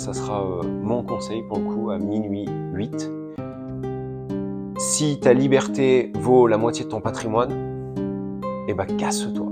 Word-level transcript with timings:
ça 0.00 0.14
sera 0.14 0.42
euh, 0.42 0.62
mon 0.62 1.02
conseil 1.02 1.42
pour 1.42 1.58
le 1.58 1.64
coup 1.64 1.90
à 1.90 1.98
minuit 1.98 2.48
8. 2.72 3.10
Si 4.78 5.20
ta 5.20 5.34
liberté 5.34 6.10
vaut 6.18 6.46
la 6.46 6.56
moitié 6.56 6.86
de 6.86 6.90
ton 6.90 7.02
patrimoine, 7.02 7.52
eh 8.66 8.72
ben 8.72 8.86
casse-toi. 8.96 9.46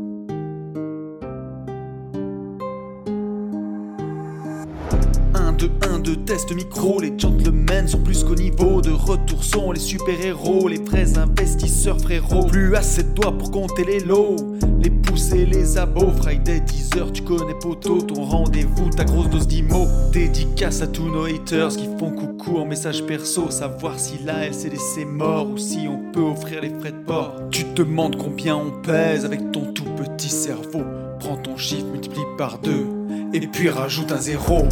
1, 5.34 5.52
2, 5.52 5.70
1, 5.94 5.98
2, 5.98 6.16
test 6.24 6.54
micro, 6.54 6.98
les 6.98 7.12
gentlemen 7.18 7.86
sont 7.86 8.00
plus 8.00 8.24
qu'au 8.24 8.34
niveau 8.34 8.80
de 8.80 8.90
retour 8.90 9.44
sont 9.44 9.72
les 9.72 9.80
super-héros, 9.80 10.66
les 10.68 10.78
vrais 10.78 11.18
investisseurs 11.18 12.00
frérot. 12.00 12.46
Plus 12.46 12.74
assez 12.74 13.02
de 13.02 13.10
doigts 13.10 13.36
pour 13.36 13.50
compter 13.50 13.84
les 13.84 14.00
lots, 14.00 14.36
les 14.80 14.90
pousser, 15.18 15.46
les 15.46 15.78
abos. 15.78 16.12
Friday 16.12 16.60
10h, 16.60 17.12
tu 17.12 17.22
connais 17.22 17.54
poto, 17.54 18.00
ton 18.00 18.24
rendez-vous, 18.24 18.88
ta 18.90 19.04
grosse 19.04 19.28
dose 19.28 19.48
d'IMO. 19.48 19.86
Dédicace 20.12 20.80
à 20.82 20.86
tous 20.86 21.08
nos 21.08 21.24
haters 21.24 21.70
qui 21.70 21.88
font 21.98 22.12
coucou 22.12 22.58
en 22.58 22.64
message 22.64 23.04
perso, 23.04 23.50
savoir 23.50 23.98
si 23.98 24.18
là 24.22 24.44
elle 24.44 24.54
s'est 24.54 24.68
laissée 24.68 25.04
mort 25.04 25.50
ou 25.50 25.58
si 25.58 25.88
on 25.88 26.12
peut 26.12 26.20
offrir 26.20 26.62
les 26.62 26.70
frais 26.70 26.92
de 26.92 27.04
port. 27.04 27.34
Tu 27.50 27.64
te 27.64 27.82
demandes 27.82 28.16
combien 28.16 28.56
on 28.56 28.70
pèse 28.82 29.24
avec 29.24 29.50
ton 29.50 29.72
tout 29.72 29.92
petit 29.96 30.28
cerveau. 30.28 30.84
Prends 31.18 31.36
ton 31.36 31.56
chiffre, 31.56 31.86
multiplie 31.86 32.22
par 32.36 32.58
deux, 32.60 32.86
et 33.32 33.40
puis 33.40 33.68
rajoute 33.68 34.12
un 34.12 34.18
zéro. 34.18 34.68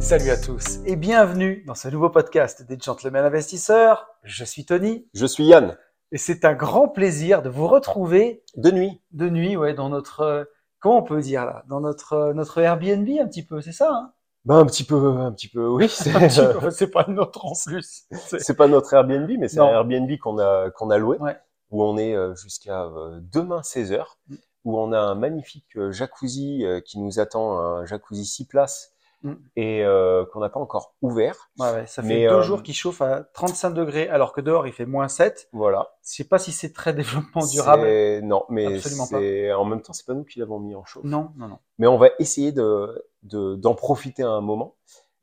Salut 0.00 0.30
à 0.30 0.36
tous 0.36 0.80
et 0.84 0.96
bienvenue 0.96 1.62
dans 1.66 1.74
ce 1.74 1.88
nouveau 1.88 2.10
podcast 2.10 2.66
des 2.68 2.76
Gentlemen 2.78 3.24
Investisseurs. 3.24 4.06
Je 4.22 4.44
suis 4.44 4.66
Tony 4.66 5.06
Je 5.14 5.24
suis 5.24 5.44
Yann, 5.44 5.78
et 6.12 6.18
c'est 6.18 6.44
un 6.44 6.54
grand 6.54 6.88
plaisir 6.88 7.42
de 7.42 7.48
vous 7.48 7.66
retrouver 7.68 8.42
de 8.56 8.70
nuit. 8.70 9.00
de 9.12 9.28
nuit, 9.28 9.56
ouais, 9.56 9.74
dans 9.74 9.88
notre, 9.88 10.20
euh, 10.20 10.44
comment 10.80 10.98
on 10.98 11.02
peut 11.02 11.20
dire 11.20 11.44
là, 11.46 11.64
dans 11.68 11.80
notre 11.80 12.12
euh, 12.14 12.32
notre 12.34 12.58
Airbnb 12.58 13.08
un 13.20 13.26
petit 13.26 13.44
peu, 13.44 13.60
c'est 13.60 13.72
ça 13.72 13.90
hein? 13.92 14.12
Ben 14.44 14.56
un 14.58 14.66
petit 14.66 14.84
peu, 14.84 14.96
un 15.18 15.32
petit 15.32 15.48
peu, 15.48 15.66
oui. 15.66 15.88
C'est, 15.88 16.12
peu, 16.12 16.90
pas 16.90 17.06
notre 17.08 17.46
en 17.46 17.52
plus. 17.66 18.04
C'est- 18.28 18.56
pas 18.56 18.66
notre 18.68 18.92
Airbnb, 18.92 19.30
mais 19.38 19.48
c'est 19.48 19.60
un 19.60 19.66
Airbnb 19.68 20.10
qu'on 20.18 20.38
a 20.38 20.70
qu'on 20.70 20.90
a 20.90 20.98
loué, 20.98 21.16
Ouais. 21.18 21.36
où 21.70 21.82
on 21.82 21.96
est 21.96 22.14
euh, 22.14 22.34
jusqu'à 22.34 22.86
demain 23.32 23.62
16h, 23.62 24.04
Mm. 24.28 24.34
où 24.64 24.78
on 24.78 24.92
a 24.92 24.98
un 24.98 25.14
magnifique 25.14 25.76
jacuzzi 25.90 26.64
qui 26.84 26.98
nous 27.00 27.18
attend, 27.20 27.58
un 27.58 27.84
jacuzzi 27.86 28.24
6 28.26 28.46
places 28.46 28.93
Mm. 29.24 29.32
et 29.56 29.82
euh, 29.84 30.24
qu'on 30.26 30.40
n'a 30.40 30.48
pas 30.50 30.60
encore 30.60 30.94
ouvert. 31.02 31.50
Ouais, 31.58 31.86
ça 31.86 32.02
fait 32.02 32.08
Mais, 32.08 32.28
deux 32.28 32.34
euh, 32.34 32.42
jours 32.42 32.62
qu'il 32.62 32.74
chauffe 32.74 33.00
à 33.00 33.24
35 33.32 33.70
degrés 33.70 34.06
alors 34.08 34.32
que 34.34 34.40
dehors 34.42 34.66
il 34.66 34.72
fait 34.72 34.84
moins 34.86 35.08
7. 35.08 35.48
Voilà. 35.52 35.94
Je 36.06 36.10
sais 36.16 36.24
pas 36.24 36.38
si 36.38 36.52
c'est 36.52 36.72
très 36.74 36.92
développement 36.94 37.44
durable. 37.46 37.86
Non, 38.22 38.44
mais 38.50 38.78
c'est 38.80 39.52
en 39.52 39.64
même 39.64 39.80
temps 39.80 39.92
c'est 39.94 40.06
pas 40.06 40.14
nous 40.14 40.24
qui 40.24 40.38
l'avons 40.38 40.60
mis 40.60 40.74
en 40.74 40.84
chauffe. 40.84 41.04
Non, 41.04 41.30
non, 41.36 41.48
non. 41.48 41.58
mais 41.78 41.86
on 41.86 41.96
va 41.96 42.08
essayer 42.18 42.52
de 42.52 43.02
de- 43.22 43.54
d'en 43.56 43.74
profiter 43.74 44.22
un 44.22 44.40
moment. 44.42 44.76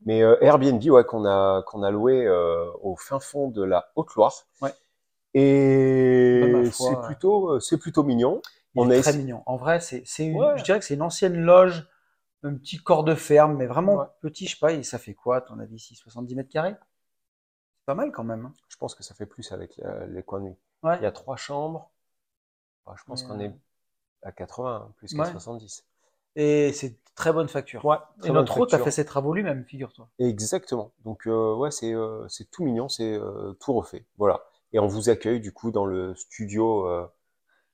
Mais 0.03 0.23
euh, 0.23 0.35
Airbnb, 0.43 0.83
ouais, 0.83 1.03
qu'on 1.03 1.25
a 1.25 1.61
qu'on 1.67 1.83
a 1.83 1.91
loué 1.91 2.27
au 2.81 2.95
fin 2.95 3.19
fond 3.19 3.49
de 3.49 3.63
la 3.63 3.91
Haute-Loire. 3.95 4.33
Ouais. 4.63 4.71
Et 5.35 6.69
c'est 6.71 6.99
plutôt 7.03 7.59
c'est 7.59 7.77
plutôt 7.77 8.03
mignon. 8.03 8.41
Il 8.75 8.81
On 8.81 8.89
est 8.89 8.99
a 8.99 9.01
très 9.01 9.17
mignon. 9.17 9.43
En 9.45 9.57
vrai, 9.57 9.79
c'est, 9.79 10.03
Ouais. 10.31 10.53
je 10.57 10.63
dirais 10.63 10.79
que 10.79 10.85
c'est 10.85 10.93
une 10.93 11.01
ancienne 11.01 11.35
loge, 11.35 11.87
un 12.43 12.55
petit 12.55 12.77
corps 12.77 13.03
de 13.03 13.15
ferme, 13.15 13.55
mais 13.57 13.65
vraiment 13.67 13.97
Ouais. 13.97 14.05
petit, 14.21 14.45
je 14.47 14.51
sais 14.55 14.59
pas, 14.59 14.73
et 14.73 14.83
ça 14.83 14.97
fait 14.99 15.13
quoi, 15.13 15.37
à 15.37 15.41
ton 15.41 15.59
avis, 15.59 15.75
ici, 15.75 15.95
70 15.95 16.35
mètres 16.35 16.49
carrés? 16.49 16.75
C'est 17.79 17.85
pas 17.85 17.95
mal 17.95 18.11
quand 18.11 18.23
même. 18.23 18.45
hein. 18.45 18.53
Je 18.69 18.77
pense 18.77 18.95
que 18.95 19.03
ça 19.03 19.13
fait 19.15 19.25
plus 19.25 19.51
avec 19.51 19.77
la- 19.77 20.05
les 20.07 20.23
coins 20.23 20.39
de 20.39 20.45
nuit. 20.45 20.57
Ouais. 20.83 20.97
Il 20.99 21.03
y 21.03 21.05
a 21.05 21.11
trois 21.11 21.35
chambres. 21.37 21.91
Bah, 22.85 22.95
je 22.97 23.03
pense 23.05 23.23
qu'on 23.23 23.39
euh, 23.39 23.43
est 23.43 23.53
à 24.23 24.31
80 24.31 24.93
plus 24.97 25.13
qu'à 25.13 25.23
Ouais. 25.23 25.31
70. 25.31 25.85
Et 26.35 26.71
c'est 26.73 26.97
très 27.15 27.33
bonne 27.33 27.49
facture. 27.49 27.83
Ouais, 27.85 27.97
Et 28.17 28.21
très 28.21 28.27
bonne 28.29 28.37
notre 28.37 28.59
hôte 28.59 28.73
a 28.73 28.79
fait 28.79 28.91
ses 28.91 29.05
travaux 29.05 29.33
lui-même, 29.33 29.65
figure-toi. 29.65 30.07
Exactement. 30.19 30.93
Donc 31.03 31.27
euh, 31.27 31.53
ouais, 31.55 31.71
c'est 31.71 31.93
euh, 31.93 32.27
c'est 32.29 32.49
tout 32.49 32.63
mignon, 32.63 32.87
c'est 32.89 33.13
euh, 33.13 33.53
tout 33.59 33.73
refait. 33.73 34.05
Voilà. 34.17 34.41
Et 34.73 34.79
on 34.79 34.87
vous 34.87 35.09
accueille 35.09 35.41
du 35.41 35.51
coup 35.51 35.71
dans 35.71 35.85
le 35.85 36.15
studio 36.15 36.87
euh, 36.87 37.05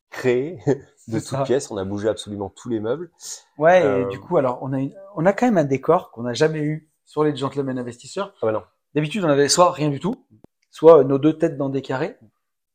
créé 0.10 0.60
de 1.08 1.20
toutes 1.20 1.44
pièces. 1.44 1.72
On 1.72 1.78
a 1.78 1.84
bougé 1.86 2.10
absolument 2.10 2.50
tous 2.50 2.70
les 2.70 2.80
meubles. 2.80 3.12
Ouais, 3.58 3.84
Euh, 3.84 4.02
et 4.04 4.06
du 4.12 4.20
coup, 4.20 4.38
alors, 4.38 4.60
on 4.62 4.74
a 4.74 4.80
une, 4.80 4.94
on 5.16 5.26
a 5.26 5.34
quand 5.34 5.46
même 5.46 5.58
un 5.58 5.64
décor 5.66 6.12
qu'on 6.12 6.24
n'a 6.24 6.34
jamais 6.34 6.60
eu 6.60 6.90
sur 7.06 7.24
les 7.24 7.36
gentlemen 7.36 7.78
investisseurs. 7.80 8.34
Ah 8.42 8.46
bah 8.48 8.52
non. 8.52 8.64
D'habitude, 8.96 9.24
on 9.24 9.30
avait 9.30 9.48
soit 9.50 9.72
rien 9.72 9.90
du 9.90 10.00
tout, 10.00 10.26
soit 10.72 11.04
nos 11.04 11.18
deux 11.20 11.38
têtes 11.38 11.58
dans 11.58 11.70
des 11.70 11.82
carrés. 11.82 12.18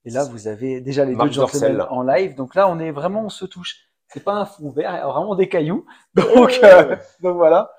Et 0.05 0.11
là, 0.11 0.25
vous 0.25 0.49
avez 0.49 0.81
déjà 0.81 1.05
les 1.05 1.15
Marc 1.15 1.29
deux 1.29 1.35
gentlemen 1.35 1.77
Dorcel. 1.77 1.97
en 1.97 2.03
live. 2.03 2.35
Donc 2.35 2.55
là, 2.55 2.69
on 2.69 2.79
est 2.79 2.91
vraiment, 2.91 3.25
on 3.25 3.29
se 3.29 3.45
touche. 3.45 3.77
C'est 4.09 4.25
pas 4.25 4.35
un 4.35 4.45
fond 4.45 4.71
vert, 4.71 4.91
il 4.93 4.97
y 4.97 5.01
a 5.01 5.07
vraiment 5.07 5.35
des 5.35 5.49
cailloux. 5.49 5.87
Donc, 6.15 6.59
euh, 6.63 6.97
donc 7.21 7.37
voilà. 7.37 7.71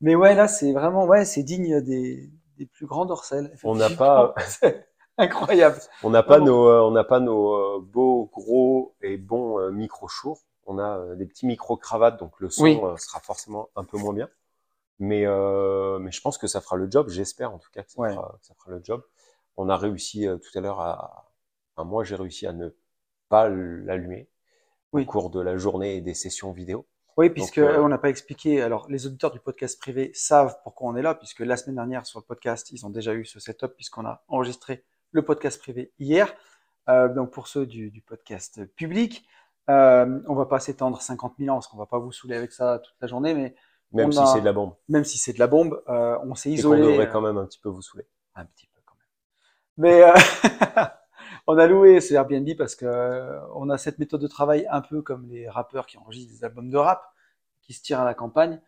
Mais 0.00 0.16
ouais, 0.16 0.34
là, 0.34 0.48
c'est 0.48 0.72
vraiment, 0.72 1.04
ouais, 1.06 1.24
c'est 1.24 1.42
digne 1.44 1.80
des, 1.80 2.30
des 2.58 2.66
plus 2.66 2.86
grands 2.86 3.04
dorsels. 3.04 3.52
On 3.62 3.76
n'a 3.76 3.88
pas- 3.90 4.34
incroyable. 5.18 5.76
On 6.02 6.10
n'a 6.10 6.22
pas 6.22 6.38
nos, 6.40 6.68
euh, 6.68 6.80
on 6.80 6.90
n'a 6.90 7.04
pas 7.04 7.20
nos 7.20 7.54
euh, 7.54 7.80
beaux, 7.80 8.30
gros 8.32 8.94
et 9.02 9.16
bons 9.16 9.58
euh, 9.58 9.70
micros 9.70 10.08
chauds. 10.08 10.38
On 10.66 10.78
a 10.78 11.14
des 11.16 11.26
petits 11.26 11.46
micros 11.46 11.76
cravates, 11.76 12.18
donc 12.18 12.38
le 12.38 12.48
son 12.48 12.62
Oui. 12.62 12.80
sera 12.98 13.18
forcément 13.20 13.68
un 13.74 13.84
peu 13.84 13.98
moins 13.98 14.12
bien. 14.14 14.28
Mais, 15.00 15.26
euh, 15.26 15.98
mais 15.98 16.12
je 16.12 16.20
pense 16.20 16.38
que 16.38 16.46
ça 16.46 16.60
fera 16.60 16.76
le 16.76 16.88
job. 16.90 17.08
J'espère 17.08 17.52
en 17.52 17.58
tout 17.58 17.70
cas 17.72 17.82
que 17.82 17.90
ça, 17.90 18.00
Ouais. 18.00 18.14
fera, 18.14 18.36
que 18.40 18.46
ça 18.46 18.54
fera 18.54 18.70
le 18.70 18.80
job. 18.84 19.02
On 19.56 19.68
a 19.68 19.76
réussi 19.76 20.26
euh, 20.28 20.36
tout 20.36 20.56
à 20.56 20.60
l'heure 20.60 20.80
à, 20.80 21.32
enfin, 21.74 21.88
moi 21.88 22.04
j'ai 22.04 22.14
réussi 22.14 22.46
à 22.46 22.52
ne 22.52 22.68
pas 23.28 23.48
l'allumer 23.48 24.28
Oui. 24.92 25.02
au 25.02 25.06
cours 25.06 25.30
de 25.30 25.40
la 25.40 25.56
journée 25.56 25.96
et 25.96 26.00
des 26.00 26.14
sessions 26.14 26.52
vidéo. 26.52 26.86
Oui, 27.16 27.28
puisque 27.28 27.58
euh, 27.58 27.78
on 27.82 27.88
n'a 27.88 27.98
pas 27.98 28.08
expliqué. 28.08 28.62
Alors, 28.62 28.86
les 28.88 29.06
auditeurs 29.06 29.32
du 29.32 29.40
podcast 29.40 29.78
privé 29.78 30.12
savent 30.14 30.58
pourquoi 30.62 30.88
on 30.88 30.96
est 30.96 31.02
là, 31.02 31.14
puisque 31.14 31.40
la 31.40 31.56
semaine 31.58 31.76
dernière 31.76 32.06
sur 32.06 32.18
le 32.20 32.24
podcast, 32.24 32.70
ils 32.70 32.86
ont 32.86 32.90
déjà 32.90 33.12
eu 33.12 33.24
ce 33.26 33.38
setup 33.40 33.74
puisqu'on 33.74 34.06
a 34.06 34.22
enregistré 34.28 34.84
le 35.12 35.22
podcast 35.22 35.60
privé 35.60 35.92
hier. 35.98 36.34
Euh, 36.88 37.08
donc, 37.08 37.30
pour 37.30 37.46
ceux 37.46 37.66
du, 37.66 37.90
du 37.90 38.00
podcast 38.02 38.64
public, 38.74 39.24
euh, 39.70 40.20
on 40.26 40.34
va 40.34 40.46
pas 40.46 40.58
s'étendre 40.58 41.00
50 41.00 41.34
000 41.38 41.50
ans, 41.50 41.56
parce 41.58 41.68
qu'on 41.68 41.76
va 41.78 41.86
pas 41.86 41.98
vous 41.98 42.10
saouler 42.12 42.34
avec 42.36 42.52
ça 42.52 42.80
toute 42.80 42.96
la 43.00 43.06
journée, 43.06 43.34
mais 43.34 43.54
Même 43.92 44.08
On 44.08 44.12
si 44.12 44.18
a- 44.18 44.26
c'est 44.26 44.40
de 44.40 44.44
la 44.44 44.52
bombe. 44.52 44.74
même 44.88 45.04
si 45.04 45.18
c'est 45.18 45.32
de 45.32 45.38
la 45.38 45.46
bombe, 45.46 45.82
euh, 45.88 46.18
on 46.24 46.34
s'est 46.34 46.50
isolé. 46.50 46.80
devrait 46.82 47.06
euh, 47.06 47.10
quand 47.10 47.20
même 47.20 47.36
un 47.38 47.46
petit 47.46 47.60
peu 47.60 47.68
vous 47.68 47.82
saouler. 47.82 48.06
un 48.34 48.44
petit 48.46 48.66
peu 48.66 48.80
quand 48.84 48.94
même. 48.96 49.06
Mais 49.76 50.02
on 51.46 51.56
a 51.58 51.66
loué 51.66 52.00
ce 52.00 52.14
Airbnb 52.14 52.48
parce 52.58 52.74
que 52.74 53.38
on 53.54 53.70
a 53.70 53.78
cette 53.78 53.98
méthode 53.98 54.20
de 54.22 54.26
travail 54.26 54.66
un 54.70 54.80
peu 54.80 55.02
comme 55.02 55.28
les 55.28 55.48
rappeurs 55.48 55.86
qui 55.86 55.98
enregistrent 55.98 56.32
des 56.32 56.42
albums 56.44 56.70
de 56.70 56.76
rap, 56.78 57.04
qui 57.60 57.72
se 57.74 57.82
tirent 57.82 58.00
à 58.00 58.04
la 58.04 58.14
campagne. 58.14 58.60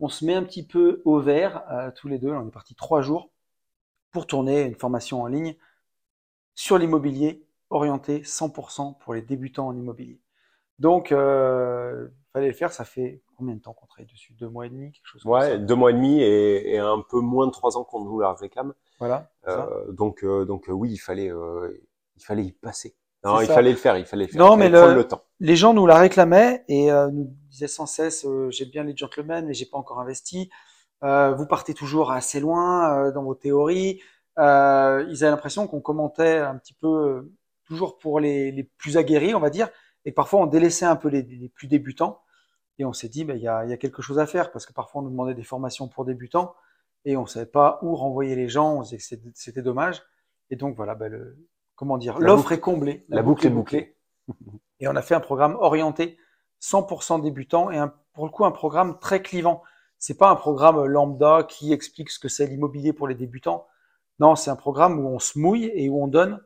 On 0.00 0.08
se 0.08 0.24
met 0.24 0.34
un 0.34 0.44
petit 0.44 0.64
peu 0.66 1.02
au 1.04 1.18
vert 1.18 1.64
tous 1.96 2.06
les 2.08 2.18
deux. 2.18 2.30
On 2.32 2.46
est 2.46 2.52
parti 2.52 2.74
trois 2.76 3.00
jours 3.02 3.30
pour 4.12 4.26
tourner 4.28 4.62
une 4.62 4.76
formation 4.76 5.22
en 5.22 5.26
ligne 5.26 5.56
sur 6.58 6.76
l'immobilier 6.76 7.46
orienté 7.70 8.22
100% 8.24 8.98
pour 8.98 9.14
les 9.14 9.22
débutants 9.22 9.68
en 9.68 9.76
immobilier. 9.76 10.20
Donc, 10.80 11.12
euh, 11.12 12.08
fallait 12.32 12.48
le 12.48 12.52
faire. 12.52 12.72
Ça 12.72 12.84
fait 12.84 13.22
combien 13.36 13.54
de 13.54 13.60
temps 13.60 13.72
qu'on 13.74 13.86
travaille 13.86 14.06
dessus? 14.10 14.32
Deux 14.32 14.48
mois 14.48 14.66
et 14.66 14.68
demi, 14.68 14.90
quelque 14.90 15.06
chose 15.06 15.22
comme 15.22 15.32
Ouais, 15.32 15.50
ça? 15.50 15.58
deux 15.58 15.74
mois 15.76 15.90
et 15.90 15.94
demi 15.94 16.20
et, 16.20 16.74
et 16.74 16.78
un 16.78 17.00
peu 17.08 17.20
moins 17.20 17.46
de 17.46 17.52
trois 17.52 17.76
ans 17.76 17.84
qu'on 17.84 18.04
nous 18.04 18.18
la 18.18 18.32
réclame. 18.34 18.74
Voilà. 18.98 19.30
Euh, 19.46 19.92
donc, 19.92 20.24
euh, 20.24 20.44
donc 20.44 20.68
euh, 20.68 20.72
oui, 20.72 20.90
il 20.90 20.96
fallait, 20.98 21.30
il 22.16 22.24
fallait 22.24 22.44
y 22.44 22.52
passer. 22.52 22.96
Non, 23.24 23.40
il 23.40 23.46
ça. 23.46 23.54
fallait 23.54 23.70
le 23.70 23.76
faire, 23.76 23.96
il 23.96 24.04
fallait 24.04 24.26
le 24.26 24.32
faire. 24.32 24.40
Non, 24.40 24.56
il 24.56 24.58
mais 24.58 24.68
le- 24.68 24.78
prendre 24.80 24.94
le 24.96 25.04
temps. 25.06 25.22
les 25.38 25.54
gens 25.56 25.74
nous 25.74 25.86
la 25.86 25.98
réclamaient 25.98 26.64
et 26.68 26.90
nous 26.90 27.30
disaient 27.50 27.68
sans 27.68 27.86
cesse 27.86 28.26
j'ai 28.50 28.64
bien 28.66 28.82
les 28.82 28.96
gentlemen 28.96 29.46
mais 29.46 29.54
j'ai 29.54 29.66
pas 29.66 29.78
encore 29.78 30.00
investi 30.00 30.50
vous 31.02 31.46
partez 31.46 31.74
toujours 31.74 32.10
assez 32.12 32.40
loin 32.40 33.10
dans 33.12 33.22
vos 33.22 33.34
théories 33.36 34.00
Euh, 34.38 35.04
ils 35.10 35.24
avaient 35.24 35.30
l'impression 35.32 35.66
qu'on 35.66 35.80
commentait 35.80 36.38
un 36.38 36.56
petit 36.56 36.74
peu 36.74 36.86
euh, 36.86 37.32
toujours 37.64 37.98
pour 37.98 38.20
les, 38.20 38.52
les 38.52 38.62
plus 38.62 38.96
aguerris 38.96 39.34
on 39.34 39.40
va 39.40 39.50
dire 39.50 39.68
et 40.04 40.12
parfois 40.12 40.40
on 40.40 40.46
délaissait 40.46 40.84
un 40.86 40.94
peu 40.96 41.08
les, 41.08 41.22
les 41.22 41.48
plus 41.48 41.66
débutants 41.66 42.20
et 42.78 42.84
on 42.84 42.92
s'est 42.92 43.08
dit 43.08 43.24
bah, 43.24 43.34
il 43.34 43.42
y, 43.42 43.48
a, 43.48 43.64
il 43.64 43.70
y 43.70 43.72
a 43.72 43.76
quelque 43.76 44.00
chose 44.00 44.18
à 44.20 44.26
faire 44.26 44.52
parce 44.52 44.64
que 44.64 44.72
parfois 44.72 45.00
on 45.00 45.04
nous 45.04 45.10
demandait 45.10 45.34
des 45.34 45.42
formations 45.42 45.88
pour 45.88 46.04
débutants 46.04 46.54
et 47.04 47.16
on 47.16 47.26
savait 47.26 47.46
pas 47.46 47.80
où 47.82 47.96
renvoyer 47.96 48.36
les 48.36 48.48
gens 48.48 48.74
on 48.76 48.84
se 48.84 48.94
disait 48.94 49.18
que 49.18 49.30
c'était- 49.34 49.62
dommage 49.62 50.02
et 50.50 50.56
donc 50.56 50.76
voilà 50.76 50.94
bah, 50.94 51.08
le, 51.08 51.36
comment 51.74 51.98
dire 51.98 52.18
l'offre 52.20 52.52
est 52.52 52.60
comblée 52.60 53.04
La 53.08 53.22
boucle 53.22 53.46
est 53.46 53.50
bouclée. 53.50 53.96
et 54.78 54.86
on 54.86 54.94
a 54.94 55.02
fait 55.02 55.14
un 55.16 55.20
programme 55.20 55.56
orienté 55.58 56.16
100% 56.62 57.22
débutant 57.22 57.70
et 57.72 57.78
un, 57.78 57.92
pour 58.12 58.24
le 58.24 58.30
coup 58.30 58.44
un 58.44 58.50
programme 58.50 58.98
très 59.00 59.20
clivant. 59.22 59.62
C'est 59.98 60.16
pas 60.18 60.30
un 60.30 60.36
programme 60.36 60.84
lambda 60.84 61.42
qui 61.48 61.72
explique 61.72 62.10
ce 62.10 62.18
que 62.20 62.28
c'est 62.28 62.46
l'immobilier 62.46 62.92
pour 62.92 63.08
les 63.08 63.14
débutants. 63.16 63.66
Non, 64.20 64.34
c'est 64.36 64.50
un 64.50 64.56
programme 64.56 64.98
où 64.98 65.08
on 65.08 65.18
se 65.18 65.38
mouille 65.38 65.70
et 65.74 65.88
où 65.88 66.02
on 66.02 66.08
donne 66.08 66.40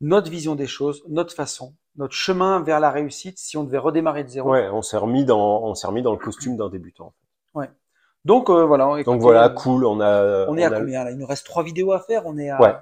notre 0.00 0.30
vision 0.30 0.54
des 0.54 0.66
choses, 0.66 1.02
notre 1.08 1.34
façon, 1.34 1.74
notre 1.96 2.14
chemin 2.14 2.62
vers 2.62 2.80
la 2.80 2.90
réussite 2.90 3.38
si 3.38 3.56
on 3.56 3.64
devait 3.64 3.78
redémarrer 3.78 4.24
de 4.24 4.28
zéro. 4.28 4.50
Ouais, 4.52 4.68
on 4.68 4.82
s'est 4.82 4.96
remis 4.96 5.24
dans, 5.24 5.62
on 5.62 5.74
s'est 5.74 5.86
remis 5.86 6.02
dans 6.02 6.12
le 6.12 6.18
costume 6.18 6.56
d'un 6.56 6.68
débutant. 6.68 7.12
Donc 8.24 8.50
euh, 8.50 8.64
voilà. 8.64 9.02
Donc 9.04 9.20
voilà, 9.20 9.48
cool. 9.48 9.84
On 9.86 10.00
a, 10.00 10.46
On 10.48 10.56
est 10.56 10.64
à 10.64 10.68
a- 10.68 10.78
combien 10.80 11.04
là? 11.04 11.10
Il 11.12 11.18
nous 11.18 11.26
reste 11.26 11.46
trois 11.46 11.62
vidéos 11.62 11.92
à 11.92 12.00
faire. 12.00 12.26
On 12.26 12.36
est 12.36 12.50
à 12.50 12.60
Ouais. 12.60 12.74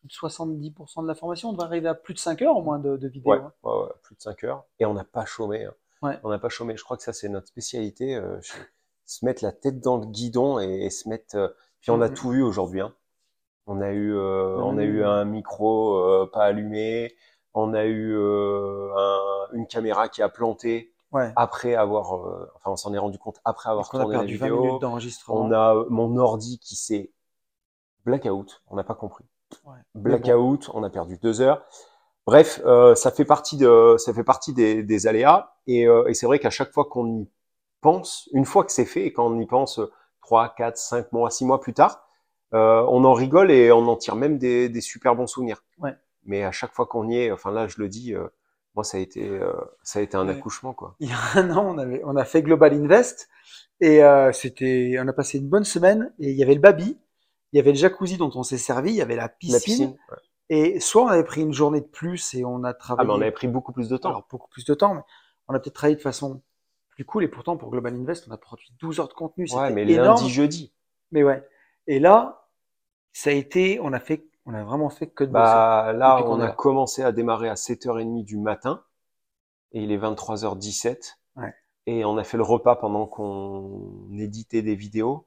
plus 0.00 0.08
de 0.08 0.12
70% 0.12 1.02
de 1.02 1.08
la 1.08 1.14
formation. 1.14 1.48
On 1.48 1.52
devrait 1.52 1.66
arriver 1.66 1.88
à 1.88 1.94
plus 1.94 2.14
de 2.14 2.18
5 2.18 2.42
heures 2.42 2.56
au 2.56 2.62
moins 2.62 2.78
de, 2.78 2.96
de 2.96 3.08
vidéos. 3.08 3.30
Ouais, 3.32 3.38
hein. 3.38 3.52
ouais, 3.62 3.72
ouais, 3.72 3.88
plus 4.02 4.14
de 4.14 4.20
5 4.20 4.44
heures. 4.44 4.64
Et 4.78 4.84
on 4.86 4.92
n'a 4.94 5.04
pas 5.04 5.24
chômé. 5.24 5.64
hein. 5.64 5.72
Ouais. 6.02 6.18
On 6.22 6.28
n'a 6.28 6.38
pas 6.38 6.50
chômé. 6.50 6.76
Je 6.76 6.84
crois 6.84 6.96
que 6.98 7.02
ça, 7.02 7.12
c'est 7.14 7.28
notre 7.30 7.48
spécialité. 7.48 8.14
euh, 8.14 8.38
se 9.06 9.24
mettre 9.24 9.42
la 9.44 9.52
tête 9.52 9.80
dans 9.80 9.96
le 9.98 10.06
guidon 10.06 10.60
et, 10.60 10.84
et 10.84 10.90
se 10.90 11.08
mettre. 11.08 11.34
euh, 11.36 11.48
Puis 11.80 11.90
on 11.90 12.00
a 12.00 12.08
Mhm. 12.08 12.14
tout 12.14 12.32
eu 12.34 12.42
aujourd'hui. 12.42 12.80
Hein. 12.82 12.94
On 13.66 13.80
a 13.80 13.90
eu, 13.92 14.14
euh, 14.14 14.56
on 14.60 14.76
a 14.78 14.82
eu 14.84 15.04
un 15.04 15.24
micro 15.24 15.96
euh, 15.96 16.30
pas 16.32 16.44
allumé. 16.44 17.14
On 17.54 17.72
a 17.74 17.84
eu 17.84 18.14
euh, 18.16 18.90
un- 18.96 19.54
une 19.54 19.66
caméra 19.66 20.08
qui 20.08 20.22
a 20.22 20.28
planté 20.28 20.92
Ouais. 21.12 21.32
après 21.36 21.74
avoir. 21.76 22.16
euh, 22.16 22.50
enfin, 22.56 22.72
on 22.72 22.76
s'en 22.76 22.92
est 22.92 22.98
rendu 22.98 23.18
compte 23.18 23.40
après 23.44 23.70
avoir 23.70 23.88
on 23.94 23.98
a 23.98 24.00
tourné 24.02 24.14
la 24.14 24.20
perdu 24.20 24.36
20 24.36 24.46
vidéo. 24.46 24.62
minutes 24.64 24.80
d'enregistrement. 24.80 25.40
On 25.40 25.52
a 25.52 25.74
euh, 25.76 25.86
mon 25.88 26.16
ordi 26.16 26.58
qui 26.58 26.74
s'est 26.76 27.12
blackout. 28.04 28.62
On 28.68 28.76
n'a 28.76 28.84
pas 28.84 28.94
compris. 28.94 29.24
Ouais. 29.64 29.78
Blackout. 29.94 30.70
On 30.74 30.82
a 30.82 30.90
perdu 30.90 31.18
deux 31.18 31.40
heures. 31.40 31.62
Bref, 32.26 32.60
euh, 32.64 32.94
ça 32.94 33.10
fait 33.10 33.24
partie 33.24 33.56
de, 33.56 33.96
ça 33.98 34.12
fait 34.14 34.24
partie 34.24 34.52
des, 34.54 34.82
des 34.82 35.06
aléas. 35.06 35.54
Et, 35.66 35.86
euh, 35.86 36.06
et 36.08 36.14
c'est 36.14 36.26
vrai 36.26 36.38
qu'à 36.38 36.50
chaque 36.50 36.72
fois 36.72 36.86
qu'on 36.86 37.06
y 37.22 37.28
pense, 37.80 38.28
une 38.32 38.44
fois 38.46 38.64
que 38.64 38.72
c'est 38.72 38.86
fait, 38.86 39.06
et 39.06 39.12
quand 39.12 39.26
on 39.26 39.38
y 39.38 39.46
pense 39.46 39.80
trois, 40.22 40.48
quatre, 40.54 40.78
cinq 40.78 41.12
mois, 41.12 41.30
six 41.30 41.44
mois 41.44 41.60
plus 41.60 41.74
tard, 41.74 42.06
euh, 42.54 42.84
on 42.88 43.04
en 43.04 43.12
rigole 43.12 43.50
et 43.50 43.70
on 43.72 43.86
en 43.88 43.96
tire 43.96 44.16
même 44.16 44.38
des, 44.38 44.68
des 44.68 44.80
super 44.80 45.14
bons 45.16 45.26
souvenirs. 45.26 45.62
Ouais. 45.78 45.94
Mais 46.24 46.44
à 46.44 46.52
chaque 46.52 46.72
fois 46.72 46.86
qu'on 46.86 47.08
y 47.08 47.18
est, 47.18 47.30
enfin 47.32 47.50
là, 47.50 47.66
je 47.68 47.76
le 47.78 47.88
dis, 47.88 48.14
euh, 48.14 48.26
moi, 48.74 48.84
ça 48.84 48.96
a 48.96 49.00
été, 49.00 49.28
euh, 49.28 49.52
ça 49.82 49.98
a 49.98 50.02
été 50.02 50.16
un 50.16 50.26
Ouais. 50.28 50.34
accouchement, 50.34 50.72
quoi. 50.72 50.96
Il 51.00 51.08
y 51.10 51.12
a 51.12 51.38
un 51.40 51.50
an, 51.56 51.66
on 51.74 51.78
avait, 51.78 52.00
on 52.04 52.16
a 52.16 52.24
fait 52.24 52.42
Global 52.42 52.72
Invest 52.74 53.28
et 53.80 54.00
c'était, 54.32 54.96
on 55.00 55.08
a 55.08 55.12
passé 55.12 55.38
une 55.38 55.48
bonne 55.48 55.64
semaine 55.64 56.12
et 56.18 56.30
il 56.30 56.36
y 56.36 56.42
avait 56.42 56.54
le 56.54 56.60
baby, 56.60 56.96
il 57.52 57.56
y 57.56 57.60
avait 57.60 57.72
le 57.72 57.76
jacuzzi 57.76 58.16
dont 58.16 58.30
on 58.34 58.42
s'est 58.42 58.56
servi, 58.58 58.90
il 58.90 58.96
y 58.96 59.02
avait 59.02 59.16
la 59.16 59.28
piscine, 59.28 59.54
La 59.54 59.60
piscine. 59.60 59.96
ouais. 60.10 60.16
et 60.48 60.80
soit 60.80 61.02
on 61.02 61.08
avait 61.08 61.24
pris 61.24 61.42
une 61.42 61.52
journée 61.52 61.80
de 61.80 61.86
plus 61.86 62.34
et 62.34 62.44
on 62.44 62.62
a 62.64 62.70
Ah, 62.70 62.74
travaillé 62.74 63.06
mais 63.08 63.14
on 63.14 63.20
avait 63.20 63.30
pris 63.32 63.48
beaucoup 63.48 63.72
plus 63.72 63.88
de 63.88 63.96
temps. 63.96 64.10
alors 64.10 64.26
beaucoup 64.30 64.48
plus 64.48 64.64
de 64.64 64.74
temps, 64.74 64.94
mais 64.94 65.02
on 65.48 65.54
a 65.54 65.58
peut-être 65.60 65.74
travaillé 65.74 65.96
de 65.96 66.00
façon 66.02 66.40
plus 66.90 67.04
cool 67.04 67.24
et 67.24 67.28
pourtant 67.28 67.56
pour 67.56 67.70
Global 67.70 67.94
Invest 67.94 68.26
on 68.28 68.32
a 68.32 68.38
produit 68.38 68.72
12 68.80 69.00
heures 69.00 69.08
de 69.08 69.12
contenu, 69.14 69.46
ouais, 69.52 69.70
mais 69.72 69.82
énorme. 69.82 70.20
lundi, 70.20 70.30
jeudi. 70.30 70.72
Mais 71.10 71.22
ouais. 71.24 71.46
Et 71.86 71.98
là, 71.98 72.43
ça 73.14 73.30
a 73.30 73.32
été, 73.32 73.80
on 73.80 73.94
a 73.94 74.00
fait, 74.00 74.26
on 74.46 74.54
a 74.54 74.62
vraiment 74.64 74.90
fait 74.90 75.08
que 75.08 75.24
de 75.24 75.32
bosser. 75.32 75.62
Bah, 75.62 75.92
là, 75.94 76.22
on 76.26 76.40
a 76.40 76.48
là. 76.48 76.52
commencé 76.52 77.02
à 77.02 77.12
démarrer 77.12 77.48
à 77.48 77.56
7h30 77.56 78.24
du 78.24 78.36
matin 78.38 78.84
et 79.72 79.82
il 79.82 79.92
est 79.92 79.98
23h17. 79.98 81.18
Ouais. 81.36 81.54
Et 81.86 82.04
on 82.04 82.16
a 82.18 82.24
fait 82.24 82.36
le 82.38 82.42
repas 82.44 82.76
pendant 82.76 83.06
qu'on 83.06 84.08
éditait 84.18 84.62
des 84.62 84.76
vidéos. 84.76 85.26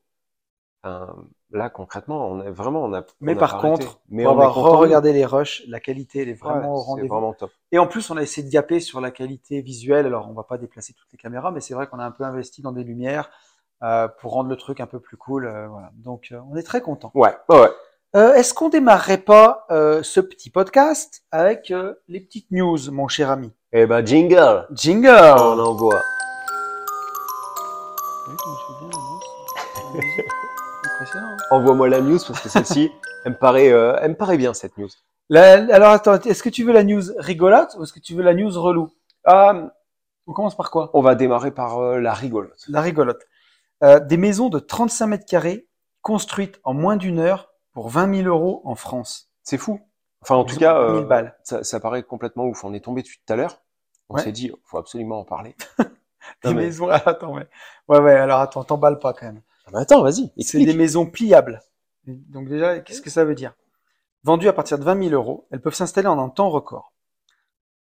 Enfin, 0.83 1.15
là, 1.51 1.69
concrètement, 1.69 2.27
on 2.29 2.39
a 2.41 2.51
vraiment, 2.51 2.83
on 2.85 2.93
a. 2.93 3.05
Mais 3.19 3.35
on 3.35 3.39
a 3.39 3.41
par 3.41 3.55
arrêté. 3.55 3.85
contre, 3.85 4.01
mais 4.09 4.25
on 4.25 4.35
content. 4.51 4.77
regardé 4.77 5.13
les 5.13 5.25
rushs, 5.25 5.63
la 5.67 5.79
qualité 5.79 6.21
elle 6.21 6.29
est 6.29 6.35
Ouais, 6.43 6.53
vraiment 6.53 6.75
au 6.77 6.81
c'est 6.81 6.85
rendez-vous. 6.85 7.07
vraiment 7.07 7.33
top. 7.33 7.53
Et 7.71 7.79
en 7.79 7.87
plus, 7.87 8.09
on 8.11 8.17
a 8.17 8.21
essayé 8.23 8.45
de 8.47 8.51
gaper 8.51 8.79
sur 8.79 9.01
la 9.01 9.11
qualité 9.11 9.61
visuelle. 9.61 10.05
Alors, 10.07 10.29
on 10.29 10.33
va 10.33 10.43
pas 10.43 10.57
déplacer 10.57 10.93
toutes 10.93 11.11
les 11.11 11.17
caméras, 11.17 11.51
mais 11.51 11.61
c'est 11.61 11.73
vrai 11.73 11.87
qu'on 11.87 11.99
a 11.99 12.05
un 12.05 12.11
peu 12.11 12.23
investi 12.23 12.61
dans 12.61 12.71
des 12.71 12.83
lumières 12.83 13.29
euh, 13.83 14.07
pour 14.07 14.33
rendre 14.33 14.49
le 14.49 14.55
truc 14.55 14.79
un 14.79 14.87
peu 14.87 14.99
plus 14.99 15.17
cool. 15.17 15.45
euh, 15.45 15.67
voilà. 15.67 15.91
Donc, 15.95 16.29
euh, 16.31 16.39
on 16.51 16.55
est 16.57 16.63
très 16.63 16.81
content. 16.81 17.11
Ouais, 17.13 17.35
ouais, 17.49 17.59
ouais. 17.61 17.69
Euh, 18.15 18.33
Est-ce 18.35 18.53
qu'on 18.53 18.69
démarrerait 18.69 19.17
pas 19.17 19.65
euh, 19.69 20.01
ce 20.01 20.19
petit 20.19 20.49
podcast 20.49 21.23
avec 21.31 21.71
euh, 21.71 21.93
les 22.07 22.19
petites 22.21 22.49
news, 22.51 22.77
mon 22.91 23.07
cher 23.07 23.29
ami? 23.29 23.51
Eh 23.73 23.85
ben, 23.85 24.05
jingle. 24.05 24.65
Jingle. 24.71 25.35
On 25.37 25.59
envoie. 25.59 26.01
Oui, 28.29 28.35
comme 28.37 28.53
je 28.53 28.65
fais 28.65 28.79
bien 28.79 28.89
l'annonce. 28.89 29.23
Impressionnant. 30.85 31.27
hein. 31.27 31.37
Envoie-moi 31.51 31.89
la 31.89 32.01
news 32.01 32.17
parce 32.27 32.41
que 32.41 32.49
celle-ci, 32.49 32.91
elle 33.25 33.33
me 33.33 33.37
paraît, 33.37 33.71
euh, 33.71 33.97
elle 34.01 34.11
me 34.11 34.15
paraît 34.15 34.37
bien 34.37 34.53
cette 34.53 34.77
news. 34.77 34.89
La- 35.29 35.53
alors, 35.75 35.91
attends, 35.91 36.13
est-ce 36.15 36.41
que 36.43 36.49
tu 36.49 36.63
veux 36.63 36.73
la 36.73 36.83
news 36.83 37.03
rigolote 37.17 37.75
ou 37.77 37.83
est-ce 37.83 37.93
que 37.93 37.99
tu 37.99 38.15
veux 38.15 38.23
la 38.23 38.33
news 38.33 38.51
relou? 38.59 38.89
On 39.25 40.33
commence 40.33 40.55
par 40.57 40.71
quoi? 40.71 40.89
On 40.93 41.01
va 41.01 41.15
démarrer 41.15 41.51
par 41.51 41.79
euh, 41.79 41.99
la 41.99 42.13
rigolote. 42.13 42.63
La 42.69 42.81
rigolote. 42.81 43.21
Euh, 43.83 43.99
des 43.99 44.17
maisons 44.17 44.49
de 44.49 44.59
35 44.59 45.07
mètres 45.07 45.25
carrés 45.25 45.67
construites 46.01 46.59
en 46.63 46.73
moins 46.73 46.95
d'une 46.97 47.19
heure 47.19 47.51
pour 47.73 47.89
20 47.89 48.23
000 48.23 48.27
euros 48.27 48.61
en 48.65 48.75
France. 48.75 49.29
C'est 49.43 49.57
fou. 49.57 49.79
Enfin, 50.21 50.35
en 50.35 50.45
tout 50.45 50.57
cas, 50.57 50.73
1000 50.93 51.03
euh, 51.03 51.05
balles. 51.05 51.37
ça, 51.43 51.63
ça 51.63 51.79
paraît 51.79 52.01
complètement 52.03 52.45
ouf. 52.45 52.63
On 52.63 52.73
est 52.73 52.83
tombé 52.83 53.03
dessus 53.03 53.19
tout 53.25 53.33
à 53.33 53.35
l'heure. 53.35 53.61
On 54.09 54.15
Ouais. 54.15 54.23
s'est 54.23 54.31
dit, 54.31 54.51
faut 54.65 54.77
absolument 54.77 55.19
en 55.19 55.25
parler. 55.25 55.55
Des 55.77 56.49
Non, 56.49 56.55
mais- 56.55 56.63
maisons. 56.65 56.89
attends, 56.89 57.35
ouais. 57.35 57.47
Ouais, 57.87 57.99
ouais, 57.99 58.15
alors 58.15 58.39
attends, 58.39 58.63
t'emballes 58.63 58.99
pas 58.99 59.13
quand 59.13 59.27
même. 59.27 59.41
Ah 59.73 59.79
attends, 59.79 60.01
vas-y. 60.01 60.31
C'est 60.43 60.63
des 60.63 60.73
maisons 60.73 61.05
pliables. 61.05 61.61
Donc 62.05 62.47
déjà, 62.47 62.79
qu'est-ce 62.79 63.01
que 63.01 63.09
ça 63.09 63.25
veut 63.25 63.35
dire? 63.35 63.53
Vendues 64.23 64.47
à 64.47 64.53
partir 64.53 64.79
de 64.79 64.83
20 64.83 65.09
000 65.09 65.13
euros, 65.13 65.47
elles 65.51 65.61
peuvent 65.61 65.75
s'installer 65.75 66.07
en 66.07 66.17
un 66.19 66.29
temps 66.29 66.49
record. 66.49 66.93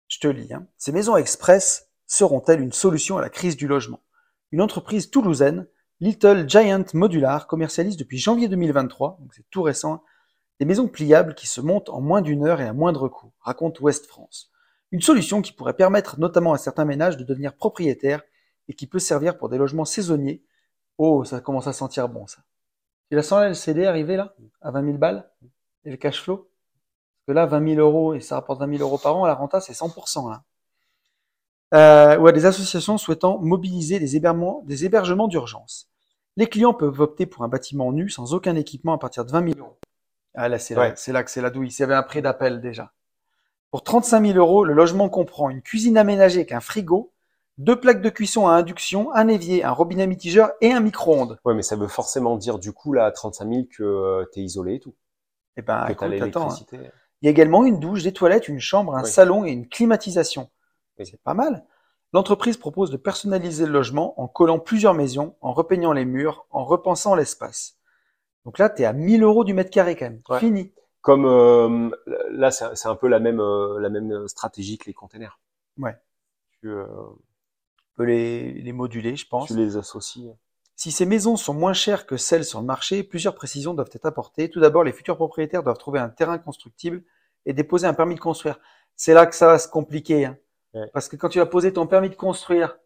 Je 0.08 0.18
te 0.18 0.26
lis. 0.26 0.52
Hein. 0.54 0.66
Ces 0.78 0.92
maisons 0.92 1.16
express 1.16 1.90
seront-elles 2.06 2.60
une 2.60 2.72
solution 2.72 3.18
à 3.18 3.20
la 3.20 3.28
crise 3.28 3.56
du 3.56 3.66
logement? 3.68 4.00
Une 4.52 4.62
entreprise 4.62 5.10
toulousaine, 5.10 5.66
Little 6.00 6.46
Giant 6.46 6.84
Modular, 6.92 7.46
commercialise 7.46 7.96
depuis 7.96 8.18
janvier 8.18 8.48
2023, 8.48 9.16
donc 9.18 9.32
c'est 9.32 9.48
tout 9.48 9.62
récent, 9.62 10.04
des 10.60 10.66
maisons 10.66 10.88
pliables 10.88 11.34
qui 11.34 11.46
se 11.46 11.62
montent 11.62 11.88
en 11.88 12.02
moins 12.02 12.20
d'une 12.20 12.46
heure 12.46 12.60
et 12.60 12.66
à 12.66 12.74
moindre 12.74 13.08
coût, 13.08 13.32
raconte 13.40 13.80
Ouest 13.80 14.04
France. 14.04 14.50
Une 14.92 15.00
solution 15.00 15.40
qui 15.40 15.54
pourrait 15.54 15.72
permettre 15.72 16.20
notamment 16.20 16.52
à 16.52 16.58
certains 16.58 16.84
ménages 16.84 17.16
de 17.16 17.24
devenir 17.24 17.56
propriétaires 17.56 18.20
et 18.68 18.74
qui 18.74 18.86
peut 18.86 18.98
servir 18.98 19.38
pour 19.38 19.48
des 19.48 19.56
logements 19.56 19.86
saisonniers. 19.86 20.44
Oh, 20.98 21.24
ça 21.24 21.40
commence 21.40 21.66
à 21.66 21.72
sentir 21.72 22.10
bon 22.10 22.26
ça. 22.26 22.42
Tu 23.08 23.16
la 23.16 23.22
sens 23.22 23.40
la 23.40 23.48
LCD 23.48 23.86
arriver 23.86 24.16
là, 24.16 24.34
à 24.60 24.70
20 24.72 24.84
000 24.84 24.98
balles 24.98 25.30
Et 25.86 25.90
le 25.90 25.96
cash 25.96 26.20
flow? 26.20 26.36
Parce 26.36 27.26
que 27.28 27.32
là, 27.32 27.46
20 27.46 27.74
000 27.74 27.80
euros 27.80 28.12
et 28.12 28.20
ça 28.20 28.34
rapporte 28.34 28.60
20 28.60 28.76
000 28.76 28.82
euros 28.82 28.98
par 28.98 29.16
an, 29.16 29.24
la 29.24 29.34
renta 29.34 29.62
c'est 29.62 29.72
100% 29.72 30.28
là. 30.28 30.44
Euh, 31.74 32.16
ou 32.18 32.26
à 32.28 32.32
des 32.32 32.46
associations 32.46 32.96
souhaitant 32.96 33.38
mobiliser 33.38 33.98
des 33.98 34.16
hébergements, 34.16 34.62
des 34.66 34.84
hébergements 34.84 35.26
d'urgence. 35.26 35.88
Les 36.36 36.46
clients 36.46 36.74
peuvent 36.74 37.00
opter 37.00 37.26
pour 37.26 37.42
un 37.42 37.48
bâtiment 37.48 37.92
nu 37.92 38.08
sans 38.08 38.34
aucun 38.34 38.54
équipement 38.54 38.92
à 38.92 38.98
partir 38.98 39.24
de 39.24 39.30
20 39.32 39.54
000 39.54 39.58
euros. 39.58 39.78
Ah 40.34 40.48
là, 40.48 40.58
c'est 40.58 40.74
là, 40.74 40.80
Ouais. 40.82 40.94
là 41.12 41.22
que 41.24 41.30
c'est 41.30 41.40
la 41.42 41.50
douille. 41.50 41.68
Il 41.70 41.80
y 41.80 41.82
avait 41.82 41.94
un 41.94 42.02
prix 42.02 42.22
d'appel 42.22 42.60
déjà. 42.60 42.92
Pour 43.70 43.82
35 43.82 44.24
000 44.24 44.38
euros, 44.38 44.64
le 44.64 44.74
logement 44.74 45.08
comprend 45.08 45.50
une 45.50 45.62
cuisine 45.62 45.98
aménagée 45.98 46.40
avec 46.40 46.52
un 46.52 46.60
frigo, 46.60 47.12
deux 47.58 47.80
plaques 47.80 48.02
de 48.02 48.10
cuisson 48.10 48.46
à 48.46 48.52
induction, 48.52 49.12
un 49.14 49.28
évier, 49.28 49.64
un 49.64 49.72
robinet 49.72 50.06
mitigeur 50.06 50.52
et 50.60 50.72
un 50.72 50.80
micro-ondes. 50.80 51.38
Ouais, 51.44 51.54
mais 51.54 51.62
ça 51.62 51.74
veut 51.74 51.88
forcément 51.88 52.36
dire 52.36 52.58
du 52.58 52.72
coup 52.72 52.92
là 52.92 53.06
à 53.06 53.10
35 53.10 53.48
000 53.48 53.62
que 53.64 53.82
euh, 53.82 54.24
t'es 54.32 54.40
isolé 54.40 54.74
et 54.74 54.80
tout. 54.80 54.94
Eh 55.56 55.62
ben, 55.62 55.86
écoute, 55.88 56.12
attends, 56.20 56.52
hein. 56.52 56.56
Il 57.22 57.26
y 57.26 57.28
a 57.28 57.30
également 57.30 57.64
une 57.64 57.80
douche, 57.80 58.02
des 58.02 58.12
toilettes, 58.12 58.46
une 58.46 58.60
chambre, 58.60 58.94
un 58.94 59.04
salon 59.04 59.46
et 59.46 59.50
une 59.50 59.66
climatisation. 59.66 60.50
Oui. 60.98 61.06
C'est 61.06 61.20
pas 61.22 61.34
mal. 61.34 61.64
L'entreprise 62.12 62.56
propose 62.56 62.90
de 62.90 62.96
personnaliser 62.96 63.66
le 63.66 63.72
logement 63.72 64.18
en 64.20 64.28
collant 64.28 64.58
plusieurs 64.58 64.94
maisons, 64.94 65.36
en 65.40 65.52
repeignant 65.52 65.92
les 65.92 66.04
murs, 66.04 66.46
en 66.50 66.64
repensant 66.64 67.14
l'espace. 67.14 67.76
Donc 68.44 68.58
là, 68.58 68.70
tu 68.70 68.82
es 68.82 68.84
à 68.84 68.92
1000 68.92 69.22
euros 69.22 69.44
du 69.44 69.54
mètre 69.54 69.70
carré 69.70 69.96
quand 69.96 70.06
même. 70.06 70.22
Ouais. 70.28 70.38
Fini. 70.38 70.72
Comme 71.02 71.24
euh, 71.26 71.90
là, 72.30 72.50
c'est 72.50 72.86
un 72.88 72.96
peu 72.96 73.08
la 73.08 73.18
même 73.20 73.40
euh, 73.40 73.78
la 73.80 73.88
même 73.90 74.26
stratégie 74.28 74.78
que 74.78 74.86
les 74.86 74.94
containers. 74.94 75.38
Ouais. 75.78 75.96
Tu, 76.60 76.68
euh, 76.68 76.86
On 76.86 77.16
peut 77.96 78.04
les, 78.04 78.52
les 78.52 78.72
moduler, 78.72 79.14
je 79.16 79.26
pense. 79.26 79.48
tu 79.48 79.56
les 79.56 79.76
associes. 79.76 80.30
Si 80.74 80.90
ces 80.92 81.06
maisons 81.06 81.36
sont 81.36 81.54
moins 81.54 81.72
chères 81.72 82.06
que 82.06 82.16
celles 82.16 82.44
sur 82.44 82.60
le 82.60 82.66
marché, 82.66 83.02
plusieurs 83.02 83.34
précisions 83.34 83.72
doivent 83.74 83.90
être 83.92 84.06
apportées. 84.06 84.50
Tout 84.50 84.60
d'abord, 84.60 84.84
les 84.84 84.92
futurs 84.92 85.16
propriétaires 85.16 85.62
doivent 85.62 85.78
trouver 85.78 86.00
un 86.00 86.08
terrain 86.10 86.38
constructible 86.38 87.02
et 87.46 87.52
déposer 87.52 87.86
un 87.86 87.94
permis 87.94 88.14
de 88.14 88.20
construire. 88.20 88.58
C'est 88.96 89.14
là 89.14 89.26
que 89.26 89.34
ça 89.34 89.46
va 89.46 89.58
se 89.58 89.68
compliquer. 89.68 90.26
hein. 90.26 90.36
Ouais. 90.74 90.90
Parce 90.92 91.08
que 91.08 91.16
quand 91.16 91.28
tu 91.28 91.38
vas 91.38 91.46
poser 91.46 91.72
ton 91.72 91.86
permis 91.86 92.10
de 92.10 92.14
construire 92.14 92.78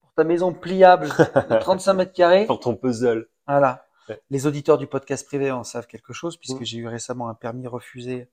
pour 0.00 0.12
ta 0.14 0.24
maison 0.24 0.52
pliable 0.52 1.08
de 1.08 1.58
35 1.60 1.94
mètres 1.94 2.12
carrés, 2.12 2.46
Pour 2.46 2.60
ton 2.60 2.76
puzzle. 2.76 3.28
voilà. 3.46 3.84
Ouais. 4.08 4.20
Les 4.30 4.46
auditeurs 4.46 4.76
du 4.78 4.86
podcast 4.86 5.26
privé 5.26 5.50
en 5.50 5.64
savent 5.64 5.86
quelque 5.86 6.12
chose 6.12 6.36
puisque 6.36 6.60
Mm. 6.60 6.64
j'ai 6.64 6.78
eu 6.78 6.88
récemment 6.88 7.28
un 7.28 7.34
permis 7.34 7.66
refusé 7.66 8.28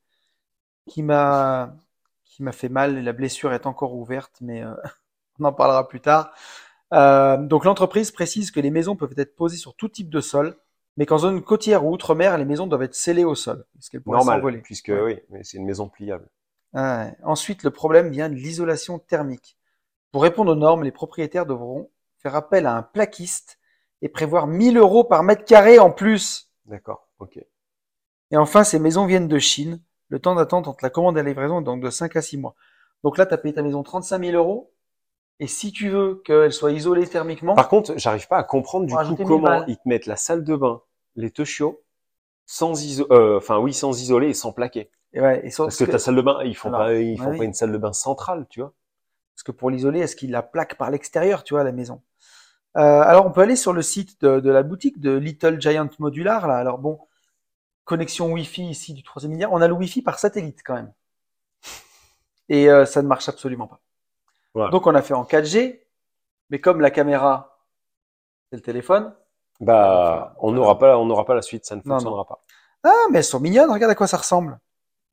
qui 0.87 1.01
m'a 1.03 1.73
qui 2.25 2.43
m'a 2.43 2.51
fait 2.51 2.69
mal. 2.69 3.03
La 3.03 3.11
blessure 3.13 3.53
est 3.53 3.65
encore 3.65 3.93
ouverte, 3.95 4.37
mais 4.41 4.63
euh, 4.63 4.73
on 5.39 5.45
en 5.45 5.53
parlera 5.53 5.87
plus 5.87 6.01
tard. 6.01 6.31
Euh, 6.93 7.37
donc 7.37 7.63
l'entreprise 7.65 8.11
précise 8.11 8.51
que 8.51 8.59
les 8.59 8.69
maisons 8.71 8.95
peuvent 8.97 9.13
être 9.17 9.35
posées 9.35 9.57
sur 9.57 9.75
tout 9.75 9.87
type 9.89 10.09
de 10.09 10.19
sol, 10.21 10.57
mais 10.97 11.05
qu'en 11.05 11.17
zone 11.17 11.41
côtière 11.41 11.85
ou 11.85 11.91
outre-mer, 11.93 12.37
les 12.37 12.43
maisons 12.45 12.67
doivent 12.67 12.83
être 12.83 12.95
scellées 12.95 13.23
au 13.23 13.35
sol, 13.35 13.65
parce 13.73 13.87
qu'elles 13.89 14.01
pourraient 14.01 14.17
Normal, 14.17 14.39
s'envoler. 14.39 14.57
puisque 14.59 14.89
Ouais. 14.89 15.01
oui, 15.01 15.19
mais 15.29 15.43
c'est 15.43 15.57
une 15.57 15.65
maison 15.65 15.87
pliable. 15.87 16.27
Ouais. 16.73 17.15
Ensuite, 17.23 17.63
le 17.63 17.71
problème 17.71 18.09
vient 18.09 18.29
de 18.29 18.35
l'isolation 18.35 18.99
thermique. 18.99 19.57
Pour 20.11 20.23
répondre 20.23 20.51
aux 20.51 20.55
normes, 20.55 20.83
les 20.83 20.91
propriétaires 20.91 21.45
devront 21.45 21.89
faire 22.17 22.35
appel 22.35 22.65
à 22.65 22.75
un 22.75 22.83
plaquiste 22.83 23.59
et 24.01 24.09
prévoir 24.09 24.47
1000 24.47 24.77
euros 24.77 25.03
par 25.03 25.23
mètre 25.23 25.45
carré 25.45 25.79
en 25.79 25.91
plus. 25.91 26.51
D'accord, 26.65 27.07
ok. 27.19 27.39
Et 28.31 28.37
enfin, 28.37 28.63
ces 28.63 28.79
maisons 28.79 29.05
viennent 29.05 29.27
de 29.27 29.39
Chine. 29.39 29.81
Le 30.09 30.19
temps 30.19 30.35
d'attente 30.35 30.67
entre 30.67 30.83
la 30.83 30.89
commande 30.89 31.17
et 31.17 31.23
la 31.23 31.29
livraison 31.29 31.61
est 31.61 31.63
donc 31.63 31.81
de 31.81 31.89
5 31.89 32.15
à 32.15 32.21
6 32.21 32.37
mois. 32.37 32.55
Donc 33.03 33.17
là, 33.17 33.25
tu 33.25 33.33
as 33.33 33.37
payé 33.37 33.53
ta 33.53 33.61
maison 33.61 33.83
35 33.83 34.23
000 34.23 34.37
euros. 34.37 34.73
Et 35.39 35.47
si 35.47 35.71
tu 35.71 35.89
veux 35.89 36.21
qu'elle 36.23 36.53
soit 36.53 36.71
isolée 36.71 37.07
thermiquement, 37.07 37.55
Par 37.55 37.67
contre, 37.67 37.93
j'arrive 37.97 38.27
pas 38.27 38.37
à 38.37 38.43
comprendre 38.43 38.85
du 38.85 38.91
coup 38.91 38.97
rajouter 38.97 39.23
1000 39.23 39.27
comment 39.27 39.65
ils 39.65 39.77
te 39.77 39.87
mettent 39.87 40.05
la 40.05 40.15
salle 40.15 40.43
de 40.43 40.55
bain, 40.55 40.81
les 41.15 41.31
deux 41.31 41.45
chiots, 41.45 41.81
sans 42.45 42.83
iso 42.83 43.07
euh, 43.11 43.37
enfin 43.37 43.57
oui, 43.57 43.73
sans 43.73 43.99
isoler 43.99 44.29
et 44.29 44.33
sans 44.35 44.51
plaquer. 44.51 44.91
Et 45.13 45.21
ouais, 45.21 45.45
et 45.45 45.49
sur- 45.51 45.65
Parce 45.65 45.77
que 45.77 45.85
ta 45.85 45.99
salle 45.99 46.15
de 46.15 46.21
bain, 46.21 46.41
ils 46.43 46.55
font 46.55 46.69
Alors, 46.69 46.81
pas, 46.81 46.93
ils 46.95 47.17
font 47.19 47.37
pas 47.37 47.43
une 47.43 47.53
salle 47.53 47.71
de 47.71 47.77
bain 47.77 47.93
centrale, 47.93 48.45
tu 48.49 48.61
vois. 48.61 48.73
Parce 49.35 49.43
que 49.43 49.51
pour 49.51 49.69
l'isoler, 49.69 49.99
est-ce 49.99 50.15
qu'il 50.15 50.31
la 50.31 50.43
plaque 50.43 50.75
par 50.77 50.91
l'extérieur, 50.91 51.43
tu 51.43 51.53
vois, 51.53 51.63
la 51.63 51.71
maison? 51.71 52.01
Euh, 52.77 53.01
Alors, 53.01 53.25
on 53.25 53.31
peut 53.31 53.41
aller 53.41 53.55
sur 53.55 53.73
le 53.73 53.81
site 53.81 54.21
de, 54.21 54.39
de, 54.39 54.49
la 54.49 54.63
boutique 54.63 54.99
de 54.99 55.11
Little 55.11 55.59
Giant 55.59 55.89
Modular. 55.99 56.47
Là. 56.47 56.55
Alors 56.57 56.77
bon, 56.77 56.99
connexion 57.83 58.31
Wi-Fi 58.31 58.69
ici 58.69 58.93
du 58.93 59.03
troisième 59.03 59.31
milliard. 59.31 59.51
On 59.51 59.61
a 59.61 59.67
le 59.67 59.73
Wi-Fi 59.73 60.01
par 60.01 60.19
satellite 60.19 60.61
quand 60.65 60.75
même. 60.75 60.93
Et 62.49 62.69
euh, 62.69 62.85
ça 62.85 63.01
ne 63.01 63.07
marche 63.07 63.27
absolument 63.29 63.67
pas. 63.67 63.79
Voilà. 64.53 64.71
Donc 64.71 64.87
on 64.87 64.95
a 64.95 65.01
fait 65.01 65.13
en 65.13 65.23
4G, 65.23 65.81
mais 66.49 66.59
comme 66.59 66.81
la 66.81 66.91
caméra, 66.91 67.59
c'est 68.49 68.57
le 68.57 68.61
téléphone. 68.61 69.13
Bah, 69.59 70.35
on 70.39 70.51
n'aura 70.51 70.77
pas, 70.77 70.97
on 70.97 71.05
n'aura 71.05 71.25
pas 71.25 71.35
la 71.35 71.41
suite, 71.41 71.65
ça 71.65 71.75
ne 71.75 71.81
Non, 71.85 71.95
fonctionnera 71.95 72.25
pas. 72.25 72.43
Ah, 72.83 73.07
mais 73.11 73.19
elles 73.19 73.23
sont 73.23 73.39
mignonnes, 73.39 73.71
regarde 73.71 73.91
à 73.91 73.95
quoi 73.95 74.07
ça 74.07 74.17
ressemble. 74.17 74.59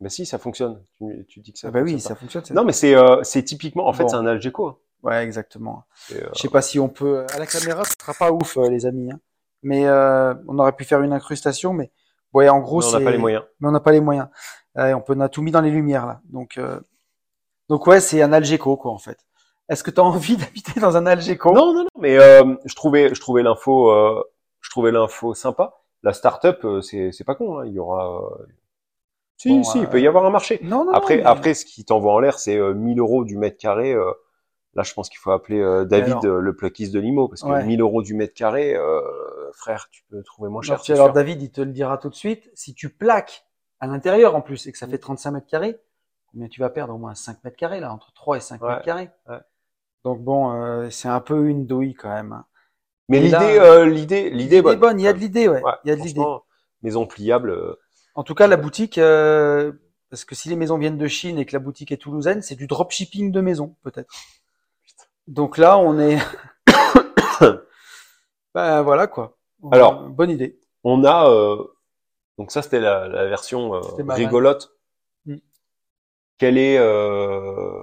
Mais 0.00 0.08
si, 0.10 0.26
ça 0.26 0.38
fonctionne. 0.38 0.82
Tu, 0.98 1.26
tu 1.28 1.40
dis 1.40 1.52
que 1.52 1.58
ça. 1.58 1.68
Ah 1.68 1.70
bah 1.72 1.80
oui, 1.82 1.98
ça 2.00 2.14
fonctionne. 2.14 2.44
Non, 2.52 2.64
mais 2.64 2.72
c'est, 2.72 2.94
euh, 2.94 3.22
c'est 3.24 3.42
typiquement, 3.42 3.88
en 3.88 3.92
fait, 3.92 4.04
Bon. 4.04 4.08
c'est 4.08 4.16
un 4.16 4.26
Algeco. 4.26 4.66
hein. 4.68 4.76
Ouais, 5.02 5.24
exactement. 5.24 5.84
Euh, 6.12 6.20
Je 6.34 6.40
sais 6.40 6.48
pas 6.48 6.62
si 6.62 6.78
on 6.80 6.88
peut. 6.88 7.24
À 7.34 7.38
la 7.38 7.46
caméra, 7.46 7.84
ce 7.84 7.92
sera 8.00 8.14
pas 8.14 8.32
ouf, 8.32 8.56
euh, 8.56 8.68
les 8.68 8.86
amis. 8.86 9.10
hein. 9.12 9.20
Mais 9.62 9.86
euh, 9.86 10.34
on 10.46 10.58
aurait 10.58 10.72
pu 10.72 10.84
faire 10.84 11.02
une 11.02 11.12
incrustation, 11.12 11.72
mais 11.72 11.90
ouais, 12.32 12.48
en 12.48 12.60
gros, 12.60 12.80
mais 12.80 12.86
on 12.86 12.92
n'a 12.98 13.04
pas 13.04 13.10
les 13.10 13.18
moyens. 13.18 13.44
Mais 13.60 13.68
on 13.68 13.72
n'a 13.72 13.80
pas 13.80 13.92
les 13.92 14.00
moyens. 14.00 14.28
On 14.76 15.00
peut, 15.00 15.14
on 15.16 15.20
a 15.20 15.28
tout 15.28 15.42
mis 15.42 15.50
dans 15.50 15.60
les 15.60 15.70
lumières 15.72 16.06
là. 16.06 16.20
Donc, 16.26 16.60
donc 17.68 17.86
ouais, 17.88 17.98
c'est 18.00 18.22
un 18.22 18.32
Algeco 18.32 18.76
quoi 18.76 18.92
en 18.92 18.98
fait. 18.98 19.18
Est-ce 19.68 19.82
que 19.82 19.90
tu 19.90 20.00
as 20.00 20.04
envie 20.04 20.36
d'habiter 20.38 20.78
dans 20.80 20.96
un 20.96 21.06
Algeco 21.06 21.52
Non, 21.52 21.74
non, 21.74 21.82
non. 21.82 21.88
Mais 21.98 22.16
je 22.16 22.74
trouvais, 22.76 23.12
je 23.14 23.20
trouvais 23.20 23.42
l'info, 23.42 23.92
je 24.60 24.70
trouvais 24.70 24.92
l'info 24.92 25.34
sympa. 25.34 25.74
La 26.04 26.12
start-up, 26.12 26.64
c'est, 26.82 27.10
c'est 27.10 27.24
pas 27.24 27.34
con. 27.34 27.58
Hein. 27.58 27.66
Il 27.66 27.72
y 27.72 27.78
aura. 27.80 28.20
Euh, 29.38 29.50
Si, 29.50 29.57
Bon, 29.57 29.62
si, 29.64 29.78
euh, 29.78 29.83
il 29.83 29.88
peut 29.88 30.00
y 30.00 30.07
avoir 30.07 30.25
un 30.26 30.30
marché. 30.30 30.59
Non, 30.62 30.85
non. 30.85 30.92
Après, 30.92 31.16
non, 31.18 31.23
mais- 31.25 31.28
après, 31.28 31.54
ce 31.54 31.64
qui 31.64 31.85
t'envoie 31.85 32.12
en 32.12 32.18
l'air, 32.18 32.38
c'est 32.38 32.57
euh, 32.59 32.75
1000 32.75 32.99
euros 32.99 33.25
du 33.25 33.37
mètre 33.37 33.57
carré. 33.59 33.92
euh, 33.95 34.11
là, 34.75 34.83
je 34.83 34.92
pense 34.95 35.09
qu'il 35.09 35.18
faut 35.18 35.30
appeler 35.30 35.61
euh, 35.61 35.85
David, 35.85 36.09
Alors- 36.12 36.25
euh, 36.26 36.40
le 36.40 36.57
plaquiste 36.57 36.92
de 36.92 37.00
Limo, 37.00 37.28
parce 37.28 37.42
que 37.42 37.49
Ouais. 37.49 37.64
1000 37.64 37.80
euros 37.80 38.02
du 38.02 38.14
mètre 38.14 38.35
carré, 38.35 38.75
euh, 38.75 39.00
frère, 39.54 39.88
tu 39.90 40.02
peux 40.11 40.23
trouver 40.23 40.50
moins 40.50 40.62
cher. 40.62 40.75
alors 40.75 40.85
sûr. 41.07 41.12
David, 41.12 41.42
il 41.42 41.50
te 41.50 41.61
le 41.61 41.73
dira 41.73 41.99
tout 41.99 42.09
de 42.11 42.14
suite. 42.14 42.50
Si 42.54 42.75
tu 42.75 42.88
plaques 42.90 43.45
à 43.80 43.87
l'intérieur 43.87 44.35
en 44.37 44.40
plus 44.40 44.66
et 44.66 44.73
que 44.73 44.78
ça 44.78 44.87
fait 44.88 44.99
35 44.99 45.30
mètres 45.33 45.47
carrés, 45.47 45.78
combien 46.33 46.49
tu 46.49 46.61
vas 46.61 46.71
perdre? 46.71 46.95
Au 46.95 46.99
moins 46.99 47.14
5 47.14 47.42
mètres 47.45 47.57
carrés 47.57 47.80
là, 47.80 47.92
entre 47.92 48.12
3 48.12 48.37
et 48.37 48.40
5 48.40 48.61
Ouais, 48.62 48.68
mètres 48.71 48.85
carrés. 48.85 49.11
ouais. 49.28 49.38
Donc 50.04 50.21
bon, 50.23 50.52
euh, 50.52 50.90
c'est 50.90 51.09
un 51.09 51.21
peu 51.21 51.49
une 51.49 51.66
douille 51.66 51.95
quand 51.95 52.09
même. 52.12 52.33
hein. 52.33 52.45
Mais 53.09 53.21
l'idée, 53.21 53.37
euh, 53.59 53.87
l'idée, 53.87 54.28
l'idée 54.30 54.57
est 54.57 54.62
bonne. 54.62 54.78
bonne. 54.78 55.00
Il 55.00 55.04
y 55.04 55.09
a 55.09 55.12
de 55.14 55.18
l'idée, 55.18 55.49
ouais. 55.49 55.62
Ouais, 55.62 55.73
Il 55.85 55.88
y 55.88 55.92
a 55.92 55.97
de 55.97 56.02
l'idée. 56.02 56.23
Maison 56.83 57.07
pliable. 57.07 57.50
euh, 57.50 57.75
En 58.18 58.25
tout 58.25 58.34
cas, 58.34 58.48
la 58.48 58.56
boutique, 58.56 58.98
euh, 58.98 59.70
parce 60.10 60.25
que 60.25 60.34
si 60.34 60.48
les 60.48 60.56
maisons 60.56 60.76
viennent 60.76 60.98
de 60.98 61.06
Chine 61.06 61.38
et 61.38 61.46
que 61.46 61.52
la 61.52 61.60
boutique 61.60 61.92
est 61.92 61.98
toulousaine, 61.98 62.42
c'est 62.42 62.56
du 62.56 62.66
dropshipping 62.66 63.30
de 63.30 63.40
maison, 63.40 63.76
peut-être. 63.84 64.12
Donc 65.28 65.56
là, 65.56 65.78
on 65.78 66.00
est. 66.00 66.18
ben 68.54 68.82
voilà 68.82 69.06
quoi. 69.06 69.38
Alors. 69.70 70.08
Bonne 70.08 70.30
idée. 70.30 70.58
On 70.82 71.04
a 71.04 71.30
euh, 71.30 71.62
donc 72.38 72.50
ça 72.50 72.60
c'était 72.60 72.80
la, 72.80 73.06
la 73.06 73.26
version 73.26 73.76
euh, 73.76 73.82
rigolote. 74.08 74.72
Mm. 75.25 75.37
Quelle 76.38 76.58
est 76.58 76.76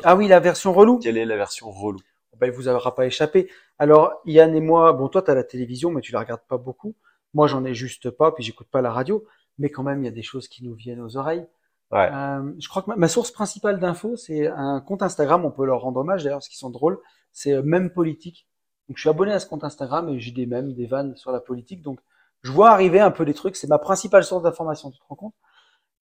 Ah 0.03 0.17
oui, 0.17 0.27
la 0.27 0.41
version 0.41 0.73
relou. 0.73 0.99
quelle 0.99 1.17
est 1.17 1.23
la 1.23 1.37
version 1.37 1.71
relou? 1.71 2.01
Ben, 2.41 2.47
il 2.47 2.51
vous 2.51 2.67
aura 2.67 2.93
pas 2.93 3.05
échappé. 3.05 3.49
Alors, 3.79 4.19
Yann 4.25 4.53
et 4.53 4.59
moi, 4.59 4.91
bon, 4.91 5.07
toi, 5.07 5.21
tu 5.21 5.31
as 5.31 5.33
la 5.33 5.45
télévision, 5.45 5.91
mais 5.91 6.01
tu 6.01 6.11
la 6.11 6.19
regardes 6.19 6.45
pas 6.45 6.57
beaucoup. 6.57 6.93
Moi, 7.33 7.47
j'en 7.47 7.63
ai 7.63 7.73
juste 7.73 8.09
pas, 8.09 8.33
puis 8.33 8.43
j'écoute 8.43 8.67
pas 8.69 8.81
la 8.81 8.91
radio. 8.91 9.25
Mais 9.57 9.69
quand 9.69 9.83
même, 9.83 10.01
il 10.01 10.05
y 10.05 10.09
a 10.09 10.11
des 10.11 10.23
choses 10.23 10.47
qui 10.47 10.63
nous 10.63 10.73
viennent 10.73 11.01
aux 11.01 11.17
oreilles. 11.17 11.45
Ouais. 11.91 12.09
Euh, 12.11 12.51
je 12.59 12.67
crois 12.67 12.81
que 12.81 12.89
ma, 12.89 12.95
ma 12.95 13.07
source 13.07 13.31
principale 13.31 13.79
d'infos, 13.79 14.15
c'est 14.15 14.47
un 14.47 14.81
compte 14.81 15.01
Instagram. 15.01 15.45
On 15.45 15.51
peut 15.51 15.65
leur 15.65 15.81
rendre 15.81 15.99
hommage 15.99 16.23
d'ailleurs, 16.23 16.37
parce 16.37 16.49
qu'ils 16.49 16.57
sont 16.57 16.69
drôles. 16.69 16.99
C'est 17.31 17.53
euh, 17.53 17.63
Même 17.63 17.91
Politique. 17.91 18.47
Donc, 18.87 18.97
je 18.97 19.01
suis 19.01 19.09
abonné 19.09 19.31
à 19.31 19.39
ce 19.39 19.47
compte 19.47 19.63
Instagram 19.63 20.09
et 20.09 20.19
j'ai 20.19 20.31
des 20.31 20.45
mèmes, 20.45 20.73
des 20.73 20.85
vannes 20.85 21.15
sur 21.15 21.31
la 21.31 21.39
politique. 21.39 21.81
Donc, 21.81 21.99
je 22.43 22.51
vois 22.51 22.69
arriver 22.69 22.99
un 22.99 23.11
peu 23.11 23.25
des 23.25 23.33
trucs. 23.33 23.55
C'est 23.55 23.67
ma 23.67 23.79
principale 23.79 24.23
source 24.23 24.43
d'information, 24.43 24.91
tu 24.91 24.99
te 24.99 25.05
rends 25.07 25.15
compte 25.15 25.35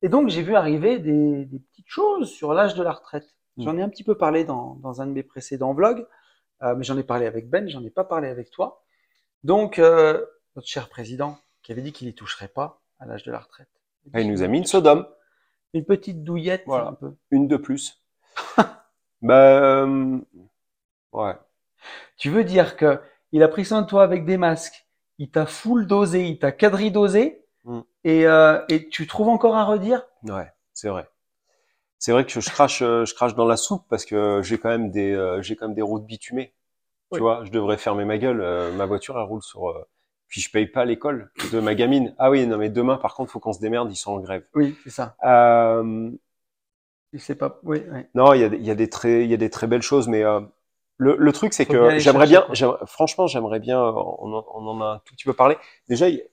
Et 0.02 0.10
donc, 0.10 0.30
j'ai 0.30 0.42
vu 0.42 0.56
arriver 0.56 1.00
des, 1.00 1.46
des 1.46 1.60
petites 1.60 1.88
choses 1.88 2.30
sur 2.30 2.54
l'âge 2.54 2.76
de 2.76 2.84
la 2.84 2.92
retraite. 2.92 3.34
J'en 3.58 3.78
ai 3.78 3.82
un 3.82 3.90
petit 3.90 4.04
peu 4.04 4.18
parlé 4.18 4.46
dans, 4.46 4.76
dans 4.76 5.02
un 5.02 5.06
de 5.06 5.12
mes 5.12 5.24
précédents 5.24 5.74
vlogs, 5.74 6.08
euh, 6.64 6.76
mais 6.76 6.84
j'en 6.84 6.98
ai 6.98 7.04
parlé 7.04 7.28
avec 7.28 7.50
Ben, 7.50 7.70
j'en 7.70 7.84
ai 7.84 7.92
pas 7.92 8.04
parlé 8.04 8.28
avec 8.28 8.50
toi. 8.50 8.84
Donc, 9.44 9.78
euh, 9.78 10.26
notre 10.56 10.68
cher 10.68 10.90
président, 10.90 11.38
qui 11.62 11.72
avait 11.72 11.82
dit 11.82 11.92
qu'il 11.92 12.08
y 12.08 12.16
toucherait 12.16 12.48
pas 12.48 12.83
à 13.04 13.06
l'âge 13.08 13.24
de 13.24 13.32
la 13.32 13.40
retraite. 13.40 13.68
Il 14.16 14.32
nous 14.32 14.42
a 14.44 14.48
mis 14.48 14.58
une 14.60 14.66
Sodome, 14.66 15.08
Une 15.74 15.86
petite 15.86 16.24
douillette, 16.24 16.64
Voilà. 16.66 16.88
un 16.90 16.94
peu. 16.94 17.14
une 17.32 17.48
de 17.48 17.58
plus. 17.58 18.02
bah 19.22 19.84
euh, 19.84 20.20
ouais. 21.12 21.34
Tu 22.18 22.30
veux 22.30 22.44
dire 22.44 22.76
que 22.78 23.00
il 23.32 23.44
a 23.44 23.48
pris 23.48 23.66
soin 23.66 23.82
de 23.82 23.88
toi 23.88 24.04
avec 24.04 24.26
des 24.26 24.38
masques, 24.38 24.88
il 25.18 25.30
t'a 25.32 25.46
full 25.46 25.88
dosé, 25.88 26.28
il 26.28 26.40
t'a 26.40 26.52
quadridosé, 26.52 27.40
Mm. 27.66 27.80
et, 28.04 28.28
euh, 28.28 28.60
et 28.68 28.90
tu 28.90 29.08
trouves 29.08 29.30
encore 29.30 29.56
à 29.56 29.64
redire? 29.64 30.06
Ouais, 30.24 30.52
c'est 30.74 30.90
vrai. 30.90 31.08
C'est 31.98 32.12
vrai 32.12 32.26
que 32.26 32.42
je 32.42 32.50
crache, 32.50 32.82
euh, 32.82 33.06
je 33.06 33.16
crache 33.16 33.36
dans 33.36 33.46
la 33.46 33.56
soupe 33.56 33.86
parce 33.90 34.04
que 34.04 34.42
j'ai 34.44 34.58
quand 34.58 34.68
même 34.68 34.92
des, 34.92 35.14
euh, 35.14 35.42
j'ai 35.42 35.56
quand 35.56 35.68
même 35.68 35.76
des 35.76 35.82
routes 35.82 36.06
bitumées. 36.06 36.54
Oui. 37.12 37.20
Tu 37.20 37.22
vois, 37.22 37.46
je 37.46 37.52
devrais 37.52 37.78
fermer 37.78 38.04
ma 38.04 38.18
gueule. 38.18 38.44
ma 38.74 38.86
voiture, 38.86 39.18
elle 39.18 39.24
roule 39.26 39.42
sur. 39.42 39.74
Puis 40.34 40.42
je 40.42 40.50
paye 40.50 40.66
pas 40.66 40.84
l'école 40.84 41.30
de 41.52 41.60
ma 41.60 41.76
gamine. 41.76 42.16
Ah 42.18 42.32
oui, 42.32 42.48
non 42.48 42.58
mais 42.58 42.72
demain, 42.72 42.98
par 42.98 43.14
contre, 43.14 43.32
faut 43.32 43.40
qu'on 43.40 43.54
se 43.54 43.60
démerde. 43.60 43.92
Ils 43.92 43.96
sont 43.96 44.14
en 44.14 44.20
grève. 44.20 44.44
Oui, 44.56 44.76
c'est 44.84 44.90
ça. 44.90 45.16
Euh, 45.24 46.10
Je 47.14 47.20
sais 47.20 47.36
pas. 47.36 47.60
Oui, 47.62 47.84
oui. 47.92 48.00
non, 48.16 48.34
il 48.34 48.42
y 48.42 48.44
a, 48.44 48.48
y 48.48 48.72
a 48.72 48.74
des 48.74 48.90
très, 48.90 49.26
il 49.26 49.30
y 49.30 49.36
a 49.36 49.38
des 49.38 49.52
très 49.52 49.68
belles 49.68 49.84
choses, 49.84 50.08
mais 50.08 50.24
euh, 50.24 50.42
le, 50.98 51.18
le 51.18 51.32
truc, 51.34 51.54
c'est 51.54 51.68
que 51.68 52.00
j'aimerais 52.00 52.26
bien, 52.26 52.48
franchement, 52.88 53.28
j'aimerais 53.28 53.60
bien. 53.60 53.80
On 53.80 54.34
en, 54.34 54.44
on 54.56 54.68
en 54.70 54.82
a 54.82 54.86
un 54.96 55.00
tout 55.06 55.14
petit 55.14 55.26
peu 55.26 55.34
parlé. 55.34 55.56
Déjà, 55.88 56.10
il, 56.10 56.24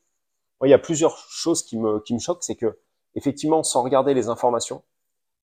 y 0.64 0.72
a 0.72 0.78
plusieurs 0.78 1.18
choses 1.18 1.62
qui 1.62 1.76
me, 1.78 2.00
qui 2.00 2.14
me 2.14 2.20
choquent, 2.20 2.42
c'est 2.42 2.56
que 2.56 2.78
effectivement, 3.16 3.62
sans 3.62 3.82
regarder 3.82 4.14
les 4.14 4.30
informations, 4.30 4.82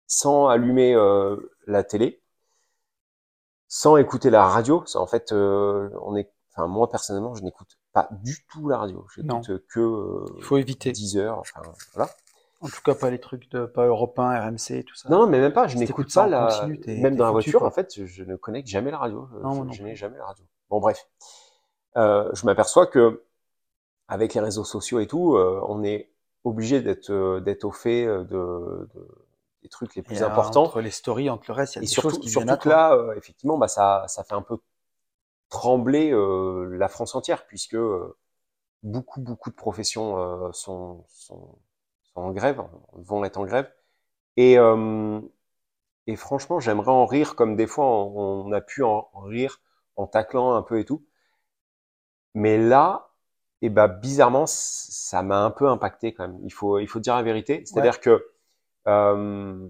sans 0.07 0.47
allumer 0.47 0.95
euh, 0.95 1.35
la 1.67 1.83
télé, 1.83 2.21
sans 3.67 3.97
écouter 3.97 4.29
la 4.29 4.47
radio, 4.47 4.81
ça, 4.85 5.01
en 5.01 5.07
fait, 5.07 5.33
euh, 5.33 5.89
on 6.03 6.15
est, 6.15 6.31
enfin 6.53 6.67
moi 6.67 6.89
personnellement, 6.89 7.35
je 7.35 7.43
n'écoute 7.43 7.77
pas 7.95 8.09
du 8.11 8.35
tout 8.51 8.67
la 8.67 8.77
radio. 8.77 9.07
J'écoute 9.15 9.63
que 9.69 9.79
euh, 9.79 10.25
Il 10.37 10.43
faut 10.43 10.57
éviter. 10.57 10.91
10 10.91 11.17
heures, 11.17 11.39
enfin 11.39 11.61
voilà. 11.93 12.11
En 12.59 12.67
tout 12.67 12.81
cas, 12.83 12.93
pas 12.93 13.09
les 13.09 13.19
trucs 13.19 13.49
de 13.51 13.65
pas 13.65 13.85
européen, 13.85 14.37
RMC, 14.37 14.83
tout 14.83 14.95
ça. 14.95 15.07
Non, 15.09 15.19
non, 15.19 15.27
mais 15.27 15.39
même 15.39 15.53
pas, 15.53 15.67
je 15.67 15.77
n'écoute 15.77 16.13
pas 16.13 16.27
la, 16.27 16.67
même 16.87 17.15
dans 17.15 17.23
la 17.23 17.31
voiture, 17.31 17.59
quoi. 17.59 17.69
en 17.69 17.71
fait, 17.71 18.05
je, 18.05 18.23
ne 18.23 18.35
connecte 18.35 18.67
jamais 18.67 18.91
la 18.91 18.97
radio. 18.97 19.29
Non, 19.41 19.71
je 19.71 19.81
n'ai 19.81 19.95
jamais 19.95 20.17
la 20.17 20.25
radio. 20.25 20.43
Bon, 20.69 20.81
bref. 20.81 21.07
Euh, 21.95 22.29
je 22.33 22.45
m'aperçois 22.45 22.85
que, 22.85 23.23
avec 24.09 24.33
les 24.33 24.41
réseaux 24.41 24.65
sociaux 24.65 24.99
et 24.99 25.07
tout, 25.07 25.35
euh, 25.37 25.61
on 25.69 25.81
est 25.83 26.11
obligé 26.43 26.81
d'être, 26.81 27.11
euh, 27.11 27.39
d'être 27.39 27.63
au 27.63 27.71
fait 27.71 28.05
de, 28.05 28.25
de- 28.25 29.07
des 29.63 29.69
trucs 29.69 29.95
les 29.95 30.01
plus 30.01 30.17
Et, 30.19 30.23
importants. 30.23 30.63
Entre 30.63 30.81
les 30.81 30.91
stories, 30.91 31.29
entre 31.29 31.45
le 31.47 31.53
reste, 31.53 31.75
il 31.75 31.77
y 31.77 31.79
a 31.79 31.83
Et 31.83 31.85
des 31.85 31.91
surtout, 31.91 32.09
choses 32.09 32.19
qui 32.19 32.29
surtout 32.29 32.57
que 32.57 32.67
là, 32.69 32.97
effectivement, 33.15 33.57
bah, 33.57 33.69
ça, 33.69 34.03
ça 34.09 34.25
fait 34.25 34.35
un 34.35 34.41
peu 34.41 34.57
trembler 35.49 36.11
euh, 36.11 36.65
la 36.77 36.87
France 36.87 37.15
entière, 37.15 37.45
puisque 37.47 37.75
euh, 37.75 38.17
beaucoup, 38.83 39.21
beaucoup 39.21 39.49
de 39.49 39.55
professions 39.55 40.17
euh, 40.17 40.51
sont, 40.51 41.05
sont, 41.09 41.57
sont 42.03 42.21
en 42.21 42.31
grève, 42.31 42.61
vont 42.93 43.23
être 43.25 43.37
en 43.37 43.45
grève. 43.45 43.71
Et, 44.37 44.57
et 46.07 46.15
franchement, 46.17 46.59
j'aimerais 46.59 46.91
en 46.91 47.05
rire 47.05 47.35
comme 47.35 47.55
des 47.55 47.67
fois 47.67 47.85
on, 47.85 48.47
on 48.47 48.51
a 48.51 48.61
pu 48.61 48.83
en, 48.83 49.09
en 49.13 49.21
rire 49.21 49.61
en 49.95 50.07
taclant 50.07 50.53
un 50.55 50.61
peu 50.61 50.79
et 50.79 50.85
tout. 50.85 51.05
Mais 52.33 52.57
là, 52.57 53.11
et 53.61 53.69
ben 53.69 53.87
bizarrement, 53.87 54.45
ça 54.45 55.23
m'a 55.23 55.39
un 55.43 55.51
peu 55.51 55.69
impacté 55.69 56.13
quand 56.13 56.27
même. 56.27 56.39
Il 56.43 56.51
faut, 56.51 56.79
il 56.79 56.87
faut 56.87 56.99
dire 56.99 57.15
la 57.15 57.23
vérité. 57.23 57.63
C'est-à-dire 57.65 58.01
que 58.01 58.27
euh, 58.87 59.69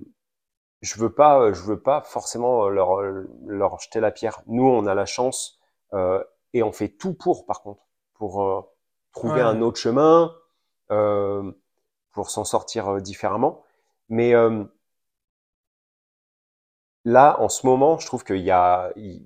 je 0.82 1.00
veux 1.00 1.14
pas, 1.14 1.54
je 1.54 1.62
veux 1.62 1.80
pas 1.80 2.02
forcément 2.02 2.68
leur, 2.70 3.02
leur 3.46 3.80
jeter 3.80 4.00
la 4.00 4.12
pierre. 4.12 4.42
Nous, 4.48 4.66
on 4.68 4.88
a 4.88 4.96
la 4.96 5.06
chance 5.06 5.60
et 6.54 6.64
on 6.64 6.72
fait 6.72 6.90
tout 6.90 7.14
pour, 7.14 7.46
par 7.46 7.62
contre, 7.62 7.84
pour 8.16 8.44
euh, 8.44 8.62
trouver 9.14 9.42
Ouais. 9.42 9.42
un 9.42 9.62
autre 9.62 9.80
chemin, 9.80 10.34
euh, 10.92 11.52
pour 12.12 12.30
s'en 12.30 12.46
sortir 12.46 12.90
euh, 12.96 13.02
différemment. 13.02 13.64
Mais 14.10 14.36
euh, 14.36 14.66
là, 17.06 17.40
en 17.40 17.50
ce 17.50 17.66
moment, 17.66 18.00
je 18.00 18.06
trouve 18.06 18.24
qu'il 18.24 18.38
y 18.42 18.52
a, 18.52 18.92
il 18.96 19.24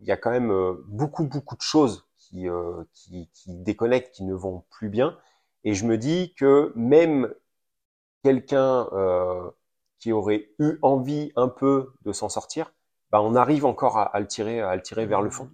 il 0.00 0.08
y 0.08 0.12
a 0.12 0.18
quand 0.18 0.30
même 0.30 0.50
euh, 0.52 0.74
beaucoup, 0.86 1.24
beaucoup 1.24 1.56
de 1.56 1.62
choses 1.62 2.06
qui, 2.18 2.46
euh, 2.46 2.84
qui, 2.92 3.30
qui 3.32 3.54
déconnectent, 3.54 4.14
qui 4.14 4.24
ne 4.24 4.34
vont 4.34 4.62
plus 4.68 4.90
bien. 4.90 5.16
Et 5.64 5.72
je 5.72 5.86
me 5.86 5.96
dis 5.96 6.34
que 6.36 6.72
même 6.76 7.32
quelqu'un 8.24 8.88
euh, 8.92 9.50
qui 9.98 10.12
aurait 10.12 10.50
eu 10.58 10.78
envie 10.82 11.32
un 11.36 11.48
peu 11.48 11.94
de 12.04 12.12
s'en 12.12 12.28
sortir, 12.28 12.72
bah, 13.12 13.22
on 13.22 13.34
arrive 13.36 13.66
encore 13.66 13.98
à, 13.98 14.04
à 14.04 14.20
le 14.20 14.28
tirer, 14.28 14.60
à 14.60 14.76
le 14.76 14.82
tirer 14.82 15.06
vers 15.06 15.22
le 15.22 15.30
fond. 15.30 15.50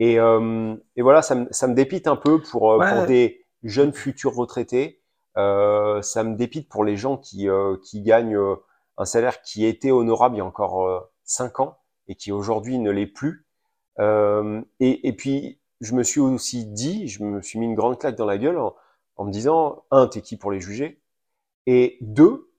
Et, 0.00 0.18
euh, 0.20 0.76
et 0.96 1.02
voilà, 1.02 1.22
ça 1.22 1.34
me, 1.34 1.46
ça 1.50 1.66
me 1.66 1.74
dépite 1.74 2.06
un 2.06 2.16
peu 2.16 2.40
pour, 2.40 2.72
euh, 2.72 2.78
Ouais. 2.78 2.94
pour 2.94 3.06
des 3.06 3.46
jeunes 3.64 3.92
futurs 3.92 4.34
retraités. 4.34 5.02
Euh, 5.36 6.02
ça 6.02 6.24
me 6.24 6.36
dépite 6.36 6.68
pour 6.68 6.84
les 6.84 6.96
gens 6.96 7.16
qui, 7.16 7.48
euh, 7.48 7.76
qui 7.82 8.02
gagnent 8.02 8.36
euh, 8.36 8.56
un 8.96 9.04
salaire 9.04 9.42
qui 9.42 9.64
était 9.66 9.90
honorable 9.92 10.36
il 10.36 10.38
y 10.38 10.40
a 10.40 10.44
encore 10.44 10.86
euh, 10.88 11.00
cinq 11.24 11.60
ans 11.60 11.78
et 12.08 12.14
qui 12.16 12.32
aujourd'hui 12.32 12.78
ne 12.78 12.90
l'est 12.90 13.06
plus. 13.06 13.46
Euh, 14.00 14.62
et, 14.80 15.08
et, 15.08 15.12
puis, 15.12 15.60
je 15.80 15.94
me 15.94 16.02
suis 16.02 16.20
aussi 16.20 16.66
dit, 16.66 17.08
je 17.08 17.22
me 17.24 17.42
suis 17.42 17.58
mis 17.58 17.66
une 17.66 17.74
grande 17.74 17.98
claque 17.98 18.16
dans 18.16 18.26
la 18.26 18.38
gueule 18.38 18.58
en, 18.58 18.74
en 19.16 19.24
me 19.24 19.30
disant, 19.32 19.84
un, 19.90 20.06
t'es 20.08 20.20
qui 20.22 20.36
pour 20.36 20.50
les 20.52 20.60
juger? 20.60 21.00
Et 21.66 21.98
deux, 22.00 22.50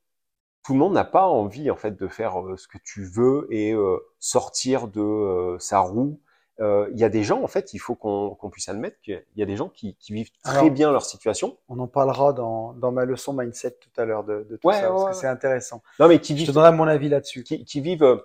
tout 0.63 0.73
le 0.73 0.79
monde 0.79 0.93
n'a 0.93 1.05
pas 1.05 1.27
envie 1.27 1.71
en 1.71 1.75
fait 1.75 1.97
de 1.97 2.07
faire 2.07 2.41
euh, 2.41 2.57
ce 2.57 2.67
que 2.67 2.77
tu 2.83 3.03
veux 3.05 3.47
et 3.51 3.73
euh, 3.73 3.97
sortir 4.19 4.87
de 4.87 5.01
euh, 5.01 5.59
sa 5.59 5.79
roue. 5.79 6.19
Il 6.59 6.99
y 6.99 7.03
a 7.03 7.09
des 7.09 7.23
gens 7.23 7.41
en 7.41 7.47
fait, 7.47 7.73
il 7.73 7.79
faut 7.79 7.95
qu'on 7.95 8.49
puisse 8.51 8.67
admettre 8.67 8.99
qu'il 9.01 9.23
y 9.37 9.41
a 9.41 9.45
des 9.45 9.55
gens 9.55 9.69
qui, 9.69 9.95
qui 9.95 10.13
vivent 10.13 10.31
très 10.43 10.69
bien 10.69 10.91
leur 10.91 11.05
situation. 11.05 11.57
On 11.69 11.79
en 11.79 11.87
parlera 11.87 12.33
dans, 12.33 12.73
dans 12.73 12.91
ma 12.91 13.05
leçon 13.05 13.33
mindset 13.33 13.77
tout 13.79 14.01
à 14.01 14.03
l'heure 14.03 14.25
de, 14.25 14.45
de, 14.49 14.57
tout 14.57 14.69
ça 14.71 14.89
parce 14.89 15.05
que 15.05 15.13
c'est 15.13 15.27
intéressant. 15.27 15.81
Non 15.99 16.09
mais 16.09 16.19
qui 16.19 16.33
vivent, 16.33 16.47
je 16.47 16.51
te 16.51 16.55
donnerai 16.55 16.73
mon 16.73 16.87
avis 16.87 17.07
là-dessus. 17.07 17.43
Qui, 17.43 17.63
qui, 17.63 17.79
vivent, 17.79 18.21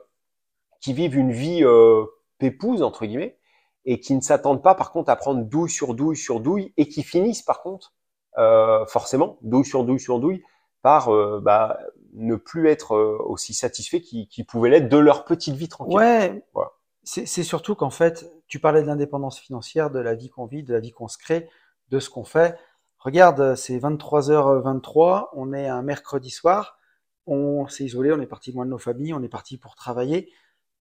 qui 0.80 0.92
vivent 0.92 1.16
une 1.16 1.30
vie 1.30 1.62
euh, 1.62 2.04
pépouse 2.38 2.82
entre 2.82 3.06
guillemets 3.06 3.38
et 3.84 4.00
qui 4.00 4.14
ne 4.14 4.20
s'attendent 4.20 4.62
pas 4.62 4.74
par 4.74 4.92
contre 4.92 5.10
à 5.10 5.16
prendre 5.16 5.44
douille 5.44 5.70
sur 5.70 5.94
douille 5.94 6.16
sur 6.16 6.40
douille 6.40 6.72
et 6.76 6.88
qui 6.88 7.02
finissent 7.02 7.42
par 7.42 7.62
contre 7.62 7.92
euh, 8.38 8.84
forcément 8.86 9.38
douille 9.42 9.64
sur 9.64 9.84
douille 9.84 10.00
sur 10.00 10.18
douille 10.18 10.42
par 10.82 11.14
euh, 11.14 11.40
bah, 11.42 11.78
ne 12.14 12.36
plus 12.36 12.68
être 12.68 12.94
euh, 12.94 13.16
aussi 13.24 13.54
satisfaits 13.54 14.00
qu'ils 14.00 14.46
pouvaient 14.46 14.70
l'être 14.70 14.88
de 14.88 14.98
leur 14.98 15.24
petite 15.24 15.54
vie 15.54 15.68
tranquille. 15.68 15.96
Ouais. 15.96 16.44
Voilà. 16.52 16.72
C'est 17.04 17.42
surtout 17.42 17.74
qu'en 17.74 17.90
fait, 17.90 18.32
tu 18.46 18.60
parlais 18.60 18.82
de 18.82 18.86
l'indépendance 18.86 19.38
financière, 19.38 19.90
de 19.90 19.98
la 19.98 20.14
vie 20.14 20.30
qu'on 20.30 20.46
vit, 20.46 20.62
de 20.62 20.72
la 20.72 20.80
vie 20.80 20.90
qu'on 20.90 21.08
se 21.08 21.18
crée, 21.18 21.48
de 21.90 21.98
ce 22.00 22.08
qu'on 22.08 22.24
fait. 22.24 22.58
Regarde, 22.98 23.54
c'est 23.54 23.78
23h23, 23.78 25.28
on 25.34 25.52
est 25.52 25.68
un 25.68 25.82
mercredi 25.82 26.30
soir, 26.30 26.78
on 27.26 27.68
s'est 27.68 27.84
isolé, 27.84 28.12
on 28.12 28.20
est 28.20 28.26
parti 28.26 28.52
loin 28.52 28.64
de 28.64 28.70
nos 28.70 28.78
familles, 28.78 29.12
on 29.12 29.22
est 29.22 29.28
parti 29.28 29.58
pour 29.58 29.74
travailler. 29.74 30.32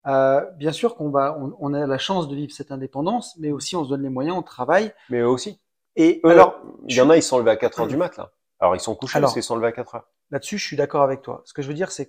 Euh, 0.07 0.45
bien 0.57 0.73
sûr 0.73 0.97
qu'on 0.97 1.11
va, 1.11 1.39
on, 1.39 1.55
on, 1.59 1.75
a 1.75 1.87
la 1.87 1.99
chance 1.99 2.29
de 2.29 2.35
vivre 2.35 2.53
cette 2.53 2.73
indépendance, 2.73 3.37
mais 3.39 3.53
aussi 3.53 3.77
on 3.77 3.85
se 3.85 3.91
donne 3.91 4.03
les 4.03 4.09
moyens, 4.09 4.37
on 4.37 4.43
travaille. 4.43 4.93
Mais 5.09 5.23
aussi. 5.23 5.61
Et 5.97 6.21
alors, 6.25 6.61
il 6.89 6.95
y 6.95 7.01
en 7.01 7.11
a, 7.11 7.17
ils 7.17 7.23
sont 7.23 7.39
levés 7.39 7.51
à 7.51 7.57
4 7.57 7.81
heures 7.81 7.87
du 7.87 7.97
mat 7.97 8.17
là. 8.17 8.33
Alors 8.61 8.77
ils 8.77 8.81
sont 8.81 8.95
couchés, 8.95 9.19
alors, 9.19 9.33
ils 9.37 9.43
sont 9.43 9.57
levés 9.57 9.69
à 9.69 9.73
4 9.73 9.95
heures. 9.97 10.09
Là-dessus, 10.31 10.59
je 10.59 10.67
suis 10.67 10.77
d'accord 10.77 11.03
avec 11.03 11.23
toi. 11.23 11.43
Ce 11.45 11.53
que 11.53 11.63
je 11.63 11.69
veux 11.69 11.75
dire, 11.75 11.91
c'est 11.91 12.09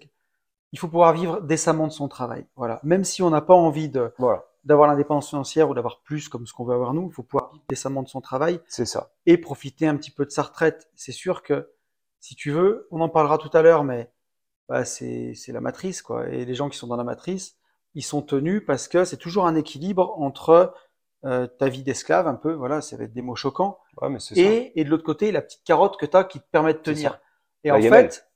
qu'il 0.72 0.80
faut 0.80 0.88
pouvoir 0.88 1.14
vivre 1.14 1.42
décemment 1.42 1.86
de 1.86 1.92
son 1.92 2.08
travail. 2.08 2.46
Voilà. 2.56 2.80
Même 2.84 3.04
si 3.04 3.22
on 3.22 3.30
n'a 3.30 3.42
pas 3.42 3.54
envie 3.54 3.90
de 3.90 4.14
voilà. 4.18 4.46
d'avoir 4.64 4.88
l'indépendance 4.88 5.30
financière 5.30 5.70
ou 5.70 5.74
d'avoir 5.74 6.00
plus 6.00 6.30
comme 6.30 6.48
ce 6.48 6.54
qu'on 6.54 6.64
veut 6.64 6.74
avoir 6.74 6.94
nous, 6.94 7.10
il 7.10 7.14
faut 7.14 7.24
pouvoir 7.24 7.52
vivre 7.52 7.64
décemment 7.70 8.02
de 8.02 8.08
son 8.08 8.22
travail. 8.22 8.62
C'est 8.68 8.86
ça. 8.86 9.12
Et 9.26 9.38
profiter 9.38 9.86
un 9.86 9.98
petit 9.98 10.12
peu 10.12 10.26
de 10.26 10.32
sa 10.32 10.44
retraite. 10.44 10.90
C'est 10.96 11.12
sûr 11.12 11.44
que 11.44 11.70
si 12.22 12.36
tu 12.36 12.52
veux, 12.52 12.88
on 12.90 13.02
en 13.02 13.10
parlera 13.10 13.38
tout 13.38 13.50
à 13.54 13.62
l'heure, 13.62 13.84
mais 13.84 14.10
bah, 14.70 14.86
c'est 14.86 15.34
c'est 15.36 15.52
la 15.52 15.62
matrice 15.62 16.02
quoi. 16.02 16.30
Et 16.30 16.46
les 16.46 16.56
gens 16.56 16.70
qui 16.70 16.78
sont 16.78 16.88
dans 16.88 16.96
la 16.96 17.04
matrice, 17.04 17.58
ils 17.94 18.04
sont 18.04 18.22
tenus 18.22 18.64
parce 18.66 18.88
que 18.88 19.04
c'est 19.04 19.18
toujours 19.18 19.46
un 19.46 19.56
équilibre 19.56 20.18
entre 20.20 20.74
euh, 21.26 21.48
ta 21.48 21.68
vie 21.68 21.84
d'esclave 21.84 22.28
un 22.28 22.36
peu, 22.36 22.54
voilà, 22.54 22.82
ça 22.82 22.98
va 22.98 23.04
être 23.04 23.14
des 23.14 23.22
mots 23.22 23.36
choquants. 23.36 23.78
Ouais, 24.02 24.10
mais 24.10 24.20
et, 24.38 24.80
et 24.80 24.84
de 24.86 24.90
l'autre 24.90 25.04
côté, 25.04 25.32
la 25.32 25.42
petite 25.42 25.64
carotte 25.64 26.00
que 26.00 26.06
tu 26.06 26.18
as 26.18 26.24
qui 26.24 26.40
te 26.40 26.50
permet 26.50 26.74
de 26.74 26.80
tenir. 26.80 27.20
Et 27.64 27.70
bah, 27.70 27.78
en 27.78 27.82
fait, 27.82 28.31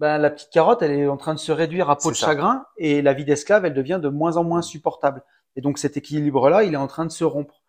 ben, 0.00 0.16
la 0.16 0.30
petite 0.30 0.50
carotte, 0.50 0.80
elle 0.80 0.92
est 0.92 1.06
en 1.06 1.18
train 1.18 1.34
de 1.34 1.38
se 1.38 1.52
réduire 1.52 1.90
à 1.90 1.96
peau 1.96 2.10
de 2.10 2.16
ça. 2.16 2.26
chagrin 2.26 2.64
et 2.78 3.02
la 3.02 3.12
vie 3.12 3.26
d'esclave, 3.26 3.66
elle 3.66 3.74
devient 3.74 4.00
de 4.02 4.08
moins 4.08 4.38
en 4.38 4.44
moins 4.44 4.62
supportable. 4.62 5.22
Et 5.56 5.60
donc 5.60 5.78
cet 5.78 5.98
équilibre-là, 5.98 6.64
il 6.64 6.72
est 6.72 6.78
en 6.78 6.86
train 6.86 7.04
de 7.04 7.10
se 7.10 7.22
rompre. 7.22 7.62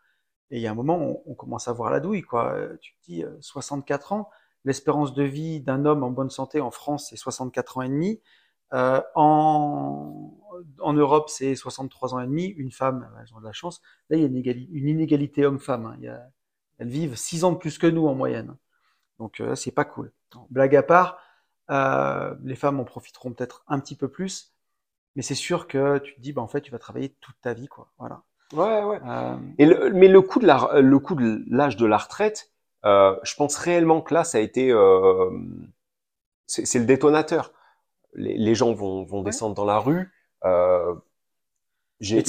Et 0.50 0.58
il 0.58 0.62
y 0.62 0.68
a 0.68 0.72
un 0.72 0.76
moment, 0.76 0.98
on, 0.98 1.22
on 1.26 1.34
commence 1.36 1.68
à 1.68 1.74
voir 1.74 1.92
la 1.92 2.00
douille, 2.00 2.22
quoi. 2.22 2.56
Tu 2.80 2.94
te 2.94 3.06
dis, 3.06 3.26
64 3.42 4.12
euh, 4.12 4.16
ans, 4.16 4.30
l'espérance 4.64 5.14
de 5.14 5.24
vie 5.24 5.60
d'un 5.60 5.84
homme 5.84 6.04
en 6.04 6.10
bonne 6.10 6.30
santé 6.30 6.62
en 6.62 6.72
France, 6.72 7.08
c'est 7.10 7.18
64 7.18 7.78
ans 7.78 7.82
et 7.82 7.90
demi. 7.90 8.22
Euh, 8.74 9.02
en, 9.16 10.32
en 10.80 10.94
Europe, 10.94 11.30
c'est 11.30 11.56
63 11.56 12.16
ans 12.16 12.22
et 12.22 12.28
demi. 12.28 12.46
Une 12.46 12.72
femme, 12.72 13.10
elles 13.20 13.34
ont 13.36 13.42
de 13.42 13.46
la 13.46 13.52
chance. 13.52 13.82
Là, 14.10 14.16
il 14.16 14.22
y 14.22 14.24
a 14.24 14.28
une, 14.28 14.38
égalité, 14.38 14.72
une 14.72 14.88
inégalité 14.88 15.46
homme-femme. 15.46 15.86
Hein. 15.86 15.96
Il 15.98 16.06
y 16.06 16.08
a, 16.08 16.26
elles 16.78 16.88
vivent 16.88 17.16
6 17.16 17.44
ans 17.44 17.52
de 17.52 17.58
plus 17.58 17.78
que 17.78 17.88
nous 17.88 18.08
en 18.08 18.16
moyenne. 18.16 18.56
Donc 19.20 19.40
là, 19.40 19.48
euh, 19.48 19.56
c'est 19.56 19.72
pas 19.72 19.84
cool. 19.84 20.14
Blague 20.50 20.78
à 20.78 20.84
part, 20.84 21.20
euh, 21.70 22.36
les 22.44 22.56
femmes 22.56 22.80
en 22.80 22.84
profiteront 22.84 23.32
peut-être 23.32 23.64
un 23.68 23.80
petit 23.80 23.96
peu 23.96 24.08
plus, 24.08 24.54
mais 25.16 25.22
c'est 25.22 25.36
sûr 25.36 25.68
que 25.68 26.00
tu 26.00 26.16
te 26.16 26.22
dis, 26.22 26.34
bah, 26.34 26.42
en 26.42 26.48
fait, 26.48 26.62
tu 26.62 26.72
vas 26.72 26.80
travailler 26.80 27.10
toute 27.22 27.36
ta 27.42 27.54
vie, 27.54 27.68
quoi. 27.68 27.92
Voilà. 27.98 28.24
Ouais, 28.54 28.84
ouais. 28.84 29.00
Euh... 29.06 29.38
Et 29.58 29.66
le, 29.66 29.92
mais 29.92 30.08
le 30.08 30.22
coût 30.22 30.40
de 30.40 30.48
la, 30.48 30.82
le 30.82 31.00
coût 31.00 31.16
de 31.16 31.44
l'âge 31.48 31.78
de 31.78 31.86
la 31.86 31.98
retraite, 31.98 32.52
euh, 32.86 33.16
je 33.24 33.36
pense 33.36 33.56
réellement 33.58 34.02
que 34.02 34.14
là, 34.14 34.24
ça 34.24 34.40
a 34.40 34.42
été, 34.42 34.74
c'est 36.48 36.80
le 36.80 36.86
détonateur. 36.86 37.54
Les, 38.14 38.38
les, 38.38 38.56
gens 38.56 38.74
vont, 38.74 39.06
vont 39.06 39.22
descendre 39.22 39.56
dans 39.56 39.66
la 39.66 39.80
rue. 39.80 40.12
J'ai, 42.02 42.24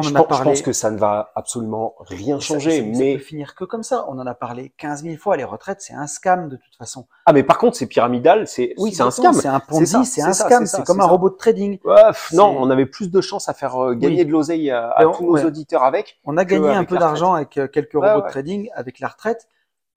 on 0.00 0.02
je, 0.02 0.12
en 0.12 0.16
a 0.16 0.18
pense, 0.18 0.28
parlé. 0.28 0.44
je 0.44 0.50
pense 0.50 0.62
que 0.62 0.72
ça 0.72 0.90
ne 0.90 0.98
va 0.98 1.32
absolument 1.34 1.94
rien 2.00 2.40
changer, 2.40 2.78
ça, 2.78 2.84
mais 2.84 2.94
ça 2.94 3.18
peut 3.18 3.24
finir 3.24 3.54
que 3.54 3.64
comme 3.64 3.82
ça. 3.82 4.04
On 4.08 4.18
en 4.18 4.26
a 4.26 4.34
parlé 4.34 4.72
15 4.78 5.04
000 5.04 5.16
fois. 5.16 5.36
Les 5.36 5.44
retraites, 5.44 5.80
c'est 5.80 5.94
un 5.94 6.06
scam 6.06 6.48
de 6.48 6.56
toute 6.56 6.76
façon. 6.76 7.06
Ah, 7.26 7.32
mais 7.32 7.42
par 7.42 7.58
contre, 7.58 7.76
c'est 7.76 7.86
pyramidal. 7.86 8.46
C'est 8.46 8.74
oui, 8.78 8.92
c'est 8.92 9.02
un 9.02 9.10
scam. 9.10 9.32
C'est 9.34 9.48
un 9.48 9.60
Ponzi, 9.60 10.04
c'est 10.04 10.22
un 10.22 10.32
scam. 10.32 10.66
C'est 10.66 10.84
comme 10.84 11.00
un 11.00 11.06
robot 11.06 11.30
de 11.30 11.36
trading. 11.36 11.78
Ouais, 11.84 12.02
non, 12.32 12.56
on 12.58 12.70
avait 12.70 12.86
plus 12.86 13.10
de 13.10 13.20
chances 13.20 13.48
à 13.48 13.54
faire 13.54 13.76
euh, 13.76 13.94
gagner 13.94 14.20
oui. 14.20 14.26
de 14.26 14.30
l'oseille 14.30 14.70
à, 14.70 14.90
à 14.90 15.04
tous 15.04 15.24
nos 15.24 15.44
auditeurs 15.44 15.84
avec. 15.84 16.18
On 16.24 16.36
a 16.36 16.44
gagné 16.44 16.70
un 16.70 16.84
peu 16.84 16.98
d'argent 16.98 17.34
avec 17.34 17.56
euh, 17.56 17.68
quelques 17.68 17.92
robots 17.92 18.06
ouais, 18.06 18.22
de 18.22 18.28
trading. 18.28 18.70
Avec 18.74 19.00
la 19.00 19.08
retraite, 19.08 19.48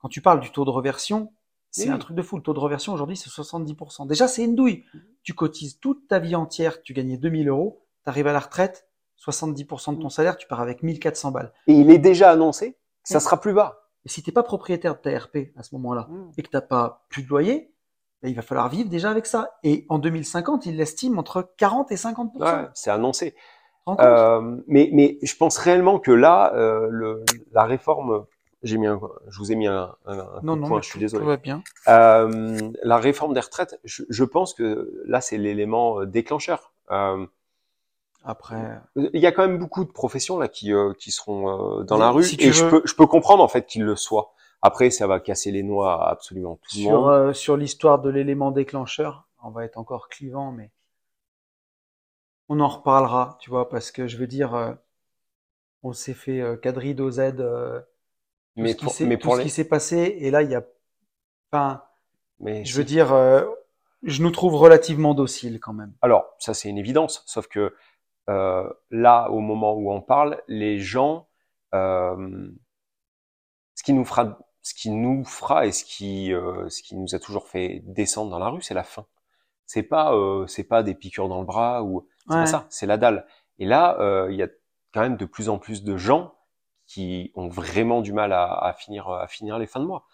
quand 0.02 0.10
tu 0.10 0.22
parles 0.22 0.40
du 0.40 0.52
taux 0.52 0.66
de 0.66 0.70
reversion, 0.70 1.32
c'est 1.72 1.88
oui. 1.88 1.90
un 1.90 1.98
truc 1.98 2.16
de 2.16 2.22
fou. 2.22 2.38
Le 2.38 2.44
taux 2.44 2.54
de 2.54 2.60
reversion 2.60 2.94
aujourd'hui, 2.94 3.18
c'est 3.18 3.30
70%. 3.30 4.08
Déjà, 4.08 4.28
c'est 4.28 4.44
une 4.44 4.56
douille. 4.56 4.84
Tu 5.24 5.34
cotises 5.34 5.80
toute 5.80 6.08
ta 6.08 6.20
vie 6.20 6.36
entière, 6.36 6.82
tu 6.84 6.94
gagnais 6.94 7.18
2000 7.18 7.50
euros, 7.50 7.82
tu 8.04 8.10
arrives 8.10 8.28
à 8.28 8.34
la 8.34 8.40
retraite, 8.40 8.88
70% 9.26 9.98
de 9.98 10.02
ton 10.02 10.10
salaire, 10.10 10.38
tu 10.38 10.48
pars 10.48 10.62
avec 10.62 10.84
1400 10.84 11.32
balles. 11.32 11.54
Et 11.68 11.74
il 11.74 11.92
est 11.92 11.98
déjà 11.98 12.32
annoncé 12.32 12.74
que 12.74 13.10
ça 13.10 13.20
sera 13.20 13.40
plus 13.40 13.54
bas. 13.54 13.88
Et 14.06 14.10
si 14.10 14.22
t'es 14.22 14.32
pas 14.32 14.44
propriétaire 14.44 14.96
de 14.96 15.00
ta 15.00 15.18
RP 15.18 15.54
à 15.58 15.64
ce 15.64 15.74
moment-là 15.76 16.08
mmh. 16.10 16.32
et 16.38 16.44
que 16.44 16.50
t'as 16.50 16.62
pas 16.62 17.06
plus 17.10 17.24
de 17.24 17.30
loyer, 17.30 17.74
ben, 18.22 18.30
il 18.30 18.36
va 18.36 18.42
falloir 18.42 18.70
vivre 18.70 18.90
déjà 18.90 19.10
avec 19.10 19.26
ça. 19.26 19.58
Et 19.64 19.86
en 19.90 20.00
2050, 20.00 20.66
il 20.66 20.78
l'estime 20.78 21.18
entre 21.20 21.54
40 21.58 21.92
et 21.92 21.96
50%. 21.96 22.38
Ouais, 22.38 22.68
c'est 22.74 22.90
annoncé. 22.90 23.36
Euh, 23.88 24.62
mais, 24.68 24.90
mais 24.94 25.18
je 25.22 25.36
pense 25.36 25.58
réellement 25.58 26.00
que 26.00 26.12
là, 26.12 26.54
euh, 26.56 26.88
le, 26.90 27.26
la 27.52 27.66
réforme, 27.66 28.26
j'ai 28.62 28.78
mis 28.78 28.88
un, 28.88 29.00
je 29.28 29.38
vous 29.40 29.52
ai 29.52 29.56
mis 29.56 29.68
un, 29.68 29.94
un, 30.06 30.20
un 30.20 30.40
non, 30.42 30.56
non, 30.56 30.68
point, 30.68 30.82
je 30.82 30.88
suis 30.88 31.00
désolé. 31.00 31.22
Tout 31.22 31.28
va 31.28 31.38
bien. 31.38 31.64
Euh, 31.90 32.72
la 32.82 32.98
réforme 32.98 33.34
des 33.34 33.42
retraites, 33.42 33.78
je, 33.84 34.04
je 34.10 34.24
pense 34.24 34.54
que 34.54 35.02
là, 35.06 35.20
c'est 35.20 35.38
l'élément 35.38 36.06
déclencheur. 36.06 36.72
Euh, 36.92 37.26
après, 38.24 38.80
il 38.96 39.20
y 39.20 39.26
a 39.26 39.32
quand 39.32 39.46
même 39.46 39.58
beaucoup 39.58 39.84
de 39.84 39.92
professions 39.92 40.38
là 40.40 40.48
qui 40.48 40.72
euh, 40.72 40.94
qui 40.98 41.12
seront 41.12 41.80
euh, 41.80 41.84
dans 41.84 41.98
la 41.98 42.10
rue 42.10 42.24
si 42.24 42.38
et 42.40 42.48
veux... 42.48 42.52
je 42.54 42.66
peux 42.66 42.82
je 42.86 42.96
peux 42.96 43.06
comprendre 43.06 43.44
en 43.44 43.48
fait 43.48 43.66
qu'ils 43.66 43.84
le 43.84 43.96
soient. 43.96 44.34
Après, 44.66 44.92
ça 44.92 45.08
va 45.08 45.20
casser 45.20 45.52
les 45.52 45.62
noix 45.62 46.06
à 46.06 46.12
absolument 46.12 46.56
tout 46.56 46.78
sur, 46.78 46.92
le 46.92 46.98
monde. 46.98 47.10
Euh, 47.10 47.34
sur 47.34 47.58
l'histoire 47.58 48.00
de 48.00 48.10
l'élément 48.10 48.50
déclencheur, 48.50 49.28
on 49.44 49.50
va 49.50 49.66
être 49.66 49.78
encore 49.78 50.08
clivant, 50.08 50.54
mais 50.54 50.72
on 52.48 52.62
en 52.62 52.70
reparlera, 52.70 53.38
tu 53.42 53.50
vois, 53.50 53.68
parce 53.68 53.92
que 53.92 54.08
je 54.08 54.16
veux 54.16 54.26
dire, 54.26 54.56
euh, 54.56 54.72
on 55.84 55.92
s'est 55.92 56.14
fait 56.14 56.40
euh, 56.40 56.56
quadrille 56.56 56.96
d'OZ, 56.96 57.20
mais 58.56 58.74
pour, 58.74 58.96
mais 59.02 59.18
tout 59.18 59.36
ce 59.36 59.42
qui 59.42 59.50
s'est 59.50 59.68
passé, 59.68 60.16
et 60.20 60.32
là 60.32 60.44
il 60.44 60.52
y 60.52 60.56
a, 60.56 60.64
enfin, 61.52 61.84
mais 62.40 62.64
je 62.64 62.78
veux 62.78 62.86
dire, 62.86 63.10
je 64.04 64.24
nous 64.24 64.32
trouve 64.32 64.56
relativement 64.56 65.14
dociles 65.14 65.60
quand 65.60 65.74
même. 65.74 65.92
Alors, 66.02 66.36
ça 66.40 66.54
c'est 66.54 66.70
une 66.70 66.78
évidence, 66.78 67.24
sauf 67.26 67.48
que 67.48 67.76
euh, 68.30 68.70
là, 68.90 69.30
au 69.30 69.40
moment 69.40 69.74
où 69.74 69.92
on 69.92 70.02
parle, 70.02 70.42
les 70.48 70.80
gens, 70.80 71.28
euh, 71.74 72.50
ce 73.76 73.84
qui 73.84 73.94
nous 73.94 74.06
fera, 74.06 74.40
ce 74.62 74.74
qui 74.74 74.90
nous 74.90 75.26
fera 75.26 75.66
et 75.66 75.72
ce 75.72 75.84
qui, 75.84 76.34
euh, 76.34 76.70
ce 76.70 76.82
qui 76.82 76.96
nous 76.96 77.16
a 77.16 77.20
toujours 77.20 77.48
fait 77.48 77.82
descendre 77.86 78.32
dans 78.32 78.40
la 78.40 78.50
rue, 78.50 78.62
c'est 78.62 78.74
la 78.74 78.84
faim. 78.84 79.06
C'est 79.66 79.84
pas, 79.84 80.14
euh, 80.14 80.48
c'est 80.48 80.64
pas 80.64 80.84
des 80.84 80.94
piqûres 80.94 81.28
dans 81.30 81.40
le 81.40 81.46
bras 81.46 81.84
ou 81.84 82.08
c'est 82.28 82.34
ouais. 82.34 82.42
pas 82.42 82.46
ça, 82.46 82.66
c'est 82.70 82.86
la 82.86 82.98
dalle. 82.98 83.26
Et 83.60 83.66
là, 83.66 83.98
euh, 84.00 84.28
il 84.32 84.38
y 84.38 84.44
a 84.44 84.48
quand 84.94 85.02
même 85.02 85.18
de 85.18 85.26
plus 85.26 85.50
en 85.50 85.58
plus 85.58 85.84
de 85.84 85.98
gens 85.98 86.36
qui 86.86 87.32
ont 87.36 87.48
vraiment 87.48 88.02
du 88.02 88.14
mal 88.14 88.34
à, 88.34 88.54
à 88.54 88.74
finir, 88.74 89.10
à 89.10 89.28
finir 89.28 89.58
les 89.58 89.68
fins 89.68 89.80
de 89.80 89.86
mois. 89.86 90.06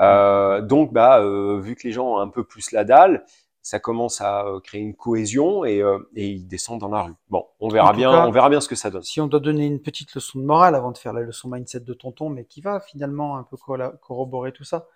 Euh, 0.00 0.60
donc, 0.60 0.92
bah, 0.92 1.20
vu 1.58 1.74
que 1.74 1.86
les 1.86 1.92
gens 1.92 2.14
ont 2.14 2.18
un 2.18 2.28
peu 2.28 2.44
plus 2.44 2.72
la 2.72 2.84
dalle, 2.84 3.24
ça 3.66 3.80
commence 3.80 4.20
à 4.20 4.46
euh, 4.46 4.60
créer 4.60 4.80
une 4.80 4.94
cohésion 4.94 5.64
et, 5.64 5.82
euh, 5.82 5.98
et 6.14 6.28
ils 6.28 6.46
descendent 6.46 6.78
dans 6.78 6.88
la 6.88 7.02
rue. 7.02 7.14
Bon, 7.30 7.46
on 7.58 7.68
verra 7.68 7.92
bien, 7.92 8.12
cas, 8.12 8.28
on 8.28 8.30
verra 8.30 8.48
bien 8.48 8.60
ce 8.60 8.68
que 8.68 8.76
ça 8.76 8.90
donne. 8.90 9.02
Si 9.02 9.20
on 9.20 9.26
doit 9.26 9.40
donner 9.40 9.66
une 9.66 9.82
petite 9.82 10.14
leçon 10.14 10.38
de 10.38 10.44
morale 10.44 10.76
avant 10.76 10.92
de 10.92 10.98
faire 10.98 11.12
la 11.12 11.22
leçon 11.22 11.48
mindset 11.48 11.80
de 11.80 11.92
tonton, 11.92 12.30
mais 12.30 12.44
qui 12.44 12.60
va 12.60 12.78
finalement 12.78 13.36
un 13.36 13.42
peu 13.42 13.56
corroborer 14.00 14.52
tout 14.52 14.62
ça, 14.62 14.86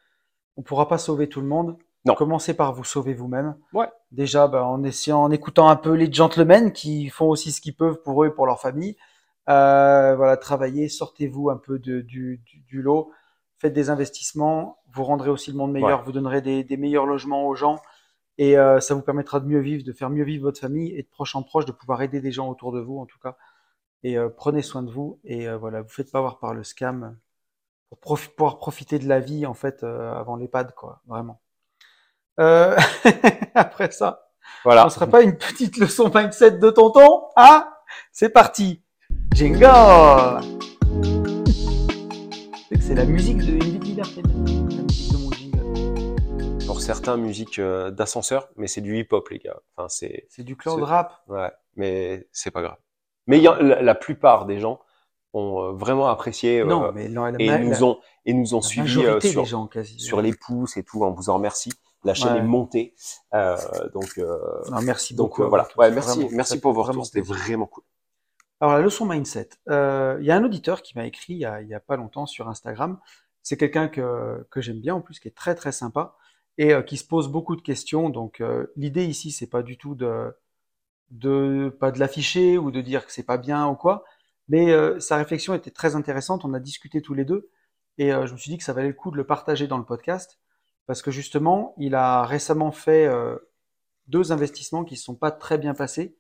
on 0.57 0.63
pourra 0.63 0.87
pas 0.87 0.99
sauver 0.99 1.29
tout 1.29 1.41
le 1.41 1.49
monde. 1.49 1.79
Non. 2.05 2.15
Commencez 2.15 2.55
par 2.55 2.73
vous 2.73 2.85
sauver 2.85 3.13
vous-même. 3.13 3.57
Ouais. 3.73 3.89
Déjà, 4.13 4.47
bah, 4.47 4.65
en 4.65 4.85
essayant, 4.85 5.21
en 5.21 5.33
écoutant 5.33 5.69
un 5.69 5.75
peu 5.75 5.95
les 5.95 6.13
gentlemen 6.13 6.73
qui 6.73 7.09
font 7.09 7.27
aussi 7.27 7.51
ce 7.51 7.61
qu'ils 7.61 7.75
peuvent 7.75 8.01
pour 8.03 8.23
eux 8.23 8.29
et 8.29 8.31
pour 8.31 8.47
leur 8.47 8.61
famille. 8.61 8.97
Euh, 9.49 10.15
voilà, 10.15 10.37
travaillez, 10.37 10.89
sortez-vous 10.89 11.51
un 11.51 11.57
peu 11.57 11.81
de, 11.81 12.03
du, 12.03 12.41
du, 12.47 12.61
du, 12.61 12.83
lot, 12.83 13.11
faites 13.59 13.73
des 13.73 13.91
investissements, 13.91 14.79
vous 14.93 15.03
rendrez 15.03 15.29
aussi 15.29 15.51
le 15.51 15.57
monde 15.57 15.73
meilleur, 15.73 15.99
ouais. 15.99 16.05
vous 16.05 16.13
donnerez 16.13 16.41
des, 16.41 16.63
des 16.63 16.77
meilleurs 16.77 17.07
logements 17.07 17.49
aux 17.49 17.57
gens 17.57 17.81
Et 18.41 18.57
euh, 18.57 18.81
ça 18.81 18.95
vous 18.95 19.03
permettra 19.03 19.39
de 19.39 19.47
mieux 19.47 19.61
vivre, 19.61 19.85
de 19.85 19.93
faire 19.93 20.09
mieux 20.09 20.25
vivre 20.25 20.45
votre 20.45 20.59
famille 20.59 20.97
et 20.97 21.03
de 21.03 21.09
proche 21.09 21.37
en 21.37 21.43
proche, 21.43 21.67
de 21.67 21.73
pouvoir 21.73 22.01
aider 22.01 22.23
des 22.23 22.33
gens 22.33 22.49
autour 22.49 22.73
de 22.73 22.81
vous, 22.81 22.99
en 22.99 23.05
tout 23.05 23.19
cas. 23.19 23.37
Et 24.03 24.17
euh, 24.17 24.31
prenez 24.31 24.63
soin 24.63 24.83
de 24.83 24.91
vous. 24.91 25.21
Et 25.25 25.47
euh, 25.47 25.59
voilà, 25.59 25.83
vous 25.83 25.91
faites 25.91 26.11
pas 26.11 26.21
avoir 26.21 26.39
par 26.39 26.55
le 26.55 26.65
scam 26.65 27.19
pour 28.01 28.19
pouvoir 28.19 28.57
profiter 28.57 28.99
de 28.99 29.07
la 29.07 29.21
vie, 29.21 29.45
en 29.45 29.53
fait, 29.53 29.85
avant 29.85 30.37
l'EHPAD, 30.37 30.75
quoi. 30.75 31.03
Vraiment. 31.07 31.43
après 33.55 33.91
ça, 33.91 34.31
voilà. 34.65 34.87
on 34.87 34.89
serait 34.89 35.11
pas 35.11 35.21
une 35.21 35.37
petite 35.37 35.77
leçon 35.77 36.11
mindset 36.15 36.53
de 36.53 36.71
tonton 36.71 37.25
Ah, 37.37 37.83
c'est 38.11 38.31
parti. 38.31 38.83
Jingle 39.35 39.67
C'est 42.81 42.95
la 42.95 43.05
musique 43.05 43.45
de 43.45 43.53
Une 43.53 43.61
vie 43.61 43.79
de 43.79 43.85
liberté. 43.85 44.23
Pour 46.81 46.87
certains, 46.87 47.19
musique 47.19 47.59
euh, 47.59 47.91
d'ascenseur, 47.91 48.49
mais 48.57 48.67
c'est 48.67 48.81
du 48.81 48.99
hip-hop, 48.99 49.29
les 49.29 49.39
gars. 49.39 49.61
Enfin, 49.77 49.91
c'est. 49.91 50.27
C'est 50.31 50.45
du 50.45 50.57
cloud 50.57 50.83
rap. 50.83 51.13
Ouais, 51.29 51.51
mais 51.77 52.27
c'est 52.33 52.51
pas 52.51 52.63
grave. 52.63 52.79
Mais 53.27 53.39
y 53.39 53.47
a, 53.47 53.61
la, 53.61 53.95
plupart 53.95 54.47
des 54.47 54.59
gens 54.59 54.81
ont 55.35 55.61
euh, 55.61 55.73
vraiment 55.73 56.09
apprécié. 56.09 56.65
Non, 56.65 56.87
euh, 56.87 56.93
mais 56.95 57.05
et, 57.39 57.59
nous 57.59 57.85
ont, 57.85 57.99
et 58.25 58.33
nous 58.33 58.55
ont 58.55 58.63
suivis 58.63 59.21
sur, 59.21 59.45
gens, 59.45 59.67
quasi, 59.67 60.01
sur 60.01 60.23
les 60.23 60.33
pouces 60.33 60.79
et 60.79 60.83
tout. 60.83 61.05
On 61.05 61.11
vous 61.11 61.29
en 61.29 61.35
remercie. 61.35 61.71
La 62.03 62.15
chaîne 62.15 62.35
est 62.35 62.43
montée. 62.43 62.95
donc, 63.93 64.19
merci 64.83 65.13
beaucoup. 65.13 65.47
Voilà. 65.47 65.69
Ouais, 65.77 65.91
merci, 65.91 66.29
merci 66.33 66.61
pour 66.61 66.73
vos 66.73 66.83
retours. 66.83 67.05
C'était 67.05 67.21
vraiment 67.21 67.67
cool. 67.67 67.85
Alors 68.63 68.75
la 68.75 68.81
leçon 68.81 69.05
mindset, 69.05 69.51
euh, 69.69 70.17
il 70.21 70.27
y 70.27 70.31
a 70.31 70.37
un 70.37 70.45
auditeur 70.45 70.81
qui 70.81 70.97
m'a 70.97 71.07
écrit 71.07 71.35
il 71.35 71.39
y, 71.39 71.45
a, 71.45 71.61
a 71.75 71.81
pas 71.81 71.97
longtemps 71.97 72.25
sur 72.25 72.49
Instagram. 72.49 72.99
C'est 73.43 73.59
quelqu'un 73.59 73.89
que, 73.89 74.47
que 74.51 74.63
j'aime 74.63 74.81
bien 74.81 74.95
en 74.95 75.01
plus, 75.03 75.19
qui 75.19 75.29
est 75.29 75.37
très 75.37 75.55
très 75.55 75.73
sympa 75.73 76.17
et 76.61 76.73
euh, 76.75 76.83
qui 76.83 76.97
se 76.97 77.05
pose 77.05 77.29
beaucoup 77.29 77.57
de 77.57 77.63
questions. 77.63 78.11
Donc 78.11 78.41
euh, 78.41 78.67
l'idée 78.77 79.05
ici, 79.07 79.33
c'est 79.33 79.49
pas 79.49 79.63
du 79.63 79.79
tout 79.79 79.95
de, 79.95 80.33
de 81.11 81.77
pas 81.81 81.91
de 81.93 81.99
l'afficher 81.99 82.59
ou 82.59 82.71
de 82.71 82.81
dire 82.81 83.07
que 83.07 83.13
c'est 83.13 83.25
pas 83.25 83.39
bien 83.39 83.69
ou 83.69 83.75
quoi, 83.75 84.05
mais 84.49 84.73
sa 85.01 85.17
réflexion 85.17 85.55
était 85.55 85.71
très 85.71 85.97
intéressante. 85.97 86.45
On 86.45 86.55
a 86.55 86.61
discuté 86.61 87.03
tous 87.03 87.15
les 87.15 87.25
deux 87.25 87.51
et 87.99 88.11
je 88.11 88.33
me 88.33 88.37
suis 88.39 88.51
dit 88.51 88.59
que 88.59 88.65
ça 88.65 88.73
valait 88.73 88.89
le 88.89 88.95
coup 88.95 89.11
de 89.13 89.17
le 89.17 89.25
partager 89.27 89.69
dans 89.69 89.79
le 89.79 89.85
podcast 89.85 90.41
parce 90.87 91.03
que 91.03 91.11
justement, 91.13 91.75
il 91.79 91.95
a 91.95 92.25
récemment 92.25 92.73
fait 92.73 93.09
deux 94.09 94.33
investissements 94.33 94.85
qui 94.85 94.95
ne 94.95 94.99
sont 94.99 95.15
pas 95.15 95.31
très 95.31 95.57
bien 95.59 95.75
passés 95.75 96.17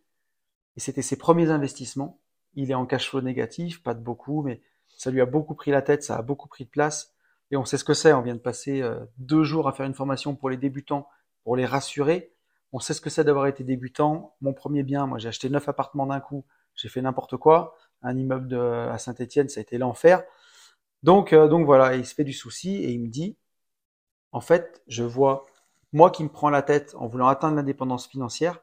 et 0.76 0.80
c'était 0.80 1.02
ses 1.02 1.16
premiers 1.16 1.50
investissements 1.50 2.20
il 2.54 2.70
est 2.70 2.74
en 2.74 2.86
cash 2.86 3.08
flow 3.08 3.20
négatif, 3.20 3.82
pas 3.82 3.94
de 3.94 4.00
beaucoup, 4.00 4.42
mais 4.42 4.60
ça 4.88 5.10
lui 5.10 5.20
a 5.20 5.26
beaucoup 5.26 5.54
pris 5.54 5.70
la 5.70 5.82
tête, 5.82 6.02
ça 6.02 6.16
a 6.16 6.22
beaucoup 6.22 6.48
pris 6.48 6.64
de 6.64 6.70
place. 6.70 7.14
Et 7.50 7.56
on 7.56 7.64
sait 7.64 7.78
ce 7.78 7.84
que 7.84 7.94
c'est, 7.94 8.12
on 8.12 8.22
vient 8.22 8.34
de 8.34 8.40
passer 8.40 8.82
euh, 8.82 9.00
deux 9.18 9.44
jours 9.44 9.68
à 9.68 9.72
faire 9.72 9.86
une 9.86 9.94
formation 9.94 10.34
pour 10.34 10.50
les 10.50 10.56
débutants, 10.56 11.08
pour 11.42 11.56
les 11.56 11.66
rassurer. 11.66 12.32
On 12.72 12.78
sait 12.78 12.94
ce 12.94 13.00
que 13.00 13.10
c'est 13.10 13.24
d'avoir 13.24 13.46
été 13.46 13.64
débutant. 13.64 14.36
Mon 14.40 14.52
premier 14.52 14.82
bien, 14.82 15.06
moi 15.06 15.18
j'ai 15.18 15.28
acheté 15.28 15.48
neuf 15.50 15.68
appartements 15.68 16.06
d'un 16.06 16.20
coup, 16.20 16.44
j'ai 16.76 16.88
fait 16.88 17.02
n'importe 17.02 17.36
quoi. 17.36 17.76
Un 18.02 18.16
immeuble 18.16 18.54
à 18.54 18.96
Saint-Etienne, 18.98 19.48
ça 19.48 19.60
a 19.60 19.62
été 19.62 19.76
l'enfer. 19.78 20.22
Donc, 21.02 21.32
euh, 21.32 21.48
donc 21.48 21.64
voilà, 21.64 21.96
il 21.96 22.04
se 22.04 22.14
fait 22.14 22.24
du 22.24 22.32
souci 22.32 22.76
et 22.76 22.90
il 22.90 23.00
me 23.00 23.08
dit, 23.08 23.36
en 24.32 24.40
fait, 24.40 24.82
je 24.86 25.02
vois 25.02 25.46
moi 25.92 26.10
qui 26.10 26.22
me 26.22 26.28
prends 26.28 26.50
la 26.50 26.62
tête 26.62 26.94
en 26.98 27.08
voulant 27.08 27.28
atteindre 27.28 27.56
l'indépendance 27.56 28.06
financière, 28.06 28.60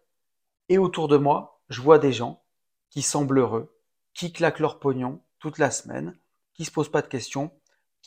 et 0.69 0.77
autour 0.77 1.07
de 1.07 1.17
moi, 1.17 1.61
je 1.69 1.81
vois 1.81 1.99
des 1.99 2.13
gens 2.13 2.43
qui 2.89 3.01
semblent 3.01 3.39
heureux, 3.39 3.75
qui 4.13 4.31
claquent 4.31 4.59
leur 4.59 4.79
pognon 4.79 5.21
toute 5.39 5.57
la 5.57 5.71
semaine, 5.71 6.17
qui 6.53 6.63
se 6.63 6.71
posent 6.71 6.91
pas 6.91 7.01
de 7.01 7.07
questions, 7.07 7.51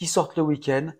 qui 0.00 0.06
sortent 0.06 0.38
le 0.38 0.42
week-end, 0.42 0.92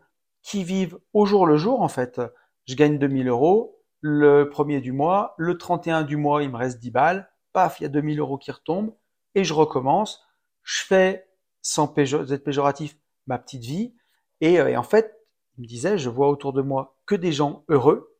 qui 0.43 0.63
vivent 0.63 0.99
au 1.15 1.25
jour 1.25 1.47
le 1.47 1.57
jour 1.57 1.81
en 1.81 1.89
fait. 1.89 2.21
Je 2.67 2.75
gagne 2.75 2.99
2000 2.99 3.29
euros 3.29 3.79
le 4.03 4.51
premier 4.51 4.83
du 4.83 4.93
mois, 4.93 5.35
le 5.39 5.57
31 5.57 6.03
du 6.03 6.19
mois 6.19 6.43
il 6.43 6.51
me 6.51 6.59
reste 6.59 6.79
10 6.81 6.91
balles, 6.91 7.31
paf, 7.55 7.81
il 7.81 7.85
y 7.85 7.87
a 7.87 7.89
2000 7.89 8.21
euros 8.21 8.37
qui 8.37 8.51
retombent 8.51 8.95
et 9.35 9.43
je 9.43 9.55
recommence. 9.55 10.23
Je 10.65 10.85
fais, 10.85 11.27
sans 11.63 11.91
être 11.97 12.45
péjoratif, 12.45 12.95
ma 13.27 13.39
petite 13.39 13.63
vie 13.63 13.95
et, 14.43 14.61
euh, 14.61 14.79
en 14.79 14.83
fait, 14.83 15.17
il 15.57 15.63
me 15.63 15.67
disait, 15.67 15.97
je 15.97 16.11
vois 16.11 16.29
autour 16.29 16.53
de 16.53 16.61
moi 16.61 16.99
que 17.07 17.15
des 17.15 17.33
gens 17.33 17.65
heureux, 17.71 18.15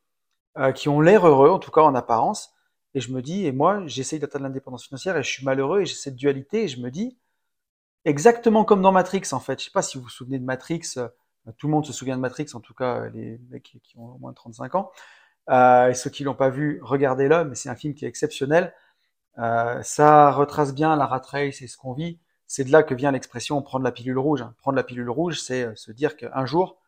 euh, 0.57 0.73
qui 0.73 0.88
ont 0.88 1.03
l'air 1.03 1.27
heureux, 1.27 1.51
en 1.51 1.59
tout 1.59 1.71
cas 1.71 1.83
en 1.83 1.95
apparence, 1.95 2.55
et 2.95 3.01
je 3.01 3.12
me 3.12 3.21
dis, 3.21 3.45
et 3.45 3.53
moi, 3.53 3.87
j'essaye 3.87 4.19
d'atteindre 4.19 4.45
l'indépendance 4.45 4.87
financière 4.87 5.19
et 5.19 5.23
je 5.23 5.31
suis 5.31 5.45
malheureux 5.45 5.83
et 5.83 5.87
j'ai 5.87 5.95
cette 5.95 6.16
dualité 6.16 6.64
et 6.64 6.69
je 6.69 6.81
me 6.81 6.90
dis, 6.90 7.19
exactement 8.05 8.65
comme 8.65 8.83
dans 8.83 8.93
Matrix 8.93 9.23
en 9.33 9.41
fait. 9.41 9.59
Je 9.61 9.67
sais 9.67 9.71
pas 9.71 9.83
si 9.83 9.99
vous 9.99 10.05
vous 10.05 10.11
souvenez 10.11 10.39
de 10.39 10.45
Matrix. 10.45 10.83
Euh, 10.97 11.09
tout 11.57 11.67
le 11.67 11.73
monde 11.73 11.87
se 11.87 11.93
souvient 11.93 12.17
de 12.17 12.21
Matrix, 12.21 12.49
en 12.55 12.61
tout 12.61 12.75
cas 12.75 13.09
les 13.09 13.39
mecs 13.51 13.79
qui 13.83 13.99
ont 13.99 14.15
au 14.15 14.19
moins 14.19 14.33
35 14.33 14.75
ans. 14.75 14.91
Euh, 15.51 15.89
et 15.89 15.95
ceux 15.95 16.11
qui 16.11 16.25
l'ont 16.25 16.35
pas 16.35 16.51
vu, 16.51 16.81
regardez-le. 16.83 17.45
Mais 17.45 17.55
c'est 17.55 17.69
un 17.69 17.77
film 17.77 17.95
qui 17.95 18.05
est 18.05 18.09
exceptionnel. 18.09 18.75
Euh, 19.39 19.83
ça 19.83 20.31
retrace 20.33 20.75
bien 20.75 20.97
la 20.97 21.07
rat 21.07 21.23
race 21.25 21.63
et 21.63 21.67
ce 21.67 21.77
qu'on 21.77 21.93
vit. 21.93 22.19
C'est 22.47 22.65
de 22.65 22.73
là 22.73 22.83
que 22.83 22.95
vient 22.95 23.13
l'expression 23.13 23.61
prendre 23.63 23.85
la 23.85 23.93
pilule 23.93 24.19
rouge. 24.19 24.45
Prendre 24.59 24.77
la 24.77 24.85
pilule 24.85 25.11
rouge, 25.11 25.41
c'est 25.41 25.75
se 25.77 25.93
dire 25.93 26.17
qu'un 26.17 26.47
jour, 26.47 26.81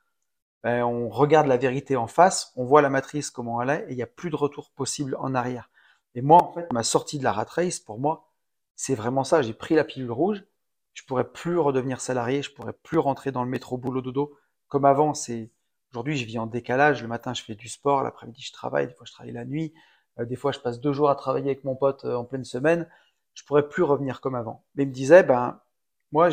ben, 0.65 0.83
on 0.85 1.09
regarde 1.09 1.47
la 1.47 1.57
vérité 1.57 1.97
en 1.97 2.07
face, 2.07 2.53
on 2.57 2.65
voit 2.65 2.83
la 2.83 2.91
matrice 2.91 3.31
comment 3.31 3.63
elle 3.63 3.71
est, 3.71 3.85
et 3.89 3.91
il 3.93 3.97
n'y 3.97 4.03
a 4.03 4.07
plus 4.07 4.31
de 4.31 4.37
retour 4.37 4.71
possible 4.71 5.17
en 5.19 5.35
arrière. 5.35 5.71
Et 6.15 6.23
moi, 6.23 6.43
en 6.43 6.53
fait, 6.53 6.73
ma 6.73 6.83
sortie 6.83 7.19
de 7.19 7.25
la 7.25 7.33
rat 7.33 7.47
race, 7.49 7.81
pour 7.81 7.99
moi, 7.99 8.29
c'est 8.77 8.95
vraiment 8.95 9.25
ça. 9.25 9.43
J'ai 9.43 9.55
pris 9.55 9.75
la 9.75 9.85
pilule 9.85 10.11
rouge. 10.11 10.45
Je 10.95 11.05
pourrais 11.05 11.31
plus 11.31 11.59
redevenir 11.59 12.01
salarié. 12.01 12.43
Je 12.43 12.53
pourrais 12.53 12.73
plus 12.73 12.99
rentrer 12.99 13.33
dans 13.33 13.45
le 13.45 13.51
métro 13.51 13.79
boulot 13.79 14.03
dodo 14.03 14.37
comme 14.69 14.85
avant. 14.85 15.15
C'est 15.15 15.51
aujourd'hui, 15.91 16.17
je 16.17 16.25
vis 16.25 16.39
en 16.39 16.47
décalage. 16.47 17.03
Le 17.03 17.09
matin, 17.09 17.35
je 17.35 17.43
fais 17.43 17.55
du 17.55 17.69
sport. 17.69 18.03
L'après-midi, 18.03 18.43
je 18.43 18.53
travaille. 18.53 18.87
Des 18.87 18.95
fois, 18.95 19.07
je 19.07 19.13
travaille 19.13 19.33
la 19.33 19.45
nuit. 19.45 19.73
Euh, 20.19 20.25
des 20.25 20.37
fois, 20.37 20.53
je 20.53 20.59
passe 20.59 20.81
deux 20.81 20.93
jours 20.93 21.11
à 21.11 21.15
travailler 21.15 21.47
avec 21.47 21.65
mon 21.65 21.77
pote 21.77 22.05
euh, 22.05 22.15
en 22.15 22.25
pleine 22.25 22.45
semaine. 22.45 22.89
Je 23.35 23.45
pourrais 23.45 23.69
plus 23.69 23.83
revenir 23.83 24.21
comme 24.21 24.35
avant. 24.35 24.65
Mais 24.75 24.83
il 24.85 24.89
me 24.89 24.93
disait, 24.93 25.23
ben, 25.23 25.61
moi, 26.13 26.29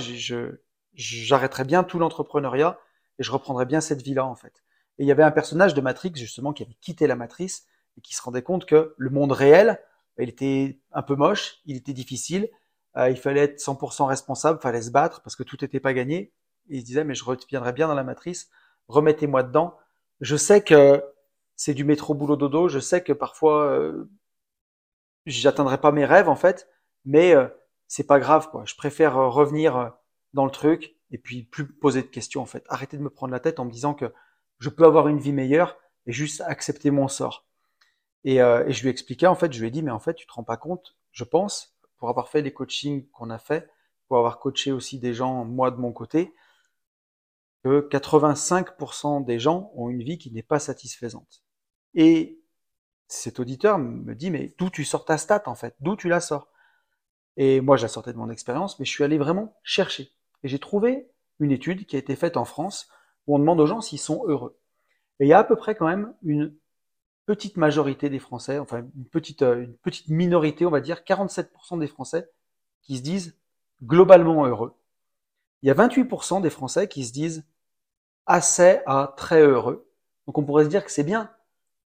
j'arrêterais 0.93 1.63
bien 1.63 1.83
tout 1.83 1.99
l'entrepreneuriat 1.99 2.79
et 3.19 3.23
je 3.23 3.31
reprendrais 3.31 3.65
bien 3.65 3.81
cette 3.81 4.01
vie-là, 4.01 4.25
en 4.25 4.35
fait. 4.35 4.63
Et 4.97 5.03
il 5.03 5.07
y 5.07 5.11
avait 5.11 5.23
un 5.23 5.31
personnage 5.31 5.73
de 5.73 5.81
Matrix, 5.81 6.11
justement, 6.15 6.51
qui 6.51 6.63
avait 6.63 6.77
quitté 6.81 7.07
la 7.07 7.15
matrice 7.15 7.65
et 7.97 8.01
qui 8.01 8.13
se 8.13 8.21
rendait 8.21 8.41
compte 8.41 8.65
que 8.65 8.93
le 8.97 9.09
monde 9.09 9.31
réel, 9.31 9.81
bah, 10.17 10.23
il 10.23 10.29
était 10.29 10.79
un 10.91 11.01
peu 11.01 11.15
moche, 11.15 11.59
il 11.65 11.77
était 11.77 11.93
difficile, 11.93 12.49
il 12.97 13.17
fallait 13.17 13.41
être 13.41 13.59
100% 13.59 14.07
responsable, 14.07 14.59
fallait 14.61 14.81
se 14.81 14.91
battre 14.91 15.21
parce 15.21 15.35
que 15.35 15.43
tout 15.43 15.57
n'était 15.61 15.79
pas 15.79 15.93
gagné. 15.93 16.33
Il 16.67 16.81
se 16.81 16.85
disait, 16.85 17.03
mais 17.03 17.15
je 17.15 17.23
reviendrai 17.23 17.73
bien 17.73 17.87
dans 17.87 17.95
la 17.95 18.03
matrice, 18.03 18.49
remettez-moi 18.87 19.43
dedans. 19.43 19.77
Je 20.21 20.35
sais 20.35 20.61
que 20.63 21.03
c'est 21.55 21.73
du 21.73 21.83
métro 21.83 22.13
boulot 22.13 22.35
dodo, 22.35 22.67
je 22.67 22.79
sais 22.79 23.03
que 23.03 23.13
parfois 23.13 23.65
euh, 23.65 24.09
j'atteindrai 25.25 25.79
pas 25.79 25.91
mes 25.91 26.05
rêves 26.05 26.29
en 26.29 26.35
fait, 26.35 26.67
mais 27.05 27.35
euh, 27.35 27.47
c'est 27.87 28.07
pas 28.07 28.19
grave 28.19 28.49
quoi. 28.49 28.63
Je 28.65 28.75
préfère 28.75 29.17
euh, 29.17 29.29
revenir 29.29 29.93
dans 30.33 30.45
le 30.45 30.51
truc 30.51 30.95
et 31.11 31.17
puis 31.17 31.43
plus 31.43 31.67
poser 31.67 32.01
de 32.01 32.07
questions 32.07 32.41
en 32.41 32.45
fait. 32.45 32.65
Arrêter 32.69 32.97
de 32.97 33.01
me 33.01 33.09
prendre 33.09 33.31
la 33.31 33.39
tête 33.39 33.59
en 33.59 33.65
me 33.65 33.71
disant 33.71 33.93
que 33.93 34.13
je 34.59 34.69
peux 34.69 34.85
avoir 34.85 35.07
une 35.07 35.19
vie 35.19 35.33
meilleure 35.33 35.77
et 36.05 36.11
juste 36.11 36.41
accepter 36.41 36.91
mon 36.91 37.07
sort. 37.07 37.45
Et, 38.23 38.41
euh, 38.41 38.65
et, 38.67 38.73
je 38.73 38.83
lui 38.83 38.89
expliquais, 38.89 39.27
en 39.27 39.35
fait, 39.35 39.53
je 39.53 39.59
lui 39.59 39.67
ai 39.67 39.71
dit, 39.71 39.81
mais 39.81 39.91
en 39.91 39.99
fait, 39.99 40.13
tu 40.13 40.25
te 40.25 40.33
rends 40.33 40.43
pas 40.43 40.57
compte, 40.57 40.97
je 41.11 41.23
pense, 41.23 41.77
pour 41.99 42.09
avoir 42.09 42.29
fait 42.29 42.41
les 42.41 42.53
coachings 42.53 43.07
qu'on 43.09 43.29
a 43.29 43.37
fait, 43.37 43.69
pour 44.07 44.17
avoir 44.17 44.39
coaché 44.39 44.71
aussi 44.71 44.99
des 44.99 45.13
gens, 45.13 45.45
moi 45.45 45.69
de 45.69 45.77
mon 45.77 45.91
côté, 45.91 46.33
que 47.63 47.87
85% 47.89 49.23
des 49.25 49.39
gens 49.39 49.71
ont 49.75 49.89
une 49.89 50.01
vie 50.01 50.17
qui 50.17 50.31
n'est 50.31 50.43
pas 50.43 50.59
satisfaisante. 50.59 51.43
Et 51.93 52.39
cet 53.07 53.39
auditeur 53.39 53.77
me 53.77 54.13
dit, 54.13 54.31
mais 54.31 54.55
d'où 54.57 54.69
tu 54.69 54.85
sors 54.85 55.05
ta 55.05 55.17
stat, 55.17 55.43
en 55.47 55.55
fait? 55.55 55.75
D'où 55.79 55.95
tu 55.95 56.09
la 56.09 56.21
sors? 56.21 56.47
Et 57.37 57.61
moi, 57.61 57.77
je 57.77 57.83
la 57.83 57.87
sortais 57.87 58.13
de 58.13 58.17
mon 58.17 58.29
expérience, 58.29 58.79
mais 58.79 58.85
je 58.85 58.91
suis 58.91 59.03
allé 59.03 59.17
vraiment 59.17 59.57
chercher. 59.63 60.11
Et 60.43 60.47
j'ai 60.47 60.59
trouvé 60.59 61.09
une 61.39 61.51
étude 61.51 61.85
qui 61.85 61.95
a 61.95 61.99
été 61.99 62.15
faite 62.15 62.37
en 62.37 62.45
France 62.45 62.89
où 63.27 63.35
on 63.35 63.39
demande 63.39 63.59
aux 63.59 63.65
gens 63.65 63.81
s'ils 63.81 63.99
sont 63.99 64.23
heureux. 64.27 64.59
Et 65.19 65.25
il 65.25 65.29
y 65.29 65.33
a 65.33 65.39
à 65.39 65.43
peu 65.43 65.55
près 65.55 65.75
quand 65.75 65.87
même 65.87 66.13
une 66.23 66.55
petite 67.29 67.57
majorité 67.57 68.09
des 68.09 68.17
Français, 68.17 68.57
enfin 68.57 68.79
une 68.79 69.05
petite, 69.05 69.43
euh, 69.43 69.61
une 69.61 69.75
petite 69.75 70.07
minorité, 70.07 70.65
on 70.65 70.71
va 70.71 70.81
dire 70.81 71.01
47% 71.05 71.77
des 71.77 71.85
Français 71.85 72.27
qui 72.81 72.97
se 72.97 73.03
disent 73.03 73.37
globalement 73.83 74.47
heureux. 74.47 74.73
Il 75.61 75.67
y 75.67 75.69
a 75.69 75.75
28% 75.75 76.41
des 76.41 76.49
Français 76.49 76.87
qui 76.87 77.05
se 77.05 77.13
disent 77.13 77.45
assez 78.25 78.79
à 78.87 79.13
très 79.15 79.43
heureux. 79.43 79.87
Donc 80.25 80.39
on 80.39 80.43
pourrait 80.43 80.63
se 80.63 80.69
dire 80.69 80.83
que 80.83 80.89
c'est 80.89 81.03
bien. 81.03 81.29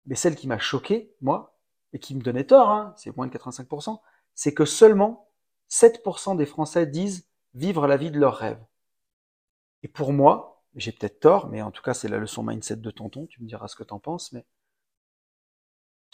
Mais 0.06 0.14
celle 0.14 0.36
qui 0.36 0.46
m'a 0.46 0.58
choqué, 0.58 1.14
moi, 1.20 1.58
et 1.92 1.98
qui 1.98 2.14
me 2.14 2.22
donnait 2.22 2.44
tort, 2.44 2.70
hein, 2.70 2.94
c'est 2.96 3.14
moins 3.14 3.26
de 3.26 3.36
85%, 3.36 4.00
c'est 4.34 4.54
que 4.54 4.64
seulement 4.64 5.28
7% 5.68 6.38
des 6.38 6.46
Français 6.46 6.86
disent 6.86 7.28
vivre 7.52 7.86
la 7.86 7.98
vie 7.98 8.10
de 8.10 8.18
leurs 8.18 8.36
rêves. 8.36 8.64
Et 9.82 9.88
pour 9.88 10.14
moi, 10.14 10.62
j'ai 10.76 10.92
peut-être 10.92 11.20
tort, 11.20 11.48
mais 11.50 11.60
en 11.60 11.72
tout 11.72 11.82
cas 11.82 11.92
c'est 11.92 12.08
la 12.08 12.16
leçon 12.16 12.42
mindset 12.42 12.76
de 12.76 12.90
tonton, 12.90 13.26
tu 13.26 13.42
me 13.42 13.46
diras 13.46 13.68
ce 13.68 13.76
que 13.76 13.84
t'en 13.84 13.98
penses, 13.98 14.32
mais 14.32 14.46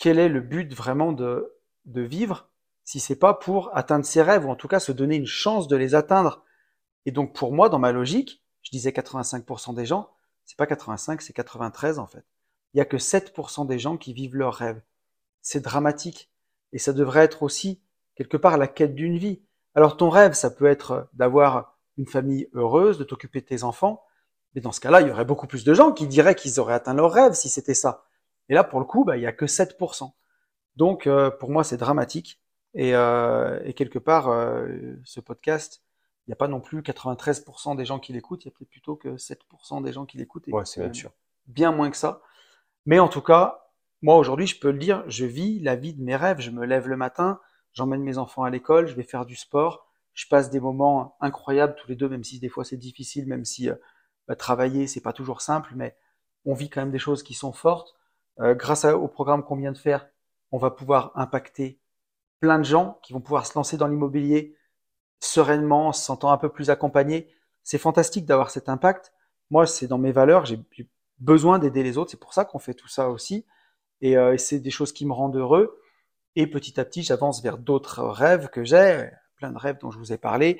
quel 0.02 0.18
est 0.18 0.28
le 0.28 0.40
but 0.40 0.74
vraiment 0.74 1.12
de, 1.12 1.54
vivre 1.86 2.48
si 2.82 2.98
c'est 2.98 3.14
pas 3.14 3.34
pour 3.34 3.70
atteindre 3.72 4.04
ses 4.04 4.20
rêves 4.20 4.44
ou 4.44 4.50
en 4.50 4.56
tout 4.56 4.66
cas 4.66 4.80
se 4.80 4.90
donner 4.90 5.14
une 5.14 5.28
chance 5.28 5.68
de 5.68 5.76
les 5.76 5.94
atteindre. 5.94 6.42
Et 7.06 7.12
donc 7.12 7.32
pour 7.36 7.52
moi, 7.52 7.68
dans 7.68 7.78
ma 7.78 7.92
logique, 7.92 8.42
je 8.62 8.72
disais 8.72 8.90
85% 8.90 9.76
des 9.76 9.86
gens, 9.86 10.10
c'est 10.44 10.56
pas 10.56 10.66
85, 10.66 11.22
c'est 11.22 11.32
93 11.32 12.00
en 12.00 12.08
fait. 12.08 12.24
Il 12.74 12.78
y 12.78 12.80
a 12.80 12.84
que 12.84 12.96
7% 12.96 13.64
des 13.68 13.78
gens 13.78 13.96
qui 13.96 14.12
vivent 14.12 14.34
leurs 14.34 14.54
rêves. 14.54 14.82
c'est 15.40 15.60
dramatique. 15.60 16.32
Et 16.72 16.78
ça 16.78 16.92
devrait 16.92 17.22
être 17.22 17.44
aussi, 17.44 17.80
quelque 18.16 18.36
part, 18.36 18.58
la 18.58 18.66
quête 18.66 18.96
d'une 18.96 19.18
vie. 19.18 19.40
Alors 19.76 19.96
ton 19.96 20.10
rêve, 20.10 20.32
ça 20.32 20.50
peut 20.50 20.66
être 20.66 21.08
d'avoir 21.12 21.78
une 21.96 22.08
famille 22.08 22.48
heureuse, 22.54 22.98
de 22.98 23.04
t'occuper 23.04 23.40
de 23.40 23.46
tes 23.46 23.62
enfants. 23.62 24.02
Mais 24.56 24.62
dans 24.62 24.72
ce 24.72 24.80
cas-là, 24.80 25.00
il 25.00 25.06
y 25.06 25.10
aurait 25.12 25.24
beaucoup 25.24 25.46
plus 25.46 25.62
de 25.62 25.74
gens 25.74 25.92
qui 25.92 26.08
diraient 26.08 26.34
qu'ils 26.34 26.58
auraient 26.58 26.74
atteint 26.74 26.92
leur 26.92 27.12
rêve 27.12 27.34
si 27.34 27.48
c'était 27.48 27.74
ça. 27.74 28.04
Et 28.52 28.54
là, 28.54 28.64
pour 28.64 28.80
le 28.80 28.84
coup, 28.84 29.06
bah, 29.06 29.16
il 29.16 29.20
n'y 29.20 29.26
a 29.26 29.32
que 29.32 29.46
7%. 29.46 30.12
Donc, 30.76 31.06
euh, 31.06 31.30
pour 31.30 31.50
moi, 31.50 31.64
c'est 31.64 31.78
dramatique. 31.78 32.38
Et, 32.74 32.94
euh, 32.94 33.58
et, 33.64 33.72
quelque 33.72 33.98
part, 33.98 34.28
euh, 34.28 34.66
ce 35.04 35.20
podcast, 35.20 35.82
il 36.26 36.30
n'y 36.30 36.34
a 36.34 36.36
pas 36.36 36.48
non 36.48 36.60
plus 36.60 36.82
93% 36.82 37.74
des 37.76 37.86
gens 37.86 37.98
qui 37.98 38.12
l'écoutent, 38.12 38.44
il 38.44 38.48
y 38.48 38.52
a 38.52 38.66
plutôt 38.66 38.94
que 38.94 39.16
7% 39.16 39.82
des 39.82 39.94
gens 39.94 40.04
qui 40.04 40.18
l'écoutent. 40.18 40.48
Ouais, 40.48 40.66
c'est 40.66 40.82
bien 40.82 40.92
sûr. 40.92 41.12
Bien 41.46 41.72
moins 41.72 41.90
que 41.90 41.96
ça. 41.96 42.20
Mais 42.84 42.98
en 42.98 43.08
tout 43.08 43.22
cas, 43.22 43.70
moi, 44.02 44.18
aujourd'hui, 44.18 44.46
je 44.46 44.60
peux 44.60 44.70
le 44.70 44.78
dire, 44.78 45.02
je 45.06 45.24
vis 45.24 45.58
la 45.60 45.74
vie 45.74 45.94
de 45.94 46.02
mes 46.02 46.14
rêves. 46.14 46.40
Je 46.40 46.50
me 46.50 46.66
lève 46.66 46.88
le 46.88 46.96
matin, 46.98 47.40
j'emmène 47.72 48.02
mes 48.02 48.18
enfants 48.18 48.42
à 48.42 48.50
l'école, 48.50 48.86
je 48.86 48.94
vais 48.94 49.02
faire 49.02 49.24
du 49.24 49.34
sport, 49.34 49.90
je 50.12 50.26
passe 50.28 50.50
des 50.50 50.60
moments 50.60 51.16
incroyables 51.20 51.74
tous 51.76 51.88
les 51.88 51.96
deux, 51.96 52.10
même 52.10 52.22
si 52.22 52.38
des 52.38 52.50
fois 52.50 52.66
c'est 52.66 52.76
difficile, 52.76 53.26
même 53.26 53.46
si 53.46 53.70
euh, 53.70 53.76
bah, 54.28 54.36
travailler 54.36 54.86
c'est 54.86 55.00
pas 55.00 55.14
toujours 55.14 55.40
simple, 55.40 55.72
mais 55.74 55.96
on 56.44 56.52
vit 56.52 56.68
quand 56.68 56.82
même 56.82 56.90
des 56.90 56.98
choses 56.98 57.22
qui 57.22 57.32
sont 57.32 57.54
fortes. 57.54 57.96
Euh, 58.40 58.54
grâce 58.54 58.84
au 58.84 59.08
programme 59.08 59.44
qu'on 59.44 59.56
vient 59.56 59.72
de 59.72 59.78
faire, 59.78 60.08
on 60.50 60.58
va 60.58 60.70
pouvoir 60.70 61.12
impacter 61.14 61.78
plein 62.40 62.58
de 62.58 62.64
gens 62.64 62.98
qui 63.02 63.12
vont 63.12 63.20
pouvoir 63.20 63.46
se 63.46 63.54
lancer 63.54 63.76
dans 63.76 63.86
l'immobilier 63.86 64.56
sereinement, 65.20 65.88
en 65.88 65.92
se 65.92 66.04
sentant 66.04 66.32
un 66.32 66.36
peu 66.36 66.48
plus 66.48 66.70
accompagnés. 66.70 67.28
C'est 67.62 67.78
fantastique 67.78 68.26
d'avoir 68.26 68.50
cet 68.50 68.68
impact. 68.68 69.12
Moi, 69.50 69.66
c'est 69.66 69.86
dans 69.86 69.98
mes 69.98 70.12
valeurs, 70.12 70.44
j'ai 70.46 70.58
besoin 71.18 71.58
d'aider 71.58 71.82
les 71.82 71.98
autres. 71.98 72.10
C'est 72.10 72.20
pour 72.20 72.34
ça 72.34 72.44
qu'on 72.44 72.58
fait 72.58 72.74
tout 72.74 72.88
ça 72.88 73.08
aussi. 73.08 73.46
Et, 74.00 74.16
euh, 74.16 74.34
et 74.34 74.38
c'est 74.38 74.58
des 74.58 74.70
choses 74.70 74.92
qui 74.92 75.06
me 75.06 75.12
rendent 75.12 75.36
heureux. 75.36 75.80
Et 76.34 76.46
petit 76.48 76.80
à 76.80 76.84
petit, 76.84 77.02
j'avance 77.02 77.42
vers 77.42 77.58
d'autres 77.58 78.02
rêves 78.02 78.48
que 78.48 78.64
j'ai, 78.64 79.08
plein 79.36 79.52
de 79.52 79.58
rêves 79.58 79.78
dont 79.80 79.90
je 79.90 79.98
vous 79.98 80.12
ai 80.12 80.18
parlé, 80.18 80.58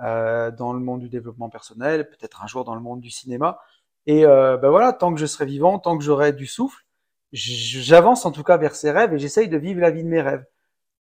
euh, 0.00 0.50
dans 0.50 0.72
le 0.72 0.80
monde 0.80 1.00
du 1.00 1.08
développement 1.08 1.48
personnel, 1.48 2.08
peut-être 2.08 2.44
un 2.44 2.46
jour 2.46 2.64
dans 2.64 2.74
le 2.74 2.80
monde 2.80 3.00
du 3.00 3.10
cinéma. 3.10 3.58
Et 4.06 4.24
ben 4.24 4.68
voilà, 4.68 4.92
tant 4.92 5.14
que 5.14 5.18
je 5.18 5.24
serai 5.24 5.46
vivant, 5.46 5.78
tant 5.78 5.96
que 5.96 6.04
j'aurai 6.04 6.34
du 6.34 6.46
souffle, 6.46 6.83
j'avance 7.34 8.24
en 8.24 8.32
tout 8.32 8.44
cas 8.44 8.56
vers 8.56 8.74
ces 8.74 8.90
rêves 8.90 9.12
et 9.12 9.18
j'essaye 9.18 9.48
de 9.48 9.58
vivre 9.58 9.80
la 9.80 9.90
vie 9.90 10.04
de 10.04 10.08
mes 10.08 10.22
rêves. 10.22 10.46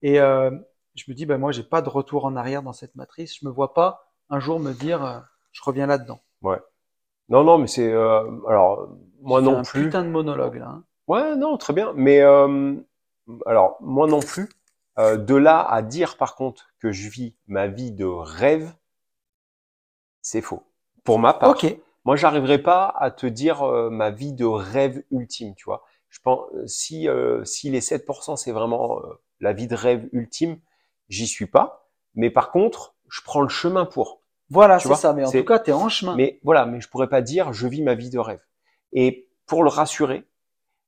Et 0.03 0.21
euh, 0.21 0.51
je 0.95 1.05
me 1.09 1.15
dis, 1.15 1.27
ben 1.27 1.39
moi, 1.39 1.53
j'ai 1.53 1.63
pas 1.63 1.83
de 1.83 1.89
retour 1.89 2.25
en 2.25 2.35
arrière 2.37 2.63
dans 2.63 2.73
cette 2.73 2.97
matrice. 2.97 3.39
Je 3.39 3.47
me 3.47 3.51
vois 3.51 3.75
pas 3.75 4.11
un 4.31 4.41
jour 4.41 4.59
me 4.59 4.73
dire, 4.73 5.05
euh, 5.05 5.19
je 5.53 5.63
reviens 5.63 5.87
là-dedans. 5.87 6.21
Ouais. 6.43 6.61
Non, 7.29 7.45
non, 7.45 7.59
mais 7.59 7.67
c'est 7.67 7.91
euh, 7.91 8.23
alors 8.49 8.89
moi 9.23 9.41
non 9.41 9.59
un 9.59 9.63
plus. 9.63 9.85
Putain 9.85 10.05
de 10.05 10.11
monologue 10.11 10.57
là. 10.57 10.69
Hein. 10.69 10.85
Ouais, 11.07 11.37
non, 11.37 11.57
très 11.57 11.73
bien. 11.73 11.93
Mais 11.95 12.21
euh, 12.21 12.75
alors 13.47 13.77
moi 13.81 14.07
non 14.07 14.21
plus. 14.21 14.49
Euh, 14.97 15.17
de 15.17 15.35
là 15.35 15.61
à 15.61 15.83
dire 15.83 16.17
par 16.17 16.37
contre 16.37 16.69
que 16.79 16.93
je 16.93 17.09
vis 17.09 17.35
ma 17.49 17.67
vie 17.67 17.91
de 17.91 18.05
rêve, 18.05 18.73
c'est 20.23 20.41
faux. 20.41 20.63
Pour 21.03 21.19
ma 21.19 21.35
part, 21.35 21.51
Ok. 21.51 21.77
moi 22.05 22.15
j'arriverai 22.15 22.59
pas 22.59 22.95
à 22.97 23.11
te 23.11 23.27
dire 23.27 23.65
ma 23.91 24.11
vie 24.11 24.33
de 24.33 24.45
rêve 24.45 25.03
ultime, 25.11 25.55
tu 25.57 25.65
vois. 25.65 25.83
Je 26.15 26.21
pense 26.21 26.49
si 26.67 27.09
euh, 27.09 27.45
si 27.45 27.71
les 27.71 27.81
7% 27.81 28.37
c'est 28.37 28.53
vraiment 28.53 29.01
euh, 29.01 29.21
la 29.41 29.53
vie 29.53 29.67
de 29.67 29.75
rêve 29.75 30.09
ultime, 30.13 30.61
j'y 31.09 31.27
suis 31.27 31.47
pas. 31.49 31.89
Mais 32.15 32.31
par 32.31 32.53
contre, 32.53 32.95
je 33.09 33.21
prends 33.23 33.41
le 33.43 33.49
chemin 33.49 33.85
pour. 33.85 34.23
Voilà, 34.49 34.79
c'est 34.79 34.95
ça. 34.95 35.13
Mais 35.13 35.25
en 35.25 35.31
tout 35.33 35.45
cas, 35.45 35.59
tu 35.59 35.71
es 35.71 35.73
en 35.73 35.89
chemin. 35.89 36.15
Mais 36.15 36.39
voilà, 36.45 36.67
mais 36.67 36.81
je 36.81 36.89
pourrais 36.89 37.09
pas 37.09 37.21
dire 37.21 37.53
je 37.53 37.67
vis 37.67 37.83
ma 37.83 37.95
vie 37.95 38.11
de 38.11 38.21
rêve. 38.21 38.41
Et 38.93 39.29
pour 39.47 39.65
le 39.65 39.71
rassurer, 39.71 40.25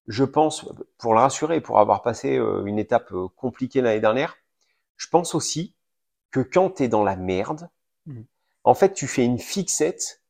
je 0.07 0.23
pense, 0.23 0.65
pour 0.97 1.13
le 1.13 1.19
rassurer, 1.19 1.61
pour 1.61 1.81
avoir 1.81 2.03
passé 2.03 2.37
euh, 2.39 2.65
une 2.65 2.79
étape 2.79 3.11
euh, 3.13 3.27
compliquée 3.35 3.81
l'année 3.81 3.99
dernière, 4.01 4.37
je 4.97 5.09
pense 5.09 5.35
aussi 5.35 5.75
que 6.31 6.39
quand 6.39 6.71
tu 6.71 6.85
es 6.85 6.89
dans 6.89 7.03
la 7.03 7.17
merde, 7.17 7.69
Mhm. 8.07 8.25
en 8.63 8.75
fait, 8.75 8.93
tu 8.93 9.09
fais 9.09 9.25
une 9.25 9.41
fixette 9.41 10.23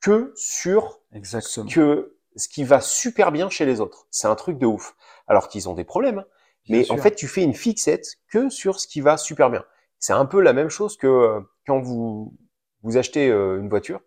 que 0.00 0.32
sur 0.34 0.98
Exactement. 1.12 1.70
que 1.70 2.16
ce 2.36 2.48
qui 2.48 2.64
va 2.64 2.80
super 2.80 3.32
bien 3.32 3.50
chez 3.50 3.64
les 3.64 3.80
autres. 3.80 4.06
C'est 4.10 4.26
un 4.28 4.34
truc 4.34 4.58
de 4.58 4.66
ouf. 4.66 4.94
Alors 5.26 5.48
qu'ils 5.48 5.68
ont 5.68 5.74
des 5.74 5.84
problèmes, 5.84 6.18
hein. 6.20 6.26
Bien 6.68 6.78
mais 6.78 6.84
sûr. 6.84 6.94
en 6.94 6.98
fait, 6.98 7.14
tu 7.14 7.26
fais 7.26 7.42
une 7.42 7.54
fixette 7.54 8.06
que 8.28 8.48
sur 8.48 8.78
ce 8.78 8.86
qui 8.86 9.00
va 9.00 9.16
super 9.16 9.50
bien. 9.50 9.64
C'est 9.98 10.12
un 10.12 10.26
peu 10.26 10.40
la 10.40 10.52
même 10.52 10.68
chose 10.68 10.96
que 10.96 11.06
euh, 11.06 11.40
quand 11.66 11.80
vous 11.80 12.34
vous 12.82 12.96
achetez 12.96 13.28
euh, 13.28 13.58
une 13.58 13.68
voiture 13.68 14.00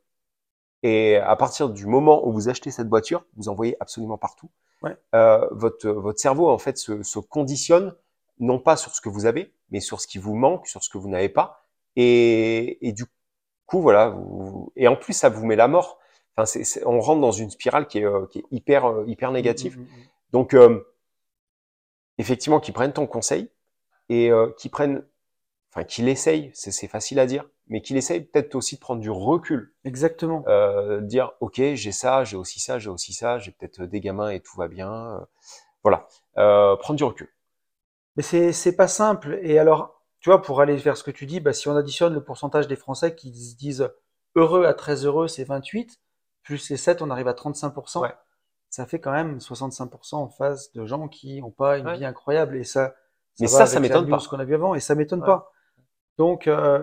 et 0.84 1.18
à 1.18 1.36
partir 1.36 1.70
du 1.70 1.86
moment 1.86 2.28
où 2.28 2.32
vous 2.32 2.48
achetez 2.48 2.72
cette 2.72 2.88
voiture, 2.88 3.26
vous 3.36 3.50
en 3.50 3.56
voyez 3.56 3.76
absolument 3.80 4.18
partout. 4.18 4.50
Ouais. 4.82 4.96
Euh, 5.16 5.48
votre 5.52 5.90
votre 5.90 6.20
cerveau 6.20 6.50
en 6.50 6.58
fait 6.58 6.78
se, 6.78 7.04
se 7.04 7.20
conditionne 7.20 7.96
non 8.40 8.60
pas 8.60 8.76
sur 8.76 8.94
ce 8.94 9.02
que 9.02 9.10
vous 9.10 9.26
avez, 9.26 9.54
mais 9.72 9.80
sur 9.80 10.02
ce 10.02 10.08
qui 10.08 10.18
vous 10.18 10.36
manque, 10.36 10.68
sur 10.68 10.84
ce 10.84 10.90
que 10.90 10.98
vous 10.98 11.10
n'avez 11.10 11.30
pas. 11.30 11.66
Et, 11.96 12.88
et 12.88 12.92
du 12.92 13.06
coup, 13.66 13.82
voilà. 13.82 14.10
Vous, 14.10 14.72
et 14.76 14.88
en 14.88 14.96
plus, 14.96 15.14
ça 15.14 15.30
vous 15.30 15.46
met 15.46 15.56
la 15.56 15.68
mort. 15.68 16.00
Enfin, 16.38 16.62
on 16.86 17.00
rentre 17.00 17.22
dans 17.22 17.32
une 17.32 17.50
spirale 17.50 17.88
qui 17.88 18.00
est, 18.00 18.28
qui 18.30 18.40
est 18.40 18.46
hyper 18.52 19.04
hyper 19.08 19.32
négative. 19.32 19.80
Donc, 20.32 20.54
effectivement, 22.18 22.60
qu'ils 22.60 22.74
prennent 22.74 22.94
ton 22.94 23.08
conseil 23.08 23.50
et 24.10 24.32
euh, 24.32 24.50
qu'ils 24.58 24.72
prennent, 24.72 25.04
enfin, 25.72 25.84
qu'ils 25.84 26.08
essayent, 26.08 26.52
c'est, 26.54 26.88
facile 26.88 27.20
à 27.20 27.26
dire, 27.26 27.46
mais 27.68 27.82
qu'ils 27.82 27.98
essayent 27.98 28.22
peut-être 28.22 28.56
aussi 28.56 28.76
de 28.76 28.80
prendre 28.80 29.02
du 29.02 29.10
recul, 29.10 29.74
Exactement. 29.84 30.44
euh, 30.48 31.02
dire, 31.02 31.34
ok, 31.40 31.62
j'ai 31.74 31.92
ça, 31.92 32.24
j'ai 32.24 32.38
aussi 32.38 32.60
ça, 32.60 32.80
j'ai 32.80 32.90
aussi 32.90 33.14
ça, 33.14 33.40
j'ai 33.40 33.52
peut-être 33.52 33.84
des 33.84 34.00
gamins 34.00 34.30
et 34.30 34.40
tout 34.40 34.58
va 34.58 34.68
bien, 34.68 34.92
euh, 34.92 35.26
voilà, 35.84 36.08
euh, 36.38 36.76
prendre 36.78 36.98
du 36.98 37.04
recul. 37.04 37.30
Mais 38.16 38.24
c'est 38.24 38.54
c'est 38.54 38.76
pas 38.76 38.88
simple. 38.88 39.40
Et 39.42 39.60
alors, 39.60 40.02
tu 40.22 40.30
vois, 40.30 40.42
pour 40.42 40.62
aller 40.62 40.78
vers 40.78 40.96
ce 40.96 41.04
que 41.04 41.12
tu 41.12 41.26
dis, 41.26 41.40
bah, 41.42 41.54
si 41.54 41.68
on 41.68 41.76
additionne 41.76 42.14
le 42.14 42.24
pourcentage 42.24 42.68
des 42.68 42.78
Français 42.78 43.14
qui 43.14 43.36
se 43.36 43.58
disent 43.58 43.90
heureux 44.36 44.66
à 44.66 44.74
très 44.74 45.06
heureux, 45.06 45.28
c'est 45.28 45.44
28, 45.44 46.00
plus 46.46 46.70
les 46.70 46.78
7, 46.78 47.02
on 47.02 47.10
arrive 47.10 47.28
à 47.28 47.34
35%. 47.34 48.00
Ouais. 48.02 48.14
Ça 48.70 48.86
fait 48.86 49.00
quand 49.00 49.12
même 49.12 49.40
65% 49.40 50.16
en 50.16 50.30
face 50.30 50.72
de 50.74 50.86
gens 50.86 51.08
qui 51.10 51.42
n'ont 51.42 51.52
pas 51.52 51.78
une 51.78 51.88
Ouais. 51.88 51.98
vie 51.98 52.06
incroyable. 52.06 52.56
Et 52.58 52.64
ça, 52.64 52.96
Mais 53.40 53.48
va 53.48 53.52
ça, 53.52 53.66
ça 53.66 53.80
m'étonne 53.82 54.08
pas. 54.10 54.18
qu'on 54.30 54.40
a 54.40 54.46
vu 54.46 54.56
avant, 54.56 54.76
et 54.76 54.80
ça 54.80 54.96
m'étonne 54.96 55.20
Ouais. 55.22 55.26
pas. 55.26 55.52
Donc, 56.18 56.48
euh, 56.48 56.80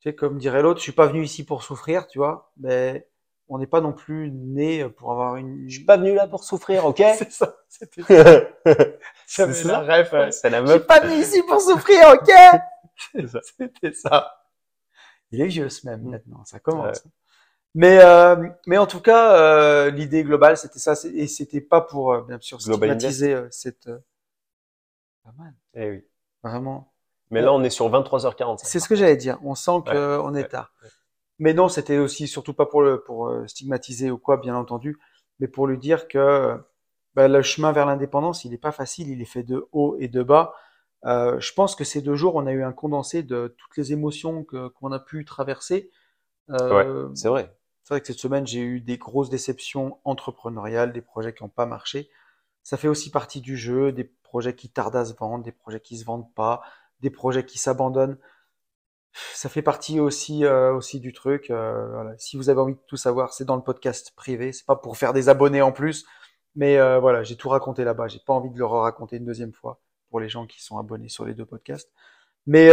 tu 0.00 0.10
sais, 0.10 0.14
comme 0.14 0.38
dirait 0.38 0.62
l'autre, 0.62 0.78
je 0.78 0.84
suis 0.84 0.92
pas 0.92 1.06
venu 1.06 1.24
ici 1.24 1.44
pour 1.44 1.62
souffrir, 1.64 2.06
tu 2.06 2.18
vois, 2.18 2.52
mais 2.58 3.08
on 3.48 3.58
n'est 3.58 3.66
pas 3.66 3.80
non 3.80 3.92
plus 3.92 4.30
né 4.32 4.88
pour 4.88 5.10
avoir 5.12 5.36
une. 5.36 5.68
Je 5.68 5.76
suis 5.76 5.84
pas 5.84 5.96
venu 5.96 6.14
là 6.14 6.26
pour 6.28 6.44
souffrir, 6.44 6.84
ok? 6.84 6.98
C'est 7.18 7.32
ça, 7.32 7.56
c'était 7.68 8.02
C'est 9.26 9.52
ça? 9.52 9.82
la 9.82 9.98
ref, 9.98 10.12
ouais. 10.12 10.32
C'est 10.32 10.50
la 10.50 10.60
Je 10.62 10.66
suis 10.66 10.78
meuf. 10.78 10.86
pas 10.86 11.00
venu 11.00 11.14
ici 11.20 11.42
pour 11.42 11.60
souffrir, 11.60 12.08
ok? 12.14 12.30
C'est 13.12 13.26
ça. 13.28 13.40
C'était 13.58 13.92
ça. 13.92 14.42
Il 15.32 15.40
est 15.40 15.46
vieux 15.46 15.68
ce 15.68 15.86
même 15.86 16.02
Mm. 16.02 16.10
maintenant, 16.10 16.44
ça 16.44 16.58
commence. 16.60 17.04
Mais 17.76 18.00
euh, 18.02 18.48
mais 18.66 18.78
en 18.78 18.86
tout 18.86 19.00
cas, 19.00 19.36
euh, 19.38 19.90
l'idée 19.90 20.24
globale 20.24 20.56
c'était 20.56 20.80
ça, 20.80 20.94
et 21.14 21.28
c'était 21.28 21.60
pas 21.60 21.80
pour 21.80 22.12
euh, 22.12 22.22
bien 22.22 22.38
sûr 22.40 22.60
stigmatiser 22.60 23.34
euh, 23.34 23.48
cette. 23.52 23.86
euh, 23.86 23.98
Pas 25.22 25.32
mal, 25.36 25.54
Eh 25.74 25.90
oui. 25.90 26.04
vraiment. 26.42 26.92
Mais 27.30 27.42
là, 27.42 27.52
on 27.52 27.62
est 27.62 27.70
sur 27.70 27.88
23h45. 27.90 28.66
C'est 28.66 28.80
ce 28.80 28.88
que 28.88 28.94
j'allais 28.94 29.16
dire. 29.16 29.38
On 29.44 29.54
sent 29.54 29.82
Ouais, 29.86 29.92
qu'on 29.92 30.34
est 30.34 30.42
ouais, 30.42 30.48
tard. 30.48 30.72
ouais. 30.82 30.88
Mais 31.38 31.54
non, 31.54 31.68
c'était 31.68 31.98
aussi 31.98 32.28
surtout 32.28 32.54
pas 32.54 32.66
pour 32.66 32.82
le 32.82 33.02
pour 33.02 33.32
stigmatiser 33.46 34.10
ou 34.10 34.18
quoi, 34.18 34.38
bien 34.38 34.56
entendu, 34.56 34.98
mais 35.40 35.48
pour 35.48 35.66
lui 35.66 35.78
dire 35.78 36.08
que 36.08 36.56
bah, 37.14 37.28
le 37.28 37.42
chemin 37.42 37.72
vers 37.72 37.86
l'indépendance, 37.86 38.44
il 38.44 38.54
est 38.54 38.58
pas 38.58 38.72
facile, 38.72 39.08
il 39.10 39.20
est 39.22 39.26
fait 39.26 39.42
de 39.44 39.68
haut 39.72 39.96
et 40.00 40.08
de 40.08 40.22
bas. 40.22 40.54
Euh, 41.04 41.38
je 41.40 41.52
pense 41.52 41.76
que 41.76 41.84
ces 41.84 42.02
deux 42.02 42.16
jours, 42.16 42.36
on 42.36 42.46
a 42.46 42.52
eu 42.52 42.62
un 42.64 42.72
condensé 42.72 43.22
de 43.22 43.54
toutes 43.58 43.76
les 43.76 43.92
émotions 43.92 44.44
que 44.44 44.68
qu'on 44.68 44.92
a 44.92 45.00
pu 45.00 45.24
traverser. 45.24 45.90
Euh, 46.50 47.08
C'est 47.14 47.28
vrai. 47.28 47.55
C'est 47.86 47.94
vrai 47.94 48.02
que 48.02 48.08
cette 48.08 48.18
semaine, 48.18 48.48
j'ai 48.48 48.60
eu 48.62 48.80
des 48.82 48.98
grosses 48.98 49.30
déceptions 49.30 50.00
entrepreneuriales, 50.04 50.92
des 50.92 51.02
projets 51.02 51.32
qui 51.32 51.44
n'ont 51.44 51.48
pas 51.50 51.66
marché. 51.66 52.10
Ça 52.64 52.76
fait 52.76 52.88
aussi 52.88 53.12
partie 53.12 53.40
du 53.40 53.56
jeu, 53.56 53.92
des 53.92 54.04
projets 54.24 54.56
qui 54.56 54.70
tardent 54.70 54.96
à 54.96 55.04
se 55.04 55.14
vendre, 55.14 55.44
des 55.44 55.52
projets 55.52 55.80
qui 55.80 55.96
se 55.98 56.04
vendent 56.04 56.32
pas, 56.34 56.62
des 57.00 57.10
projets 57.10 57.46
qui 57.46 57.58
s'abandonnent. 57.58 58.18
Ça 59.34 59.48
fait 59.48 59.62
partie 59.62 59.98
aussi 60.00 60.44
euh, 60.44 60.74
aussi 60.74 61.00
du 61.00 61.12
truc. 61.12 61.50
euh. 61.50 62.12
Si 62.18 62.36
vous 62.36 62.50
avez 62.50 62.60
envie 62.60 62.74
de 62.74 62.80
tout 62.86 62.96
savoir, 62.96 63.32
c'est 63.32 63.44
dans 63.44 63.56
le 63.56 63.62
podcast 63.62 64.12
privé. 64.16 64.52
C'est 64.52 64.66
pas 64.66 64.76
pour 64.76 64.96
faire 64.98 65.12
des 65.14 65.28
abonnés 65.28 65.62
en 65.62 65.72
plus, 65.72 66.06
mais 66.54 66.78
euh, 66.78 66.98
voilà, 67.00 67.22
j'ai 67.22 67.36
tout 67.36 67.48
raconté 67.48 67.84
là-bas. 67.84 68.08
J'ai 68.08 68.20
pas 68.26 68.34
envie 68.34 68.50
de 68.50 68.58
le 68.58 68.66
raconter 68.66 69.16
une 69.16 69.24
deuxième 69.24 69.52
fois 69.52 69.80
pour 70.10 70.20
les 70.20 70.28
gens 70.28 70.46
qui 70.46 70.62
sont 70.62 70.78
abonnés 70.78 71.08
sur 71.08 71.24
les 71.24 71.34
deux 71.34 71.46
podcasts. 71.46 71.90
Mais 72.46 72.70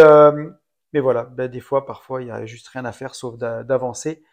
mais 0.94 1.00
voilà, 1.00 1.24
ben, 1.24 1.50
des 1.50 1.60
fois, 1.60 1.86
parfois, 1.86 2.22
il 2.22 2.28
y 2.28 2.32
a 2.32 2.46
juste 2.46 2.68
rien 2.70 2.86
à 2.86 2.92
faire 2.92 3.16
sauf 3.16 3.38
d'a- 3.38 3.64
d'avancer. 3.64 4.24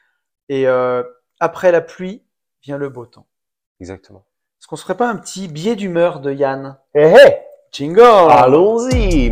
Et 0.51 0.67
euh, 0.67 1.05
après 1.39 1.71
la 1.71 1.81
pluie 1.81 2.25
vient 2.65 2.77
le 2.77 2.89
beau 2.89 3.07
temps. 3.07 3.29
Exactement. 3.79 4.27
Est-ce 4.59 4.67
qu'on 4.67 4.75
se 4.75 4.83
ferait 4.83 4.97
pas 4.97 5.09
un 5.09 5.15
petit 5.15 5.47
billet 5.47 5.77
d'humeur 5.77 6.19
de 6.19 6.33
Yann? 6.33 6.77
Eh 6.93 7.03
hey, 7.03 7.37
Jingle 7.71 8.03
Allons-y 8.03 9.31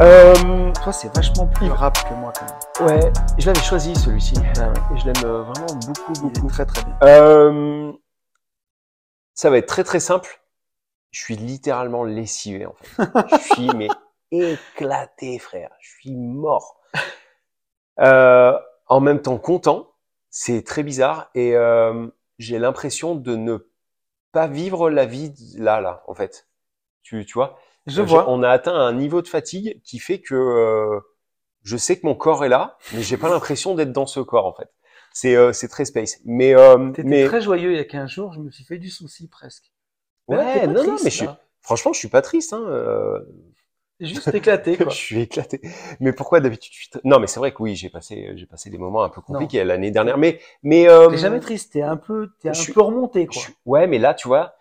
euh, 0.00 0.72
Toi, 0.82 0.92
c'est 0.92 1.14
vachement 1.14 1.46
plus 1.46 1.70
rap 1.70 1.96
que 2.08 2.14
moi 2.14 2.32
quand 2.36 2.88
même. 2.90 3.00
Ouais, 3.00 3.12
je 3.38 3.46
l'avais 3.46 3.62
choisi 3.62 3.94
celui-ci. 3.94 4.34
Ah 4.58 4.70
ouais. 4.70 4.96
Et 4.96 4.98
je 4.98 5.04
l'aime 5.04 5.24
euh, 5.24 5.42
vraiment 5.42 5.78
beaucoup, 5.86 6.12
beaucoup. 6.20 6.48
très 6.48 6.66
très 6.66 6.82
bien. 6.82 6.98
Euh, 7.04 7.92
ça 9.34 9.50
va 9.50 9.58
être 9.58 9.68
très 9.68 9.84
très 9.84 10.00
simple. 10.00 10.42
je 11.12 11.20
suis 11.20 11.36
littéralement 11.36 12.02
lessivé 12.02 12.66
en 12.66 12.74
fait. 12.74 13.04
je 13.30 13.54
suis 13.54 13.70
mais 13.76 13.88
éclaté, 14.32 15.38
frère. 15.38 15.70
Je 15.80 15.90
suis 15.90 16.16
mort. 16.16 16.80
Euh, 18.00 18.58
en 18.86 19.00
même 19.00 19.20
temps 19.22 19.38
content, 19.38 19.90
c'est 20.30 20.62
très 20.64 20.82
bizarre 20.82 21.30
et 21.34 21.56
euh, 21.56 22.08
j'ai 22.38 22.58
l'impression 22.58 23.14
de 23.14 23.36
ne 23.36 23.58
pas 24.32 24.46
vivre 24.48 24.90
la 24.90 25.06
vie 25.06 25.32
là 25.58 25.80
là 25.80 26.02
en 26.08 26.14
fait. 26.14 26.48
Tu 27.02 27.24
tu 27.26 27.34
vois? 27.34 27.58
Je 27.86 28.02
Euh, 28.02 28.04
vois. 28.04 28.28
On 28.30 28.42
a 28.42 28.50
atteint 28.50 28.74
un 28.74 28.92
niveau 28.94 29.22
de 29.22 29.28
fatigue 29.28 29.80
qui 29.84 29.98
fait 29.98 30.20
que 30.20 30.34
euh, 30.34 31.00
je 31.62 31.76
sais 31.76 31.98
que 31.98 32.06
mon 32.06 32.14
corps 32.14 32.44
est 32.44 32.48
là, 32.48 32.78
mais 32.92 33.02
j'ai 33.02 33.16
pas 33.16 33.30
l'impression 33.30 33.74
d'être 33.74 33.92
dans 33.92 34.06
ce 34.06 34.20
corps 34.20 34.46
en 34.46 34.54
fait. 34.54 34.70
C'est 35.12 35.36
euh, 35.36 35.52
c'est 35.52 35.68
très 35.68 35.84
space. 35.84 36.18
Mais 36.24 36.54
euh, 36.56 36.90
T'étais 36.92 37.08
mais 37.08 37.24
très 37.26 37.40
joyeux 37.42 37.72
il 37.72 37.76
y 37.76 37.80
a 37.80 37.84
15 37.84 38.10
jours, 38.10 38.32
je 38.32 38.40
me 38.40 38.50
suis 38.50 38.64
fait 38.64 38.78
du 38.78 38.90
souci 38.90 39.28
presque. 39.28 39.72
Ouais 40.28 40.66
non 40.66 40.84
non 40.84 40.96
mais 41.04 41.10
je 41.10 41.16
suis 41.16 41.28
franchement 41.62 41.92
je 41.92 41.98
suis 41.98 42.08
pas 42.08 42.22
triste 42.22 42.52
hein. 42.52 42.64
Euh, 44.02 44.06
juste 44.06 44.34
éclaté, 44.34 44.76
quoi. 44.78 44.92
je 44.92 44.96
suis 44.96 45.20
éclaté. 45.20 45.60
Mais 46.00 46.12
pourquoi 46.12 46.40
d'habitude 46.40 46.72
je 46.72 46.78
suis 46.78 46.88
tr- 46.90 47.00
Non, 47.04 47.18
mais 47.20 47.26
c'est 47.26 47.40
vrai 47.40 47.52
que 47.52 47.62
oui, 47.62 47.76
j'ai 47.76 47.90
passé, 47.90 48.32
j'ai 48.36 48.46
passé 48.46 48.70
des 48.70 48.78
moments 48.78 49.02
un 49.04 49.08
peu 49.08 49.20
compliqués 49.20 49.64
l'année 49.64 49.90
dernière. 49.90 50.18
Mais, 50.18 50.40
mais 50.62 50.88
euh, 50.88 51.08
T'es 51.10 51.18
jamais 51.18 51.40
triste, 51.40 51.72
t'es 51.72 51.82
un 51.82 51.96
peu, 51.96 52.30
t'es 52.40 52.48
un 52.48 52.52
je 52.52 52.60
suis- 52.60 52.72
peu 52.72 52.80
remonté, 52.80 53.26
quoi. 53.26 53.42
ouais, 53.66 53.86
mais 53.86 53.98
là, 53.98 54.14
tu 54.14 54.28
vois, 54.28 54.54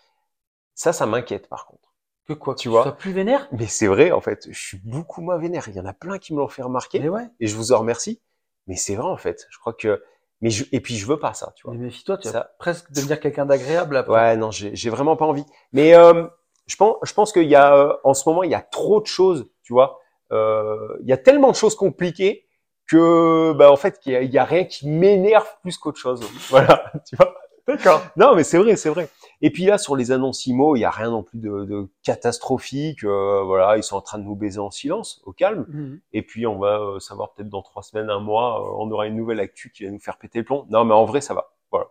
ça, 0.75 0.93
ça 0.93 1.05
m'inquiète 1.05 1.49
par 1.49 1.65
contre. 1.67 1.81
Que 2.27 2.33
quoi, 2.33 2.53
que 2.53 2.59
tu 2.59 2.63
tu 2.63 2.69
vois. 2.69 2.83
sois 2.83 2.97
plus 2.97 3.11
vénère? 3.11 3.49
Mais 3.51 3.67
c'est 3.67 3.87
vrai, 3.87 4.11
en 4.11 4.21
fait, 4.21 4.47
je 4.49 4.59
suis 4.59 4.77
beaucoup 4.83 5.21
moins 5.21 5.37
vénère. 5.37 5.67
Il 5.67 5.75
y 5.75 5.79
en 5.79 5.85
a 5.85 5.93
plein 5.93 6.19
qui 6.19 6.33
me 6.33 6.39
l'ont 6.39 6.47
fait 6.47 6.63
remarquer, 6.63 6.99
Mais 6.99 7.09
ouais. 7.09 7.27
et 7.39 7.47
je 7.47 7.55
vous 7.55 7.71
en 7.73 7.79
remercie. 7.79 8.21
Mais 8.67 8.75
c'est 8.77 8.95
vrai, 8.95 9.07
en 9.09 9.17
fait. 9.17 9.45
Je 9.49 9.59
crois 9.59 9.73
que, 9.73 10.01
mais 10.41 10.49
je... 10.49 10.65
et 10.71 10.79
puis 10.79 10.95
je 10.95 11.05
veux 11.05 11.19
pas 11.19 11.33
ça, 11.33 11.51
tu 11.55 11.67
vois. 11.67 11.73
Mais 11.73 11.85
méfie-toi, 11.85 12.17
tu 12.17 12.27
vas 12.27 12.31
Ça- 12.31 12.51
presque 12.59 12.91
devenir 12.91 13.19
quelqu'un 13.19 13.45
d'agréable 13.45 13.97
après. 13.97 14.13
Ouais, 14.13 14.37
non, 14.37 14.51
j'ai 14.51 14.75
j'ai 14.75 14.89
vraiment 14.89 15.15
pas 15.17 15.25
envie. 15.25 15.45
Mais 15.73 15.95
euh, 15.95 16.27
je 16.67 16.75
pense, 16.75 16.97
je 17.03 17.13
pense 17.13 17.31
qu'il 17.33 17.47
y 17.47 17.55
a, 17.55 17.75
euh, 17.75 17.93
en 18.03 18.13
ce 18.13 18.27
moment, 18.27 18.43
il 18.43 18.51
y 18.51 18.55
a 18.55 18.61
trop 18.61 19.01
de 19.01 19.07
choses, 19.07 19.49
tu 19.63 19.73
vois. 19.73 19.99
Euh, 20.31 20.97
Il 21.01 21.07
y 21.09 21.13
a 21.13 21.17
tellement 21.17 21.51
de 21.51 21.55
choses 21.55 21.75
compliquées 21.75 22.45
que, 22.87 23.53
bah, 23.53 23.71
en 23.71 23.75
fait, 23.77 23.99
qu'il 23.99 24.13
y, 24.13 24.15
a- 24.15 24.21
il 24.21 24.31
y 24.31 24.37
a 24.37 24.43
rien 24.45 24.65
qui 24.65 24.89
m'énerve 24.89 25.47
plus 25.61 25.77
qu'autre 25.77 25.99
chose. 25.99 26.21
Voilà, 26.49 26.91
tu 27.07 27.15
vois. 27.15 27.35
D'accord. 27.67 28.01
Non, 28.17 28.35
mais 28.35 28.43
c'est 28.43 28.57
vrai, 28.57 28.75
c'est 28.75 28.89
vrai. 28.89 29.07
Et 29.41 29.49
puis 29.49 29.63
là, 29.65 29.77
sur 29.77 29.95
les 29.95 30.11
annonces 30.11 30.45
IMO, 30.47 30.75
il 30.75 30.81
y 30.81 30.85
a 30.85 30.89
rien 30.89 31.09
non 31.11 31.23
plus 31.23 31.39
de, 31.39 31.63
de 31.63 31.87
catastrophique. 32.03 33.03
euh, 33.05 33.41
voilà, 33.45 33.77
ils 33.77 33.83
sont 33.83 33.95
en 33.95 34.01
train 34.01 34.17
de 34.19 34.23
nous 34.23 34.35
baiser 34.35 34.59
en 34.59 34.69
silence, 34.71 35.21
au 35.25 35.31
calme. 35.31 35.65
Mhm. 35.69 35.99
Et 36.11 36.23
puis, 36.23 36.45
on 36.45 36.57
va 36.59 36.79
euh, 36.79 36.99
savoir 36.99 37.33
peut-être 37.33 37.47
dans 37.49 37.61
trois 37.61 37.81
semaines, 37.83 38.09
un 38.09 38.19
mois, 38.19 38.59
euh, 38.61 38.75
on 38.79 38.91
aura 38.91 39.07
une 39.07 39.15
nouvelle 39.15 39.39
actu 39.39 39.71
qui 39.71 39.85
va 39.85 39.91
nous 39.91 39.99
faire 39.99 40.17
péter 40.17 40.39
le 40.39 40.45
plomb. 40.45 40.65
Non, 40.69 40.83
mais 40.83 40.93
en 40.93 41.05
vrai, 41.05 41.21
ça 41.21 41.33
va. 41.33 41.53
Voilà. 41.71 41.87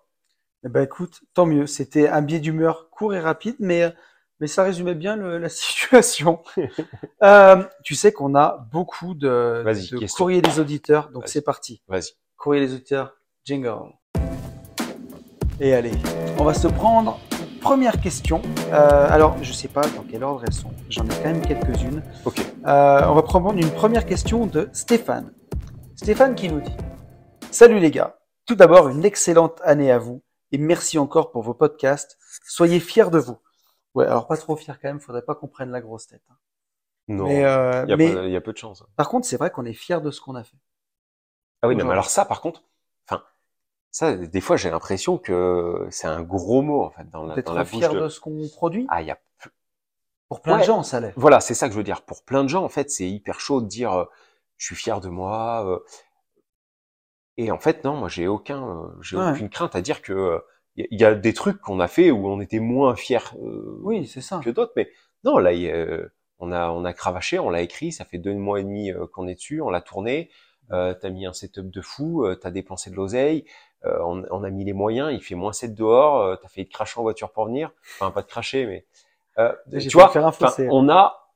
Eh 0.65 0.69
ben 0.69 0.83
écoute, 0.83 1.23
tant 1.35 1.47
mieux. 1.47 1.67
C'était 1.67 2.09
un 2.09 2.23
biais 2.23 2.41
d'humeur 2.41 2.91
court 2.91 3.15
et 3.15 3.21
rapide, 3.21 3.57
mais 3.59 3.93
mais 4.43 4.49
ça 4.49 4.65
résumait 4.65 4.97
bien 4.97 5.15
le- 5.15 5.39
la 5.39 5.49
situation. 5.63 6.43
euh, 7.23 7.63
tu 7.85 7.95
sais 7.95 8.11
qu'on 8.13 8.35
a 8.35 8.67
beaucoup 8.73 9.15
de, 9.15 9.63
de 9.65 10.13
courriers 10.13 10.43
des 10.43 10.59
auditeurs, 10.59 11.11
donc 11.11 11.29
c'est 11.29 11.43
parti. 11.43 11.81
Vas-y. 11.87 12.11
Courrier 12.37 12.67
des 12.67 12.75
auditeurs, 12.75 13.15
jingle. 13.45 13.93
Et 15.61 15.75
allez, 15.75 15.93
on 16.41 16.45
va 16.45 16.55
se 16.55 16.67
prendre 16.67 17.21
une 17.41 17.61
première 17.61 18.01
question. 18.01 18.43
Euh, 18.73 19.07
alors, 19.09 19.37
je 19.43 19.53
sais 19.53 19.69
pas 19.69 19.83
dans 19.83 20.03
quel 20.11 20.25
ordre 20.25 20.43
elles 20.45 20.53
sont. 20.53 20.73
J'en 20.89 21.05
ai 21.05 21.15
quand 21.23 21.27
même 21.33 21.47
quelques-unes. 21.47 22.03
Ok. 22.25 22.41
Euh, 22.67 23.03
on 23.07 23.15
va 23.15 23.23
prendre 23.23 23.53
une 23.53 23.71
première 23.71 24.07
question 24.07 24.47
de 24.47 24.69
Stéphane. 24.73 25.33
Stéphane 25.95 26.35
qui 26.35 26.49
nous 26.49 26.61
dit 26.61 26.77
Salut 27.53 27.79
les 27.79 27.93
gars. 27.93 28.17
Tout 28.45 28.57
d'abord, 28.57 28.89
une 28.89 29.05
excellente 29.05 29.61
année 29.63 29.93
à 29.93 29.99
vous 29.99 30.21
et 30.51 30.59
merci 30.59 30.99
encore 30.99 31.31
pour 31.31 31.43
vos 31.43 31.55
podcasts. 31.55 32.19
Soyez 32.45 32.81
fiers 32.81 33.09
de 33.11 33.19
vous. 33.19 33.39
Ouais, 33.95 34.07
alors 34.07 34.27
pas 34.27 34.37
trop 34.37 34.57
fiers 34.57 34.75
quand 34.81 34.89
même, 34.89 35.01
faudrait 35.01 35.23
pas 35.23 35.35
qu'on 35.35 35.49
prenne 35.49 35.71
la 35.71 35.81
grosse 35.81 36.07
tête. 36.07 36.23
hein. 36.31 36.37
Non. 37.09 37.29
Euh, 37.29 37.83
Il 37.87 37.91
y, 37.91 37.93
a 37.93 37.97
mais 37.97 38.13
peu, 38.13 38.27
il 38.27 38.33
y 38.33 38.37
a 38.37 38.41
peu 38.41 38.53
de 38.53 38.59
chance. 38.59 38.85
par 38.97 39.09
contre, 39.09 39.27
c'est 39.27 39.37
vrai 39.37 39.51
qu'on 39.51 39.65
est 39.65 39.73
fiers 39.73 40.01
de 40.01 40.11
ce 40.11 40.21
qu'on 40.21 40.35
a 40.35 40.45
fait. 40.45 40.57
Ah 41.63 41.69
oui, 41.69 41.77
non, 41.77 41.85
mais 41.85 41.93
alors 41.93 42.11
ça, 42.11 42.25
par 42.25 42.41
contre, 42.41 42.63
enfin, 43.07 43.23
ça, 43.91 44.17
des 44.17 44.41
fois, 44.41 44.57
j'ai 44.57 44.71
l'impression 44.71 45.19
que 45.19 45.87
c'est 45.91 46.07
un 46.09 46.23
gros 46.23 46.63
mot, 46.63 46.83
en 46.83 46.91
fait, 46.91 47.09
dans 47.11 47.25
la, 47.25 47.41
dans 47.43 47.55
la 47.55 47.65
bouche 47.65 47.71
fiers 47.73 47.89
de... 47.89 48.01
de 48.01 48.09
ce 48.09 48.21
qu'on 48.21 48.49
produit? 48.49 48.87
Ah, 48.89 49.03
il 49.03 49.09
y 49.09 49.11
a... 49.11 49.19
Pour 50.29 50.41
plein 50.41 50.59
de 50.59 50.65
gens, 50.65 50.83
ça 50.83 50.99
l'est. 51.01 51.13
Voilà, 51.17 51.41
c'est 51.41 51.55
ça 51.55 51.67
que 51.69 51.73
je 51.75 51.79
veux 51.79 51.85
dire. 51.85 52.03
Pour 52.03 52.25
plein 52.25 52.43
de 52.43 52.49
gens, 52.49 52.65
en 52.65 52.69
fait, 52.71 52.91
c'est 52.91 53.09
hyper 53.09 53.39
chaud 53.39 53.61
de 53.61 53.67
dire, 53.67 53.93
euh, 53.93 54.05
je 54.57 54.67
suis 54.67 54.77
fier 54.77 55.01
de 55.01 55.09
moi. 55.09 55.67
euh. 55.67 55.79
Et 57.37 57.51
en 57.51 57.59
fait, 57.59 57.85
non, 57.85 57.97
moi, 57.97 58.09
j'ai 58.09 58.29
aucun, 58.29 58.67
euh, 58.67 58.89
j'ai 59.03 59.17
Ouais. 59.17 59.31
aucune 59.33 59.51
crainte 59.51 59.75
à 59.77 59.83
dire 59.83 60.03
que 60.03 60.43
il 60.77 60.83
y, 60.83 60.85
a- 60.85 60.89
il 60.91 61.01
y 61.01 61.05
a 61.05 61.15
des 61.15 61.33
trucs 61.35 61.61
qu'on 61.61 61.81
a 61.81 61.89
fait 61.89 62.11
où 62.11 62.29
on 62.29 62.41
était 62.41 62.61
moins 62.61 62.97
fiers 62.97 63.19
euh, 63.43 63.79
Oui, 63.83 64.07
c'est 64.07 64.21
ça. 64.21 64.41
que 64.45 64.51
d'autres, 64.51 64.73
mais 64.77 64.89
non, 65.25 65.39
là, 65.39 65.53
y 65.53 65.69
euh, 65.71 66.07
on 66.39 66.51
a, 66.53 66.71
on 66.71 66.85
a 66.85 66.93
cravaché, 66.93 67.39
on 67.39 67.51
l'a 67.51 67.63
écrit, 67.63 67.93
ça 67.93 68.05
fait 68.05 68.19
deux 68.19 68.35
mois 68.35 68.61
et 68.61 68.65
demi 68.65 68.91
euh, 68.91 69.07
qu'on 69.07 69.29
est 69.29 69.35
dessus, 69.35 69.61
on 69.61 69.71
l'a 69.71 69.81
tourné, 69.81 70.31
euh, 70.73 70.95
t'as 70.95 71.11
mis 71.11 71.27
un 71.27 71.33
setup 71.33 71.71
de 71.71 71.81
fou, 71.81 72.27
t'as 72.41 72.51
dépensé 72.51 72.91
de 72.91 72.97
l'oseille, 72.97 73.45
on, 73.85 74.23
on 74.31 74.45
a 74.45 74.51
mis 74.51 74.65
les 74.65 74.73
moyens, 74.73 75.13
il 75.13 75.21
fait 75.21 75.35
moins 75.35 75.53
7 75.53 75.75
dehors, 75.75 76.39
t'as 76.41 76.49
fait 76.49 76.65
de 76.65 76.69
cracher 76.71 77.01
en 77.01 77.03
voiture 77.03 77.33
pour 77.33 77.47
venir, 77.47 77.73
enfin 77.99 78.11
pas 78.13 78.23
de 78.23 78.29
cracher, 78.29 78.65
mais 78.67 78.87
tu 79.81 79.89
vois, 79.91 80.09
faire 80.09 80.27
un 80.27 80.33
on 80.71 80.89
a, 80.89 81.29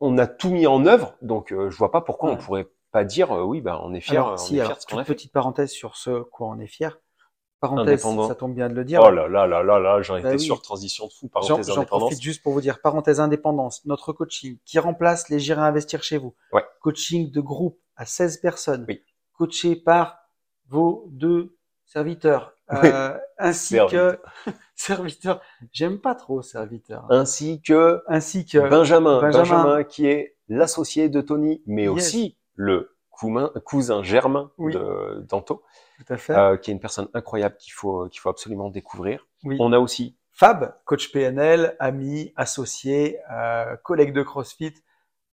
on 0.00 0.18
a 0.18 0.26
tout 0.26 0.50
mis 0.50 0.66
en 0.66 0.86
œuvre, 0.86 1.16
donc 1.22 1.52
euh, 1.52 1.70
je 1.70 1.76
vois 1.76 1.90
pas 1.90 2.00
pourquoi 2.00 2.30
Ouais. 2.30 2.36
on 2.36 2.44
pourrait 2.44 2.68
pas 2.92 3.04
dire 3.04 3.32
euh, 3.32 3.42
oui, 3.42 3.60
bah 3.60 3.80
on 3.82 3.94
est 3.94 4.00
fier, 4.00 4.24
Alors, 4.24 4.34
on 4.34 4.36
si, 4.36 4.56
est 4.56 4.60
alors, 4.60 4.72
fier 4.72 4.76
de 4.76 4.80
ce 4.82 4.86
qu'on 4.86 4.98
a 4.98 5.04
fait. 5.04 5.14
petite 5.14 5.32
parenthèse 5.32 5.70
sur 5.70 5.96
ce 5.96 6.22
quoi 6.22 6.48
on 6.48 6.58
est 6.58 6.66
fier. 6.66 6.98
Parenthèse, 7.62 8.04
Indépendant. 8.04 8.28
ça 8.28 8.34
tombe 8.34 8.54
bien 8.54 8.68
de 8.68 8.74
le 8.74 8.84
dire. 8.84 9.00
Oh 9.02 9.10
là 9.10 9.28
là 9.28 9.46
là 9.46 9.62
là 9.62 9.78
là, 9.78 10.02
j'en 10.02 10.14
Bah 10.14 10.18
étais 10.20 10.32
oui. 10.32 10.40
sur 10.40 10.60
transition 10.60 11.06
de 11.06 11.12
fou, 11.12 11.28
parenthèse 11.28 11.68
j'en 11.68 11.76
indépendance. 11.76 11.86
profite 12.00 12.20
juste 12.20 12.42
pour 12.42 12.52
vous 12.52 12.60
dire, 12.60 12.80
parenthèse 12.80 13.20
indépendance, 13.20 13.84
notre 13.86 14.12
coaching 14.12 14.58
qui 14.66 14.78
remplace 14.80 15.28
les 15.30 15.38
J'irai 15.38 15.60
investir 15.62 16.02
chez 16.02 16.18
vous. 16.18 16.34
Ouais. 16.52 16.64
Coaching 16.80 17.30
de 17.30 17.40
groupe 17.40 17.78
à 17.96 18.04
16 18.04 18.38
personnes, 18.38 18.84
Oui. 18.88 19.00
coaché 19.38 19.76
par 19.76 20.18
vos 20.68 21.06
deux 21.12 21.56
serviteurs, 21.86 22.54
euh, 22.72 23.16
ainsi 23.38 23.76
que 23.90 24.18
serviteurs. 24.74 25.40
J'aime 25.72 25.98
pas 26.00 26.14
trop 26.16 26.42
serviteurs. 26.42 27.06
Ainsi 27.10 27.62
que 27.62 28.02
Ainsi 28.08 28.44
que 28.44 28.58
Benjamin, 28.58 29.20
Benjamin. 29.20 29.44
Benjamin, 29.44 29.84
qui 29.84 30.06
est 30.06 30.36
l'associé 30.48 31.08
de 31.08 31.20
Tony, 31.20 31.62
mais 31.66 31.82
Yes. 31.84 31.90
aussi 31.92 32.36
le 32.54 32.96
cousin, 33.10 33.52
cousin 33.64 34.02
germain 34.02 34.50
de 34.58 35.24
d'Anto, 35.28 35.62
tout 36.04 36.12
à 36.12 36.16
fait. 36.16 36.34
euh, 36.36 36.56
qui 36.56 36.70
est 36.70 36.74
une 36.74 36.80
personne 36.80 37.08
incroyable 37.14 37.56
qu'il 37.56 37.72
faut 37.72 38.08
qu'il 38.08 38.20
faut 38.20 38.28
absolument 38.30 38.70
découvrir. 38.70 39.26
oui. 39.44 39.56
On 39.60 39.72
a 39.72 39.78
aussi 39.78 40.16
Fab, 40.34 40.74
coach 40.86 41.12
PNL, 41.12 41.76
ami, 41.78 42.32
associé, 42.36 43.18
euh, 43.30 43.76
collègue 43.84 44.14
de 44.14 44.22
CrossFit, 44.22 44.72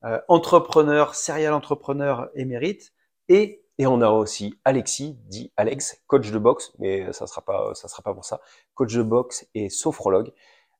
euh, 0.04 0.20
entrepreneur, 0.28 1.16
serial 1.16 1.54
entrepreneur 1.54 2.30
émérite, 2.36 2.92
et 3.30 3.64
et 3.78 3.88
on 3.88 4.02
a 4.02 4.10
aussi 4.10 4.60
Alexis, 4.66 5.18
dit 5.28 5.54
Alex, 5.56 6.02
coach 6.08 6.30
de 6.32 6.38
boxe, 6.38 6.74
mais 6.80 7.14
ça 7.14 7.28
sera 7.28 7.42
pas 7.42 7.74
ça 7.76 7.88
sera 7.88 8.04
pas 8.04 8.14
pour 8.14 8.26
ça, 8.26 8.42
coach 8.76 8.94
de 8.94 9.02
boxe 9.04 9.48
et 9.56 9.70
sophrologue, 9.70 10.34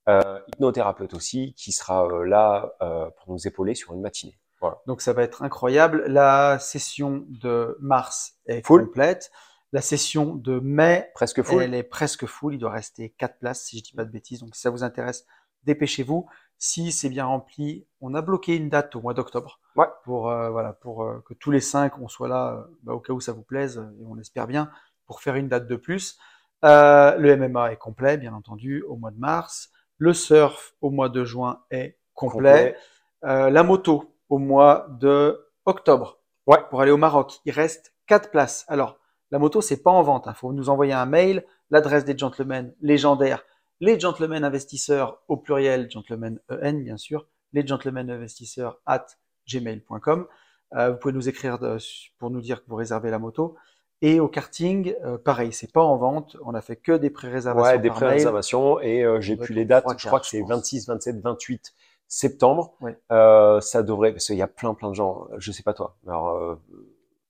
euh, 0.10 0.40
hypnothérapeute 0.50 1.14
aussi, 1.14 1.54
qui 1.54 1.72
sera 1.72 2.06
euh, 2.08 2.26
là 2.26 2.74
euh, 2.82 3.10
pour 3.18 3.32
nous 3.32 3.48
épauler 3.48 3.74
sur 3.76 3.94
une 3.94 4.02
matinée. 4.02 4.38
Voilà. 4.62 4.82
donc 4.88 5.00
ça 5.02 5.14
va 5.14 5.24
être 5.24 5.42
incroyable. 5.44 6.04
La 6.08 6.60
session 6.60 7.24
de 7.30 7.78
mars 7.80 8.34
est 8.48 8.66
Full. 8.68 8.88
complète. 8.88 9.32
La 9.72 9.82
session 9.82 10.36
de 10.36 10.60
mai, 10.60 11.12
Presque 11.14 11.44
full. 11.44 11.62
elle 11.62 11.74
est 11.76 11.84
presque 11.84 12.26
full. 12.26 12.56
Il 12.56 12.60
doit 12.60 12.72
rester 12.72 13.10
quatre 13.18 13.38
places 13.40 13.62
si 13.64 13.80
je 13.80 13.84
dis 13.84 13.94
pas 13.94 14.06
de 14.06 14.12
bêtises. 14.12 14.40
Donc 14.40 14.56
si 14.56 14.62
ça 14.62 14.70
vous 14.72 14.84
intéresse, 14.84 15.26
dépêchez-vous. 15.64 16.28
Si 16.58 16.92
c'est 16.92 17.10
bien 17.10 17.26
rempli, 17.26 17.86
on 18.02 18.14
a 18.16 18.22
bloqué 18.22 18.56
une 18.56 18.70
date 18.70 18.96
au 18.96 19.02
mois 19.02 19.14
d'octobre. 19.14 19.60
Ouais. 19.76 19.86
Pour 20.04 20.30
euh, 20.30 20.50
voilà, 20.50 20.74
pour 20.74 21.04
euh, 21.04 21.24
que 21.26 21.34
tous 21.34 21.52
les 21.52 21.62
cinq 21.62 22.00
on 22.00 22.08
soit 22.08 22.28
là, 22.28 22.54
euh, 22.54 22.78
bah, 22.84 22.94
au 22.94 23.00
cas 23.00 23.14
où 23.14 23.22
ça 23.22 23.32
vous 23.32 23.44
plaise 23.44 23.78
et 24.00 24.06
on 24.06 24.16
l'espère 24.16 24.48
bien, 24.48 24.70
pour 25.06 25.22
faire 25.22 25.36
une 25.36 25.48
date 25.48 25.68
de 25.68 25.76
plus. 25.76 26.18
Euh, 26.66 27.16
le 27.16 27.38
MMA 27.38 27.72
est 27.72 27.78
complet, 27.78 28.18
bien 28.18 28.34
entendu, 28.34 28.82
au 28.84 28.96
mois 28.98 29.12
de 29.12 29.20
mars. 29.20 29.70
Le 29.98 30.14
surf 30.14 30.74
au 30.82 30.90
mois 30.90 31.10
de 31.10 31.24
juin 31.24 31.62
est 31.72 31.98
complet. 32.14 32.76
Euh, 33.24 33.50
la 33.50 33.64
moto 33.64 34.16
au 34.30 34.38
mois 34.38 34.88
de 35.00 35.48
octobre. 35.66 36.20
Ouais. 36.48 36.60
Pour 36.70 36.82
aller 36.82 36.92
au 36.92 36.98
Maroc, 36.98 37.40
il 37.46 37.52
reste 37.52 37.94
quatre 38.08 38.32
places. 38.32 38.66
Alors, 38.68 38.98
la 39.32 39.40
moto, 39.40 39.62
c'est 39.62 39.82
pas 39.84 39.92
en 39.92 40.02
vente. 40.04 40.26
Il 40.28 40.34
faut 40.34 40.54
nous 40.54 40.70
envoyer 40.70 40.94
un 40.94 41.06
mail, 41.06 41.46
l'adresse 41.72 42.06
des 42.06 42.18
gentlemen 42.18 42.74
légendaires, 42.82 43.44
les 43.80 44.00
gentlemen 44.00 44.44
investisseurs 44.44 45.22
au 45.28 45.38
pluriel, 45.38 45.90
gentlemen 45.92 46.40
EN 46.50 46.74
bien 46.84 46.98
sûr, 46.98 47.28
les 47.54 47.66
gentlemen 47.66 48.10
investisseurs 48.10 48.80
at 48.86 49.06
gmail.com. 49.48 50.28
Euh, 50.76 50.92
vous 50.92 50.98
pouvez 50.98 51.14
nous 51.14 51.28
écrire 51.30 51.58
de- 51.60 51.78
pour 52.20 52.30
nous 52.30 52.42
dire 52.42 52.64
que 52.64 52.70
vous 52.70 52.76
réservez 52.76 53.10
la 53.10 53.20
moto. 53.20 53.56
Et 54.02 54.20
au 54.20 54.28
karting, 54.28 54.96
euh, 55.04 55.18
pareil, 55.18 55.52
c'est 55.52 55.72
pas 55.74 55.82
en 55.84 55.98
vente. 55.98 56.38
On 56.46 56.54
a 56.54 56.62
fait 56.62 56.76
que 56.78 56.94
des 56.94 57.10
pré-réservations 57.10 57.72
Ouais, 57.74 57.80
des 57.80 57.90
pré-réservations 57.90 58.80
et 58.80 59.04
euh, 59.04 59.20
j'ai 59.20 59.36
plus 59.36 59.54
les 59.54 59.66
dates. 59.66 59.86
je 59.98 60.08
crois 60.08 60.20
que 60.20 60.28
c'est 60.28 60.38
je 60.40 60.44
pense. 60.44 60.52
26, 60.52 60.88
27, 60.88 61.20
28 61.22 61.74
septembre. 62.08 62.74
Ouais. 62.82 62.98
Ça 63.10 63.84
devrait, 63.84 64.12
parce 64.14 64.26
qu'il 64.28 64.38
y 64.38 64.42
a 64.42 64.48
plein, 64.48 64.74
plein 64.74 64.90
de 64.90 64.96
gens. 64.96 65.28
Je 65.38 65.52
sais 65.52 65.64
pas 65.64 65.74
toi. 65.74 65.98
Alors, 66.08 66.58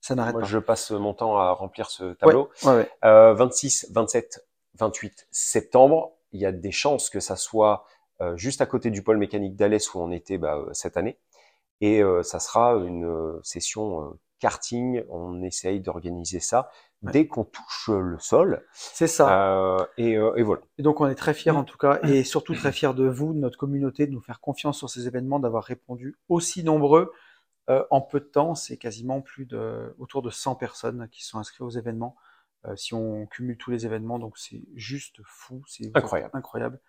Ça 0.01 0.15
n'arrête 0.15 0.33
moi, 0.33 0.41
pas. 0.41 0.47
je 0.47 0.57
passe 0.57 0.91
mon 0.91 1.13
temps 1.13 1.37
à 1.37 1.51
remplir 1.51 1.89
ce 1.89 2.13
tableau. 2.13 2.49
ouais, 2.63 2.75
ouais. 2.75 2.91
Euh, 3.05 3.33
26, 3.33 3.87
27, 3.91 4.45
28 4.75 5.27
septembre. 5.31 6.13
Il 6.31 6.39
y 6.39 6.45
a 6.45 6.51
des 6.51 6.71
chances 6.71 7.09
que 7.09 7.19
ça 7.19 7.35
soit 7.35 7.85
euh, 8.21 8.35
juste 8.37 8.61
à 8.61 8.65
côté 8.65 8.91
du 8.91 9.03
pôle 9.03 9.17
mécanique 9.17 9.55
d'Alès 9.55 9.93
où 9.93 9.99
on 9.99 10.11
était 10.11 10.37
bah, 10.37 10.55
euh, 10.57 10.69
cette 10.73 10.97
année. 10.97 11.17
Et 11.81 12.03
euh, 12.03 12.23
ça 12.23 12.39
sera 12.39 12.73
une 12.75 13.39
session 13.43 14.17
karting. 14.39 15.03
On 15.09 15.41
essaye 15.43 15.79
d'organiser 15.79 16.39
ça 16.39 16.69
dès 17.01 17.27
qu'on 17.27 17.45
touche 17.45 17.89
le 17.89 18.17
sol. 18.19 18.65
C'est 18.73 19.07
ça. 19.07 19.53
Euh, 19.53 19.85
et, 19.97 20.17
euh, 20.17 20.35
et 20.35 20.43
voilà. 20.43 20.61
Et 20.77 20.83
donc 20.83 20.99
on 21.01 21.07
est 21.07 21.15
très 21.15 21.33
fiers 21.33 21.51
en 21.51 21.63
tout 21.63 21.77
cas, 21.77 21.99
et 22.03 22.23
surtout 22.25 22.53
très 22.53 22.71
fiers 22.71 22.93
de 22.93 23.07
vous, 23.07 23.33
de 23.33 23.39
notre 23.39 23.57
communauté, 23.57 24.07
de 24.07 24.11
nous 24.11 24.21
faire 24.21 24.39
confiance 24.41 24.77
sur 24.77 24.89
ces 24.89 25.07
événements, 25.07 25.39
d'avoir 25.39 25.63
répondu 25.63 26.17
aussi 26.27 26.63
nombreux 26.63 27.11
euh, 27.69 27.83
en 27.91 28.01
peu 28.01 28.19
de 28.19 28.25
temps. 28.25 28.55
C'est 28.55 28.77
quasiment 28.77 29.21
plus 29.21 29.45
de 29.45 29.93
autour 29.99 30.21
de 30.21 30.29
100 30.29 30.55
personnes 30.55 31.07
qui 31.11 31.23
sont 31.25 31.37
inscrites 31.39 31.61
aux 31.61 31.69
événements. 31.69 32.15
euh, 32.65 32.75
si 32.75 32.93
on 32.93 33.25
cumule 33.27 33.57
tous 33.57 33.71
les 33.71 33.85
événements, 33.85 34.19
donc 34.19 34.37
c'est 34.37 34.61
juste 34.75 35.21
fou, 35.23 35.63
c'est 35.67 35.91
Incroyable. 35.95 36.31
incroyable. 36.33 36.79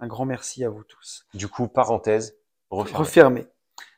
Un 0.00 0.06
grand 0.06 0.24
merci 0.24 0.64
à 0.64 0.70
vous 0.70 0.84
tous. 0.84 1.26
Du 1.34 1.48
coup, 1.48 1.66
parenthèse, 1.68 2.36
refermée. 2.70 2.98
Refermé. 2.98 3.46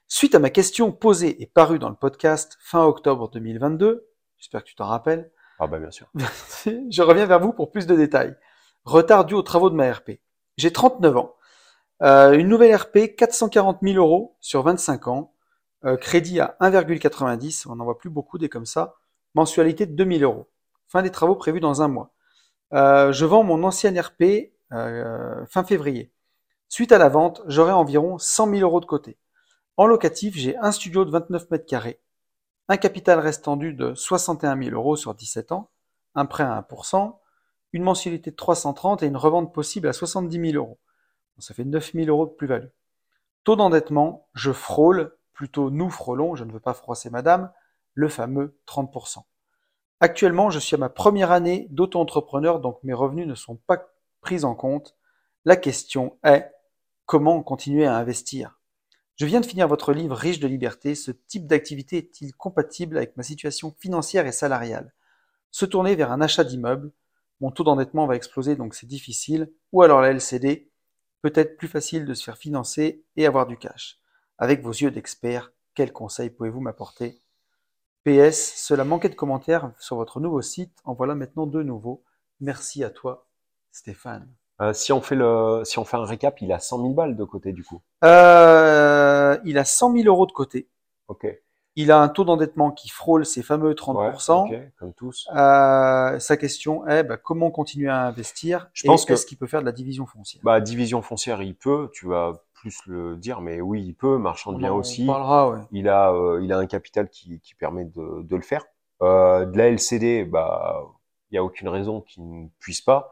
Suite 0.09 0.35
à 0.35 0.39
ma 0.41 0.51
question 0.51 0.91
posée 0.93 1.41
et 1.43 1.47
parue 1.47 1.79
dans 1.79 1.89
le 1.91 1.95
podcast 1.95 2.57
fin 2.61 2.85
octobre 2.85 3.31
2022, 3.31 4.09
j'espère 4.39 4.65
que 4.65 4.69
tu 4.69 4.75
t'en 4.75 4.87
rappelles, 4.87 5.31
Ah 5.61 5.67
bah 5.69 5.79
bien 5.79 5.91
sûr. 5.93 6.11
je 6.67 7.03
reviens 7.03 7.27
vers 7.27 7.39
vous 7.39 7.53
pour 7.53 7.71
plus 7.71 7.87
de 7.87 7.95
détails. 7.95 8.35
Retard 8.85 9.25
dû 9.27 9.35
aux 9.35 9.43
travaux 9.43 9.71
de 9.71 9.75
ma 9.77 9.93
RP. 9.93 10.13
J'ai 10.57 10.73
39 10.73 11.17
ans. 11.17 11.37
Euh, 12.03 12.33
une 12.33 12.49
nouvelle 12.49 12.75
RP, 12.75 13.15
440 13.17 13.79
000 13.83 13.97
euros 13.99 14.37
sur 14.41 14.63
25 14.63 15.07
ans. 15.09 15.35
Euh, 15.85 15.97
crédit 15.97 16.41
à 16.41 16.57
1,90. 16.61 17.67
On 17.69 17.77
n'en 17.77 17.85
voit 17.85 17.99
plus 17.99 18.11
beaucoup 18.11 18.39
des 18.39 18.49
comme 18.49 18.67
ça. 18.67 18.97
Mensualité 19.35 19.87
de 19.87 19.95
2000 19.95 20.25
euros. 20.25 20.51
Fin 20.89 21.03
des 21.03 21.11
travaux 21.11 21.37
prévus 21.37 21.61
dans 21.61 21.83
un 21.83 21.89
mois. 21.89 22.13
Euh, 22.73 23.13
je 23.13 23.25
vends 23.25 23.43
mon 23.43 23.63
ancienne 23.65 23.99
RP 23.99 24.53
euh, 24.73 25.45
fin 25.47 25.65
février. 25.65 26.13
Suite 26.69 26.93
à 26.93 26.99
la 26.99 27.09
vente, 27.09 27.43
j'aurai 27.47 27.73
environ 27.73 28.19
100 28.19 28.51
000 28.51 28.61
euros 28.61 28.81
de 28.81 28.87
côté. 28.87 29.19
En 29.77 29.87
locatif, 29.87 30.37
j'ai 30.37 30.57
un 30.59 30.71
studio 30.71 31.05
de 31.05 31.11
29 31.11 31.51
mètres 31.51 31.67
carrés, 31.67 32.01
un 32.69 32.77
capital 32.77 33.19
restant 33.19 33.57
dû 33.57 33.73
de 33.73 33.95
61 33.95 34.63
000 34.63 34.77
euros 34.77 34.95
sur 34.95 35.15
17 35.15 35.51
ans, 35.53 35.71
un 36.15 36.27
prêt 36.27 36.45
à 36.45 36.61
1%, 36.61 37.17
une 37.73 37.83
mensualité 37.83 38.31
de 38.31 38.37
330 38.37 39.03
et 39.03 39.07
une 39.07 39.17
revente 39.17 39.53
possible 39.53 39.89
à 39.89 39.93
70 39.93 40.53
000 40.53 40.65
euros. 40.65 40.79
Ça 41.39 41.55
fait 41.55 41.65
9 41.65 41.93
000 41.95 42.07
euros 42.09 42.27
de 42.27 42.33
plus-value. 42.33 42.69
Taux 43.43 43.57
d'endettement, 43.57 44.29
je 44.35 44.53
frôle, 44.53 45.17
plutôt 45.41 45.71
nous 45.71 45.89
frôlons, 45.89 46.35
je 46.35 46.45
ne 46.45 46.53
veux 46.53 46.61
pas 46.61 46.75
froisser 46.75 47.09
madame, 47.09 47.51
le 47.95 48.11
fameux 48.11 48.59
30%. 48.67 49.23
Actuellement, 49.99 50.51
je 50.51 50.59
suis 50.59 50.75
à 50.75 50.79
ma 50.79 50.91
première 50.91 51.33
année 51.33 51.67
d'auto-entrepreneur, 51.71 52.61
donc 52.61 52.79
mes 52.83 52.93
revenus 52.93 53.27
ne 53.27 53.35
sont 53.35 53.57
pas 53.57 53.89
pris 54.21 54.45
en 54.45 54.55
compte. 54.55 54.99
La 55.47 55.57
question 55.57 56.19
est, 56.25 56.53
comment 57.07 57.43
continuer 57.43 57.87
à 57.87 57.97
investir? 57.97 58.61
Je 59.17 59.25
viens 59.25 59.41
de 59.41 59.47
finir 59.47 59.67
votre 59.67 59.95
livre 59.95 60.15
Riche 60.15 60.41
de 60.41 60.47
liberté. 60.47 60.95
Ce 60.95 61.11
type 61.11 61.47
d'activité 61.47 61.97
est-il 61.97 62.35
compatible 62.35 62.99
avec 62.99 63.17
ma 63.17 63.23
situation 63.23 63.75
financière 63.79 64.27
et 64.27 64.33
salariale? 64.33 64.93
Se 65.51 65.65
tourner 65.65 65.95
vers 65.95 66.13
un 66.13 66.21
achat 66.21 66.45
d'immeuble, 66.45 66.93
mon 67.41 67.51
taux 67.51 67.65
d'endettement 67.65 68.07
va 68.07 68.17
exploser, 68.17 68.57
donc 68.57 68.75
c'est 68.75 68.87
difficile. 68.87 69.51
Ou 69.73 69.81
alors 69.81 70.03
la 70.03 70.11
LCD, 70.11 70.71
peut-être 71.23 71.57
plus 71.57 71.69
facile 71.69 72.05
de 72.05 72.13
se 72.13 72.25
faire 72.25 72.37
financer 72.37 73.07
et 73.17 73.25
avoir 73.25 73.47
du 73.47 73.57
cash. 73.57 74.00
Avec 74.43 74.63
vos 74.63 74.71
yeux 74.73 74.91
d'expert, 74.91 75.53
quels 75.75 75.93
conseils 75.93 76.31
pouvez-vous 76.31 76.61
m'apporter? 76.61 77.21
PS, 78.05 78.55
cela 78.57 78.85
manquait 78.85 79.11
de 79.11 79.15
commentaires 79.15 79.71
sur 79.79 79.97
votre 79.97 80.19
nouveau 80.19 80.41
site. 80.41 80.73
En 80.85 80.95
voilà 80.95 81.15
maintenant 81.15 81.47
deux 81.47 81.63
nouveaux. 81.63 82.03
Merci 82.41 82.83
à 82.83 82.89
toi, 82.89 83.27
Stéphane. 83.71 84.27
Euh, 84.63 84.73
si 84.73 84.93
on 84.95 85.03
fait 85.03 85.15
le, 85.15 85.63
si 85.65 85.79
on 85.79 85.85
fait 85.85 85.99
un 85.99 86.05
récap, 86.07 86.41
il 86.41 86.53
a 86.53 86.59
100 86.59 86.79
000 86.79 86.91
balles 86.95 87.17
de 87.17 87.25
côté 87.25 87.53
du 87.53 87.63
coup. 87.63 87.83
Euh, 88.05 89.39
il 89.45 89.59
a 89.59 89.65
100 89.67 89.93
000 89.93 90.07
euros 90.07 90.27
de 90.27 90.33
côté. 90.33 90.69
Ok. 91.09 91.27
Il 91.77 91.93
a 91.93 92.01
un 92.01 92.09
taux 92.09 92.25
d'endettement 92.25 92.73
qui 92.73 92.89
frôle 92.89 93.25
ces 93.25 93.43
fameux 93.43 93.75
30%. 93.75 94.49
Ouais, 94.51 94.57
ok, 94.57 94.73
comme 94.79 94.93
tous. 94.95 95.29
Euh, 95.35 96.19
sa 96.19 96.37
question 96.37 96.87
est 96.89 97.05
bah, 97.05 97.17
comment 97.17 97.51
continuer 97.51 97.89
à 97.89 98.07
investir 98.07 98.69
Je 98.73 98.87
et 98.87 98.89
pense 98.89 99.05
que- 99.05 99.13
est-ce 99.13 99.25
qu'il 99.25 99.39
peut 99.39 99.47
faire 99.47 99.61
de 99.61 99.67
la 99.67 99.73
division 99.73 100.05
foncière? 100.07 100.43
Bah 100.45 100.61
division 100.61 101.01
foncière, 101.01 101.43
il 101.43 101.55
peut. 101.55 101.89
Tu 101.93 102.07
vas 102.07 102.43
plus 102.61 102.77
le 102.87 103.17
dire, 103.17 103.41
mais 103.41 103.61
oui, 103.61 103.83
il 103.83 103.95
peut. 103.95 104.19
Marchand 104.19 104.53
de 104.53 104.59
biens 104.59 104.73
en 104.73 104.79
aussi. 104.79 105.07
parlera, 105.07 105.51
ouais. 105.51 105.61
Il 105.73 105.89
a, 105.89 106.13
euh, 106.13 106.41
il 106.43 106.53
a 106.53 106.59
un 106.59 106.67
capital 106.67 107.09
qui, 107.09 107.41
qui 107.41 107.55
permet 107.55 107.85
de, 107.87 108.23
de 108.23 108.37
le 108.37 108.43
faire. 108.43 108.65
Euh, 109.03 109.47
de 109.47 109.57
la 109.57 109.69
LCD, 109.69 110.25
bah, 110.25 110.83
il 111.31 111.37
y 111.37 111.39
a 111.39 111.45
aucune 111.45 111.69
raison 111.69 112.03
qu'il 112.03 112.29
ne 112.29 112.49
puisse 112.59 112.83
pas. 112.83 113.11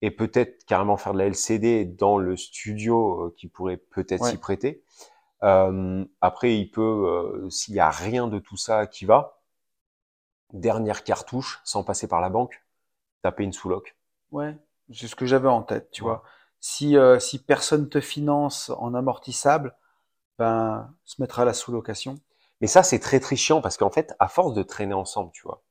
Et 0.00 0.10
peut-être 0.10 0.64
carrément 0.64 0.96
faire 0.96 1.12
de 1.12 1.18
la 1.18 1.26
LCD 1.26 1.84
dans 1.84 2.18
le 2.18 2.36
studio 2.36 3.26
euh, 3.26 3.34
qui 3.36 3.46
pourrait 3.48 3.76
peut-être 3.76 4.22
Ouais. 4.22 4.30
s'y 4.30 4.38
prêter. 4.38 4.82
Après, 6.20 6.56
il 6.56 6.70
peut, 6.70 7.46
s'il 7.50 7.74
y 7.74 7.80
a 7.80 7.90
rien 7.90 8.28
de 8.28 8.38
tout 8.38 8.56
ça 8.56 8.86
qui 8.86 9.04
va, 9.04 9.40
dernière 10.52 11.04
cartouche, 11.04 11.60
sans 11.64 11.82
passer 11.84 12.06
par 12.08 12.20
la 12.20 12.30
banque, 12.30 12.62
taper 13.22 13.44
une 13.44 13.52
sous-loc. 13.52 13.96
Ouais, 14.30 14.56
c'est 14.92 15.08
ce 15.08 15.16
que 15.16 15.26
j'avais 15.26 15.48
en 15.48 15.62
tête, 15.62 15.90
tu 15.90 16.02
Ouais. 16.02 16.10
vois. 16.10 16.22
Si, 16.62 16.96
euh, 16.96 17.20
si 17.20 17.40
personne 17.40 17.90
te 17.90 18.00
finance 18.00 18.70
en 18.78 18.94
amortissable, 18.94 19.76
ben, 20.38 20.94
se 21.04 21.22
mettre 21.22 21.40
à 21.40 21.44
la 21.46 21.54
sous-location. 21.54 22.16
Mais 22.60 22.68
ça, 22.68 22.82
c'est 22.82 23.00
très 23.00 23.20
très 23.20 23.36
chiant 23.36 23.62
parce 23.62 23.76
qu'en 23.78 23.90
fait, 23.90 24.14
à 24.20 24.28
force 24.28 24.54
de 24.54 24.62
traîner 24.64 24.94
ensemble, 24.94 25.32
tu 25.32 25.42
vois, 25.44 25.62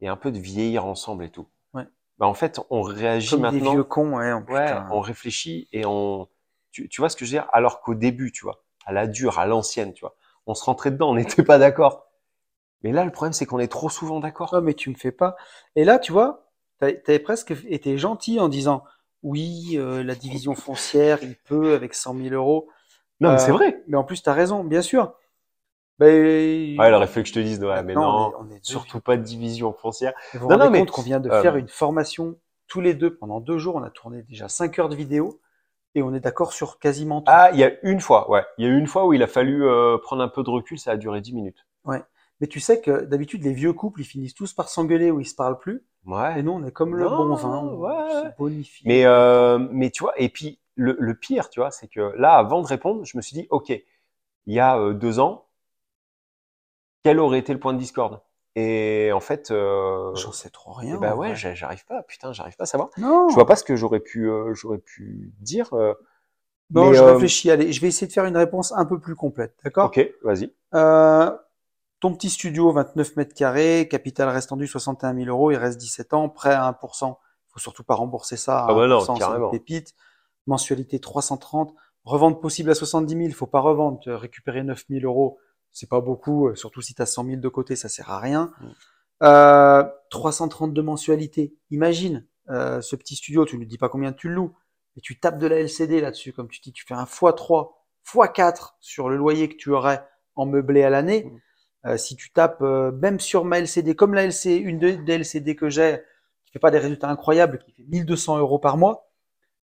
et 0.00 0.08
un 0.08 0.16
peu 0.16 0.32
de 0.32 0.38
vieillir 0.38 0.86
ensemble 0.86 1.24
et 1.24 1.30
tout, 1.30 1.48
Ouais. 1.74 1.86
bah 2.18 2.26
en 2.26 2.34
fait, 2.34 2.60
on 2.70 2.82
réagit 2.82 3.38
Comme 3.38 3.42
des 3.46 3.58
maintenant. 3.58 3.72
vieux 3.72 3.84
cons, 3.84 4.14
ouais, 4.16 4.32
oh, 4.32 4.42
on 4.90 5.00
réfléchit 5.00 5.68
et 5.72 5.84
on, 5.86 6.28
tu, 6.72 6.88
tu 6.88 7.00
vois 7.00 7.08
ce 7.10 7.16
que 7.16 7.24
je 7.24 7.30
veux 7.32 7.38
dire? 7.42 7.48
Alors 7.52 7.80
qu'au 7.82 7.94
début, 7.94 8.32
tu 8.32 8.44
vois, 8.44 8.64
à 8.86 8.92
la 8.92 9.06
dure, 9.06 9.38
à 9.38 9.46
l'ancienne, 9.46 9.92
tu 9.92 10.00
vois, 10.02 10.16
on 10.46 10.54
se 10.54 10.64
rentrait 10.64 10.90
dedans, 10.92 11.10
on 11.10 11.14
n'était 11.14 11.42
pas 11.44 11.58
d'accord. 11.58 12.06
Mais 12.82 12.92
là, 12.92 13.04
le 13.04 13.10
problème, 13.12 13.32
c'est 13.32 13.46
qu'on 13.46 13.58
est 13.58 13.68
trop 13.68 13.90
souvent 13.90 14.20
d'accord. 14.20 14.50
Oh, 14.56 14.60
mais 14.60 14.74
tu 14.74 14.90
me 14.90 14.94
fais 14.94 15.12
pas. 15.12 15.36
Et 15.76 15.84
là, 15.84 15.98
tu 15.98 16.12
vois, 16.12 16.48
t'as- 16.78 16.92
t'avais 16.92 17.18
presque 17.18 17.52
été 17.68 17.98
gentil 17.98 18.40
en 18.40 18.48
disant, 18.48 18.84
oui, 19.22 19.76
euh, 19.76 20.02
la 20.02 20.14
division 20.14 20.54
foncière, 20.54 21.18
il 21.22 21.36
peut 21.36 21.74
avec 21.74 21.94
100 21.94 22.14
000 22.14 22.34
euros. 22.34 22.68
Non, 23.20 23.30
mais 23.30 23.34
Euh, 23.34 23.38
c'est 23.38 23.52
vrai. 23.52 23.82
Mais 23.88 23.96
en 23.96 24.04
plus, 24.04 24.22
t'as 24.22 24.32
raison, 24.34 24.64
bien 24.64 24.82
sûr. 24.82 25.14
Ben, 25.98 26.08
Ouais, 26.78 26.88
il 26.90 26.94
aurait 26.94 27.06
fallu 27.06 27.22
que 27.22 27.28
je 27.30 27.34
te 27.34 27.38
dise, 27.38 27.62
ouais, 27.64 27.82
mais 27.82 27.94
non, 27.94 28.02
on 28.02 28.30
est- 28.30 28.34
on 28.38 28.50
est 28.50 28.54
deux 28.54 28.62
surtout 28.62 29.00
pas 29.00 29.16
de 29.16 29.22
division 29.22 29.72
foncière. 29.72 30.12
Vous 30.34 30.40
vous 30.40 30.48
Non, 30.48 30.58
non, 30.58 30.64
rendez 30.64 30.72
mais, 30.72 30.78
compte 30.80 30.90
qu'on 30.90 31.02
vient 31.02 31.20
de 31.20 31.30
euh, 31.30 31.40
faire 31.40 31.56
une 31.56 31.68
formation 31.68 32.38
tous 32.68 32.80
les 32.82 32.94
deux 32.94 33.14
pendant 33.16 33.40
deux 33.40 33.58
jours. 33.58 33.76
On 33.76 33.82
a 33.82 33.90
tourné 33.90 34.22
déjà 34.22 34.48
cinq 34.48 34.78
heures 34.78 34.88
de 34.90 34.96
vidéo 34.96 35.40
et 35.94 36.02
on 36.02 36.14
est 36.14 36.20
d'accord 36.20 36.52
sur 36.52 36.78
quasiment 36.78 37.22
tout. 37.22 37.32
Ah, 37.32 37.50
il 37.52 37.58
y 37.60 37.64
a 37.64 37.70
une 37.84 38.00
fois, 38.00 38.28
ouais, 38.30 38.44
il 38.58 38.64
y 38.66 38.68
a 38.68 38.72
une 38.72 38.86
fois 38.88 39.06
où 39.06 39.12
il 39.12 39.22
a 39.22 39.28
fallu 39.28 39.64
euh, 39.64 39.96
prendre 39.98 40.22
un 40.22 40.28
peu 40.28 40.42
de 40.42 40.50
recul, 40.50 40.78
ça 40.78 40.90
a 40.92 40.96
duré 40.96 41.20
10 41.20 41.32
minutes. 41.32 41.64
Mais 42.40 42.46
tu 42.46 42.60
sais 42.60 42.80
que 42.80 43.04
d'habitude, 43.04 43.42
les 43.44 43.52
vieux 43.52 43.72
couples, 43.72 44.00
ils 44.00 44.04
finissent 44.04 44.34
tous 44.34 44.52
par 44.52 44.68
s'engueuler 44.68 45.10
ou 45.10 45.20
ils 45.20 45.26
se 45.26 45.34
parlent 45.34 45.58
plus. 45.58 45.84
Ouais. 46.06 46.38
Et 46.38 46.42
nous, 46.42 46.52
on 46.52 46.64
est 46.64 46.72
comme 46.72 46.94
le 46.96 47.04
Non, 47.08 47.16
bon 47.26 47.34
vin, 47.34 47.58
on 47.58 47.76
ouais. 47.78 48.30
se 48.32 48.36
bonifie. 48.38 48.84
Mais, 48.84 49.04
euh, 49.06 49.58
mais 49.72 49.90
tu 49.90 50.02
vois, 50.04 50.12
et 50.20 50.28
puis 50.28 50.60
le, 50.76 50.96
le 50.98 51.14
pire, 51.14 51.48
tu 51.50 51.60
vois, 51.60 51.70
c'est 51.70 51.88
que 51.88 52.12
là, 52.16 52.34
avant 52.34 52.60
de 52.62 52.66
répondre, 52.66 53.04
je 53.04 53.16
me 53.16 53.22
suis 53.22 53.34
dit, 53.34 53.46
ok, 53.50 53.70
il 53.70 53.82
y 54.46 54.60
a 54.60 54.78
euh, 54.78 54.92
deux 54.94 55.18
ans, 55.18 55.46
quel 57.02 57.20
aurait 57.20 57.38
été 57.38 57.52
le 57.52 57.58
point 57.60 57.72
de 57.72 57.78
discorde? 57.78 58.20
Et 58.54 59.10
en 59.12 59.20
fait, 59.20 59.50
euh, 59.50 60.14
J'en 60.14 60.32
sais 60.32 60.48
trop 60.50 60.72
rien. 60.72 60.96
ben 60.98 61.12
en 61.12 61.18
ouais, 61.18 61.36
j'arrive 61.36 61.84
pas, 61.84 62.02
putain, 62.02 62.32
j'arrive 62.32 62.56
pas 62.56 62.64
à 62.64 62.66
savoir. 62.66 62.88
Non, 62.96 63.28
Je 63.28 63.34
vois 63.34 63.46
pas 63.46 63.56
ce 63.56 63.64
que 63.64 63.76
j'aurais 63.76 64.00
pu, 64.00 64.28
euh, 64.30 64.54
j'aurais 64.54 64.78
pu 64.78 65.32
dire. 65.40 65.72
euh, 65.74 65.92
non, 66.74 66.90
mais, 66.90 66.96
je 66.96 67.02
réfléchis. 67.02 67.50
Allez, 67.50 67.72
je 67.72 67.80
vais 67.80 67.88
essayer 67.88 68.06
de 68.06 68.12
faire 68.12 68.24
une 68.24 68.36
réponse 68.36 68.72
un 68.72 68.86
peu 68.86 68.98
plus 68.98 69.14
complète. 69.14 69.54
D'accord? 69.62 69.86
Ok, 69.88 70.00
vas-y. 70.22 70.52
Euh, 71.96 72.00
ton 72.00 72.14
petit 72.14 72.30
studio, 72.30 72.72
29 72.72 73.16
mètres 73.16 73.34
carrés, 73.34 73.88
capital 73.90 74.28
restant 74.28 74.56
dû 74.56 74.66
61 74.66 75.14
000 75.14 75.26
euros, 75.28 75.50
il 75.50 75.56
reste 75.56 75.78
17 75.78 76.14
ans, 76.14 76.28
prêt 76.28 76.52
à 76.54 76.62
1%. 76.68 77.16
faut 77.48 77.58
surtout 77.58 77.84
pas 77.84 77.94
rembourser 77.94 78.36
ça 78.36 78.60
à 78.60 78.66
Ah 78.70 78.74
bah 78.74 78.86
non, 78.86 78.98
1%, 78.98 79.06
c'est 79.06 79.12
une 79.12 79.18
carrément. 79.18 79.50
pépite. 79.50 79.94
Mensualité 80.46 81.00
330. 81.00 81.74
Revente 82.04 82.40
possible 82.40 82.70
à 82.70 82.74
70 82.74 83.16
000, 83.16 83.30
faut 83.32 83.46
pas 83.46 83.60
revendre. 83.60 83.98
Tu- 84.00 84.10
Récupérer 84.12 84.62
9 84.62 84.84
000 84.90 85.04
euros, 85.04 85.38
c'est 85.72 85.88
pas 85.88 86.00
beaucoup, 86.00 86.48
euh, 86.48 86.54
surtout 86.54 86.80
si 86.82 86.94
tu 86.94 87.02
as 87.02 87.06
100 87.06 87.24
000 87.24 87.36
de 87.40 87.48
côté, 87.48 87.74
ça 87.76 87.88
sert 87.88 88.10
à 88.10 88.20
rien. 88.20 88.52
Mm. 88.60 88.66
Euh, 89.22 89.84
332 90.10 90.82
mensualités. 90.82 91.54
Imagine, 91.70 92.24
euh, 92.50 92.80
ce 92.82 92.94
petit 92.94 93.16
studio, 93.16 93.44
tu 93.46 93.58
ne 93.58 93.64
dis 93.64 93.78
pas 93.78 93.88
combien 93.88 94.12
tu 94.12 94.28
le 94.28 94.34
loues, 94.34 94.54
et 94.96 95.00
tu 95.00 95.18
tapes 95.18 95.38
de 95.38 95.46
la 95.46 95.56
LCD 95.60 96.00
là-dessus, 96.00 96.32
comme 96.32 96.48
tu 96.48 96.60
dis, 96.60 96.72
tu 96.72 96.84
fais 96.86 96.94
un 96.94 97.04
x3, 97.04 97.70
x4 98.06 98.76
sur 98.80 99.08
le 99.08 99.16
loyer 99.16 99.48
que 99.48 99.56
tu 99.56 99.70
aurais 99.72 100.06
en 100.36 100.44
meublé 100.46 100.84
à 100.84 100.90
l'année. 100.90 101.24
Euh, 101.86 101.96
si 101.96 102.16
tu 102.16 102.30
tapes 102.32 102.62
euh, 102.62 102.90
même 102.92 103.20
sur 103.20 103.44
ma 103.44 103.58
LCD, 103.60 103.94
comme 103.94 104.14
la 104.14 104.24
LCD, 104.24 104.56
une 104.56 104.78
de- 104.78 104.90
des 104.92 105.14
LCD 105.14 105.56
que 105.56 105.68
j'ai, 105.70 106.00
qui 106.44 106.52
fait 106.52 106.58
pas 106.58 106.70
des 106.70 106.78
résultats 106.78 107.08
incroyables, 107.10 107.58
qui 107.58 107.72
fait 107.72 107.84
1200 107.88 108.38
euros 108.38 108.58
par 108.58 108.76
mois, 108.76 109.10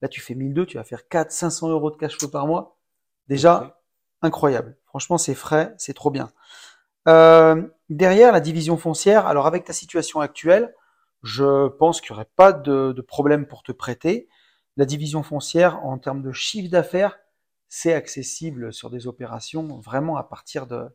là 0.01 0.07
tu 0.09 0.22
fais 0.22 0.36
1200, 0.36 0.72
tu 0.72 0.78
vas 0.78 0.84
faire 0.86 1.07
4 1.09 1.32
500 1.32 1.70
euros 1.70 1.91
de 1.91 1.97
cash 1.97 2.18
flow 2.18 2.30
par 2.30 2.47
mois. 2.47 2.78
Déjà, 3.30 3.82
incroyable. 4.22 4.78
Franchement, 4.88 5.18
c'est 5.18 5.36
frais, 5.36 5.74
c'est 5.78 5.93
trop 5.93 6.11
bien. 6.11 6.32
Euh, 7.07 7.61
derrière 7.89 8.32
la 8.32 8.39
division 8.39 8.78
foncière, 8.78 9.28
alors 9.28 9.47
avec 9.47 9.63
ta 9.65 9.74
situation 9.74 10.20
actuelle, 10.20 10.74
je 11.24 11.68
pense 11.70 12.01
qu'il 12.01 12.13
n'y 12.13 12.18
aurait 12.18 12.30
pas 12.36 12.51
de, 12.53 12.91
de 12.91 13.01
problème 13.01 13.45
pour 13.47 13.63
te 13.63 13.72
prêter. 13.72 14.28
La 14.76 14.86
division 14.86 15.24
foncière, 15.24 15.84
en 15.86 15.97
termes 15.97 16.22
de 16.22 16.32
chiffre 16.32 16.70
d'affaires, 16.70 17.18
c'est 17.70 17.93
accessible 17.93 18.74
sur 18.74 18.89
des 18.89 19.07
opérations 19.07 19.80
vraiment 19.80 20.18
à 20.18 20.24
partir 20.24 20.68
de, 20.68 20.88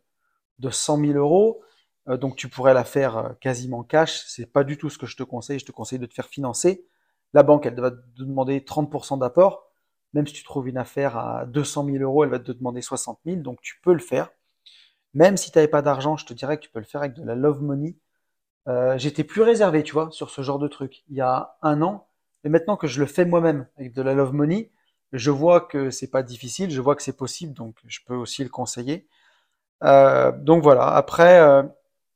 de 0.58 0.70
100 0.70 0.98
000 0.98 1.12
euros. 1.14 1.62
Euh, 2.08 2.16
donc 2.16 2.36
tu 2.36 2.48
pourrais 2.48 2.74
la 2.74 2.84
faire 2.84 3.16
euh, 3.16 3.28
quasiment 3.40 3.82
cash. 3.82 4.24
C'est 4.26 4.46
pas 4.46 4.64
du 4.64 4.78
tout 4.78 4.90
ce 4.90 4.98
que 4.98 5.06
je 5.06 5.16
te 5.16 5.22
conseille. 5.22 5.58
Je 5.58 5.66
te 5.66 5.72
conseille 5.72 5.98
de 5.98 6.06
te 6.06 6.14
faire 6.14 6.28
financer. 6.28 6.86
La 7.34 7.42
banque, 7.42 7.66
elle 7.66 7.80
va 7.80 7.90
te 7.90 7.96
demander 8.18 8.60
30% 8.60 9.18
d'apport. 9.18 9.68
Même 10.14 10.26
si 10.26 10.34
tu 10.34 10.44
trouves 10.44 10.68
une 10.68 10.78
affaire 10.78 11.16
à 11.16 11.46
200 11.46 11.86
000 11.86 11.96
euros, 11.98 12.24
elle 12.24 12.30
va 12.30 12.38
te 12.38 12.52
demander 12.52 12.82
60 12.82 13.20
000. 13.24 13.38
Donc 13.38 13.60
tu 13.62 13.80
peux 13.82 13.92
le 13.94 13.98
faire. 14.00 14.30
Même 15.14 15.36
si 15.36 15.50
tu 15.50 15.58
n'avais 15.58 15.68
pas 15.68 15.82
d'argent, 15.82 16.16
je 16.16 16.26
te 16.26 16.34
dirais 16.34 16.56
que 16.58 16.62
tu 16.64 16.70
peux 16.70 16.78
le 16.78 16.84
faire 16.86 17.02
avec 17.02 17.14
de 17.14 17.24
la 17.24 17.34
love 17.34 17.62
money. 17.62 17.96
Euh, 18.68 18.96
J'étais 18.98 19.24
plus 19.24 19.42
réservé, 19.42 19.82
tu 19.82 19.92
vois, 19.92 20.10
sur 20.10 20.30
ce 20.30 20.42
genre 20.42 20.58
de 20.58 20.68
truc. 20.68 21.02
Il 21.08 21.16
y 21.16 21.20
a 21.20 21.56
un 21.62 21.82
an, 21.82 22.06
et 22.44 22.48
maintenant 22.48 22.76
que 22.76 22.86
je 22.86 23.00
le 23.00 23.06
fais 23.06 23.24
moi-même 23.24 23.66
avec 23.76 23.92
de 23.92 24.02
la 24.02 24.14
love 24.14 24.32
money, 24.32 24.70
je 25.12 25.30
vois 25.30 25.60
que 25.60 25.90
c'est 25.90 26.10
pas 26.10 26.22
difficile, 26.22 26.70
je 26.70 26.80
vois 26.80 26.96
que 26.96 27.02
c'est 27.02 27.16
possible, 27.16 27.52
donc 27.54 27.76
je 27.86 28.00
peux 28.06 28.14
aussi 28.14 28.42
le 28.42 28.50
conseiller. 28.50 29.08
Euh, 29.82 30.32
donc 30.32 30.62
voilà. 30.62 30.86
Après, 30.88 31.40
euh, 31.40 31.62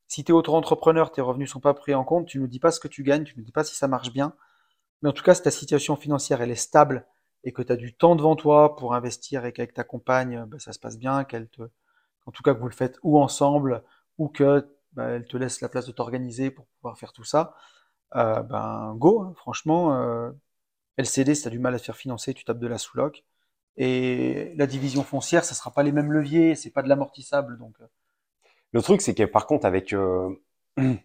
si 0.09 0.25
tu 0.25 0.33
es 0.33 0.35
auto-entrepreneur, 0.35 1.11
tes 1.13 1.21
revenus 1.21 1.51
sont 1.51 1.61
pas 1.61 1.75
pris 1.75 1.95
en 1.95 2.05
compte, 2.05 2.27
tu 2.27 2.41
ne 2.41 2.47
dis 2.47 2.61
pas 2.61 2.71
ce 2.71 2.81
que 2.81 2.89
tu 2.89 3.03
gagnes, 3.03 3.25
tu 3.25 3.39
ne 3.39 3.45
dis 3.45 3.53
pas 3.53 3.65
si 3.65 3.75
ça 3.75 3.89
marche 3.89 4.13
bien. 4.13 4.35
Mais 5.03 5.09
en 5.11 5.13
tout 5.13 5.25
cas, 5.25 5.35
si 5.35 5.43
ta 5.43 5.51
situation 5.51 5.97
financière 5.97 6.43
elle 6.43 6.51
est 6.51 6.55
stable 6.57 7.07
et 7.45 7.53
que 7.53 7.63
tu 7.63 7.73
as 7.73 7.77
du 7.77 7.95
temps 7.97 8.17
devant 8.17 8.37
toi 8.37 8.77
pour 8.77 8.95
investir 8.95 9.45
et 9.45 9.53
qu'avec 9.53 9.75
ta 9.75 9.85
compagne, 9.85 10.45
bah, 10.47 10.59
ça 10.59 10.73
se 10.73 10.79
passe 10.79 10.99
bien, 10.99 11.25
qu'elle 11.25 11.49
te, 11.49 11.63
en 12.27 12.33
tout 12.33 12.43
cas 12.43 12.55
que 12.55 12.61
vous 12.61 12.69
le 12.69 12.75
faites 12.75 12.99
ou 13.03 13.21
ensemble 13.21 13.83
ou 14.19 14.29
que 14.29 14.69
bah, 14.93 15.09
elle 15.11 15.27
te 15.27 15.37
laisse 15.37 15.61
la 15.61 15.69
place 15.69 15.87
de 15.87 15.93
t'organiser 15.93 16.51
pour 16.51 16.67
pouvoir 16.67 16.99
faire 16.99 17.13
tout 17.13 17.25
ça, 17.25 17.55
euh, 18.17 18.43
ben 18.43 18.95
go. 18.97 19.23
Hein. 19.23 19.35
franchement, 19.37 19.95
euh, 19.95 20.31
LCD, 20.99 21.35
si 21.35 21.43
tu 21.43 21.49
as 21.49 21.51
du 21.51 21.59
mal 21.59 21.75
à 21.75 21.79
te 21.79 21.85
faire 21.85 21.97
financer, 21.97 22.35
tu 22.35 22.45
tapes 22.45 22.59
de 22.59 22.67
la 22.67 22.79
sous-loc. 22.79 23.25
Et 23.77 24.53
la 24.57 24.67
division 24.67 25.03
foncière, 25.03 25.45
ça 25.45 25.55
sera 25.55 25.71
pas 25.71 25.83
les 25.83 25.93
mêmes 25.93 26.13
leviers, 26.13 26.55
c'est 26.55 26.71
pas 26.71 26.83
de 26.83 26.89
l'amortissable, 26.89 27.59
donc. 27.59 27.75
Euh. 27.81 27.87
Le 28.73 28.83
truc, 28.83 29.01
c'est 29.01 29.15
que 29.15 29.23
par 29.23 29.47
contre, 29.47 29.67
avec, 29.67 29.93
euh, 29.93 30.31
tu 30.79 30.97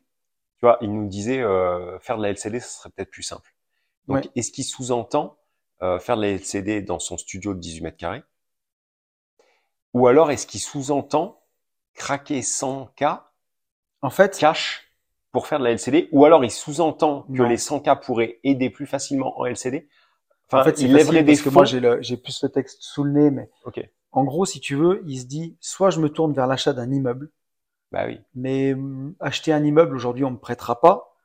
vois, 0.61 0.77
il 0.81 0.93
nous 0.93 1.07
disait 1.07 1.41
euh, 1.41 1.99
faire 1.99 2.17
de 2.17 2.23
la 2.23 2.29
LCD, 2.29 2.59
ce 2.59 2.69
serait 2.79 2.89
peut-être 2.89 3.11
plus 3.11 3.23
simple. 3.23 3.53
Donc, 4.07 4.29
est-ce 4.35 4.51
qu'il 4.51 4.65
sous-entend 4.65 5.37
euh, 5.81 5.99
faire 5.99 6.17
de 6.17 6.21
la 6.21 6.29
LCD 6.29 6.81
dans 6.81 6.99
son 6.99 7.17
studio 7.17 7.53
de 7.53 7.59
18 7.59 7.81
mètres 7.81 7.97
carrés? 7.97 8.23
Ou 9.93 10.07
alors, 10.07 10.31
est-ce 10.31 10.47
qu'il 10.47 10.59
sous-entend 10.59 11.41
craquer 11.93 12.41
100K 12.41 13.21
en 14.01 14.09
fait, 14.09 14.37
cash 14.37 14.91
pour 15.31 15.47
faire 15.47 15.59
de 15.59 15.63
la 15.63 15.71
LCD 15.71 16.09
Ou 16.11 16.25
alors, 16.25 16.43
il 16.43 16.51
sous-entend 16.51 17.23
que 17.23 17.43
les 17.43 17.57
100K 17.57 18.03
pourraient 18.03 18.39
aider 18.43 18.69
plus 18.69 18.87
facilement 18.87 19.39
en 19.39 19.45
LCD 19.45 19.87
en 20.51 20.63
fait, 20.63 20.83
des 20.83 21.23
parce 21.23 21.41
que 21.41 21.49
moi 21.49 21.65
j'ai 21.65 22.17
plus 22.17 22.43
le 22.43 22.49
texte 22.49 22.81
sous 22.81 23.03
le 23.03 23.11
nez, 23.11 23.31
mais 23.31 23.49
en 24.11 24.23
gros, 24.25 24.45
si 24.45 24.59
tu 24.59 24.75
veux, 24.75 25.03
il 25.05 25.19
se 25.19 25.25
dit 25.25 25.57
soit 25.61 25.89
je 25.89 25.99
me 25.99 26.09
tourne 26.09 26.33
vers 26.33 26.47
l'achat 26.47 26.73
d'un 26.73 26.91
immeuble, 26.91 27.29
bah 27.91 28.05
oui. 28.05 28.19
Mais 28.35 28.73
hum, 28.73 29.15
acheter 29.19 29.53
un 29.53 29.63
immeuble 29.63 29.95
aujourd'hui, 29.95 30.23
on 30.23 30.31
me 30.31 30.37
prêtera 30.37 30.79
pas. 30.79 31.15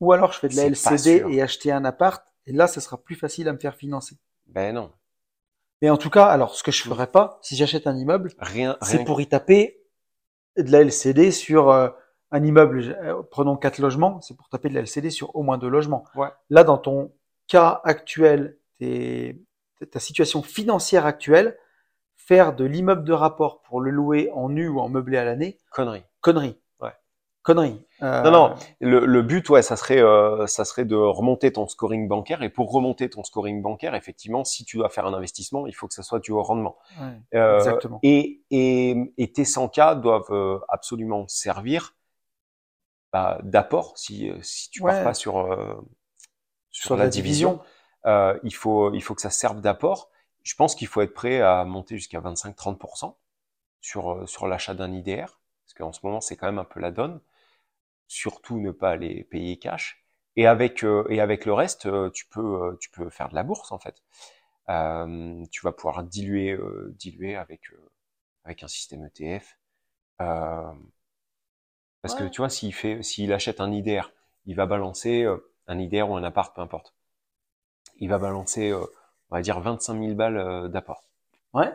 Ou 0.00 0.12
alors 0.12 0.32
je 0.32 0.40
fais 0.40 0.48
de 0.48 0.56
la 0.56 0.66
LCD 0.66 1.24
et 1.30 1.40
acheter 1.40 1.72
un 1.72 1.84
appart, 1.84 2.22
et 2.46 2.52
là, 2.52 2.66
ce 2.66 2.80
sera 2.80 2.98
plus 2.98 3.14
facile 3.14 3.48
à 3.48 3.52
me 3.52 3.58
faire 3.58 3.74
financer. 3.74 4.16
Ben 4.46 4.74
non. 4.74 4.92
Mais 5.82 5.90
en 5.90 5.96
tout 5.96 6.10
cas, 6.10 6.26
alors 6.26 6.54
ce 6.54 6.62
que 6.62 6.72
je 6.72 6.82
ferais 6.82 7.06
pas, 7.06 7.38
si 7.42 7.56
j'achète 7.56 7.86
un 7.86 7.96
immeuble, 7.96 8.32
rien, 8.38 8.76
c'est 8.82 9.04
pour 9.04 9.20
y 9.20 9.26
taper 9.26 9.78
de 10.56 10.70
la 10.70 10.80
LCD 10.80 11.30
sur 11.30 11.70
euh, 11.70 11.88
un 12.30 12.42
immeuble. 12.44 12.96
Euh, 13.02 13.22
prenons 13.30 13.56
quatre 13.56 13.78
logements, 13.78 14.20
c'est 14.20 14.36
pour 14.36 14.48
taper 14.48 14.68
de 14.68 14.74
la 14.74 14.80
LCD 14.80 15.10
sur 15.10 15.34
au 15.36 15.42
moins 15.42 15.58
deux 15.58 15.68
logements. 15.68 16.04
Ouais. 16.14 16.28
Là, 16.50 16.64
dans 16.64 16.78
ton 16.78 17.12
cas 17.46 17.80
actuel, 17.84 18.58
ta 18.78 20.00
situation 20.00 20.42
financière 20.42 21.06
actuelle, 21.06 21.58
faire 22.26 22.54
de 22.54 22.64
l'immeuble 22.64 23.04
de 23.04 23.12
rapport 23.12 23.62
pour 23.62 23.80
le 23.80 23.90
louer 23.90 24.30
en 24.34 24.48
nu 24.48 24.68
ou 24.68 24.80
en 24.80 24.88
meublé 24.88 25.16
à 25.16 25.24
l'année. 25.24 25.58
Connerie. 25.70 26.02
Connerie. 26.20 26.58
Ouais. 26.80 26.92
Connerie. 27.42 27.86
Euh... 28.02 28.22
Non, 28.22 28.30
non. 28.32 28.54
Le, 28.80 29.06
le, 29.06 29.22
but, 29.22 29.48
ouais, 29.48 29.62
ça 29.62 29.76
serait, 29.76 30.02
euh, 30.02 30.46
ça 30.48 30.64
serait 30.64 30.84
de 30.84 30.96
remonter 30.96 31.52
ton 31.52 31.68
scoring 31.68 32.08
bancaire. 32.08 32.42
Et 32.42 32.48
pour 32.48 32.72
remonter 32.72 33.08
ton 33.08 33.22
scoring 33.22 33.62
bancaire, 33.62 33.94
effectivement, 33.94 34.44
si 34.44 34.64
tu 34.64 34.78
dois 34.78 34.88
faire 34.88 35.06
un 35.06 35.14
investissement, 35.14 35.66
il 35.68 35.74
faut 35.74 35.86
que 35.86 35.94
ça 35.94 36.02
soit 36.02 36.18
du 36.18 36.32
haut 36.32 36.42
rendement. 36.42 36.76
Ouais, 37.00 37.38
euh, 37.38 37.58
exactement. 37.58 38.00
Et, 38.02 38.42
et, 38.50 38.96
et, 39.18 39.32
tes 39.32 39.44
100 39.44 39.68
cas 39.68 39.94
doivent 39.94 40.64
absolument 40.68 41.28
servir 41.28 41.94
bah, 43.12 43.38
d'apport 43.44 43.96
si, 43.96 44.32
si 44.42 44.68
tu 44.70 44.82
ouais. 44.82 44.90
pars 44.90 45.04
pas 45.04 45.14
sur, 45.14 45.34
sur, 46.72 46.86
sur, 46.86 46.96
la, 46.96 47.04
la 47.04 47.08
division. 47.08 47.52
division. 47.52 47.75
Il 48.06 48.54
faut, 48.54 48.92
il 48.94 49.02
faut 49.02 49.14
que 49.14 49.22
ça 49.22 49.30
serve 49.30 49.60
d'apport 49.60 50.10
je 50.46 50.54
pense 50.54 50.76
qu'il 50.76 50.86
faut 50.86 51.02
être 51.02 51.12
prêt 51.12 51.40
à 51.40 51.64
monter 51.64 51.96
jusqu'à 51.96 52.20
25-30% 52.20 53.16
sur, 53.80 54.12
euh, 54.12 54.26
sur 54.26 54.46
l'achat 54.46 54.74
d'un 54.74 54.92
IDR, 54.92 55.40
parce 55.64 55.74
qu'en 55.76 55.92
ce 55.92 55.98
moment, 56.04 56.20
c'est 56.20 56.36
quand 56.36 56.46
même 56.46 56.60
un 56.60 56.64
peu 56.64 56.78
la 56.78 56.92
donne. 56.92 57.20
Surtout 58.06 58.60
ne 58.60 58.70
pas 58.70 58.94
les 58.94 59.24
payer 59.24 59.58
cash. 59.58 60.04
Et 60.36 60.46
avec, 60.46 60.84
euh, 60.84 61.04
et 61.10 61.20
avec 61.20 61.46
le 61.46 61.52
reste, 61.52 61.86
euh, 61.86 62.10
tu 62.10 62.26
peux, 62.26 62.78
tu 62.80 62.90
peux 62.90 63.10
faire 63.10 63.28
de 63.28 63.34
la 63.34 63.42
bourse, 63.42 63.72
en 63.72 63.80
fait. 63.80 64.04
Euh, 64.68 65.44
tu 65.50 65.62
vas 65.62 65.72
pouvoir 65.72 66.04
diluer, 66.04 66.56
diluer 66.90 67.34
avec, 67.36 67.62
avec 68.44 68.62
un 68.62 68.68
système 68.68 69.04
ETF. 69.04 69.58
parce 70.18 70.76
ouais. 72.04 72.18
que 72.18 72.24
tu 72.28 72.40
vois, 72.40 72.50
s'il 72.50 72.72
fait, 72.72 73.02
s'il 73.02 73.32
achète 73.32 73.60
un 73.60 73.72
IDR, 73.72 74.12
il 74.46 74.54
va 74.54 74.66
balancer 74.66 75.26
un 75.66 75.78
IDR 75.80 76.08
ou 76.08 76.16
un 76.16 76.22
appart, 76.24 76.54
peu 76.54 76.62
importe. 76.62 76.95
Il 77.98 78.08
va 78.08 78.18
balancer 78.18 78.74
on 79.30 79.36
va 79.36 79.42
dire 79.42 79.60
25 79.60 80.00
000 80.00 80.14
balles 80.14 80.38
euh, 80.38 80.68
d'apport. 80.68 81.02
Ouais. 81.54 81.72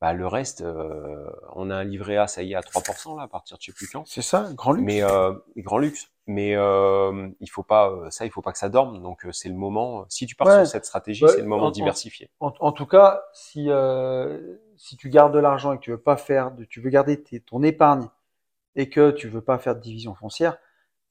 Bah, 0.00 0.14
le 0.14 0.26
reste, 0.26 0.62
euh, 0.62 1.30
on 1.54 1.68
a 1.68 1.76
un 1.76 1.84
livret 1.84 2.16
A, 2.16 2.26
ça 2.26 2.42
y 2.42 2.52
est, 2.52 2.54
à 2.54 2.60
3% 2.60 3.18
là, 3.18 3.24
à 3.24 3.28
partir 3.28 3.58
de 3.58 3.62
sais 3.62 3.72
plus 3.72 3.86
quand. 3.86 4.06
C'est 4.06 4.22
ça, 4.22 4.48
grand 4.54 4.72
luxe. 4.72 4.86
Mais 4.86 5.02
euh, 5.02 5.34
grand 5.58 5.76
luxe. 5.76 6.10
Mais 6.26 6.54
euh, 6.56 7.28
il 7.40 7.50
faut 7.50 7.62
pas, 7.62 7.90
euh, 7.90 8.10
ça, 8.10 8.24
il 8.24 8.30
faut 8.30 8.40
pas 8.40 8.52
que 8.52 8.58
ça 8.58 8.70
dorme. 8.70 9.02
Donc 9.02 9.26
c'est 9.32 9.50
le 9.50 9.54
moment. 9.54 10.06
Si 10.08 10.26
tu 10.26 10.36
pars 10.36 10.46
ouais. 10.46 10.64
sur 10.64 10.72
cette 10.72 10.86
stratégie, 10.86 11.24
ouais, 11.24 11.30
c'est 11.30 11.42
le 11.42 11.46
moment 11.46 11.68
de 11.68 11.74
diversifier. 11.74 12.30
En, 12.40 12.52
en, 12.60 12.72
tout 12.72 12.86
cas, 12.86 13.24
si 13.34 13.68
si 14.76 14.96
tu 14.96 15.10
gardes 15.10 15.34
de 15.34 15.38
l'argent 15.38 15.72
et 15.74 15.76
que 15.76 15.82
tu 15.82 15.90
veux 15.90 16.00
pas 16.00 16.16
faire, 16.16 16.52
de, 16.52 16.64
tu 16.64 16.80
veux 16.80 16.88
garder 16.88 17.22
tes, 17.22 17.40
ton 17.40 17.62
épargne 17.62 18.08
et 18.76 18.88
que 18.88 19.10
tu 19.10 19.28
veux 19.28 19.42
pas 19.42 19.58
faire 19.58 19.74
de 19.74 19.80
division 19.80 20.14
foncière, 20.14 20.56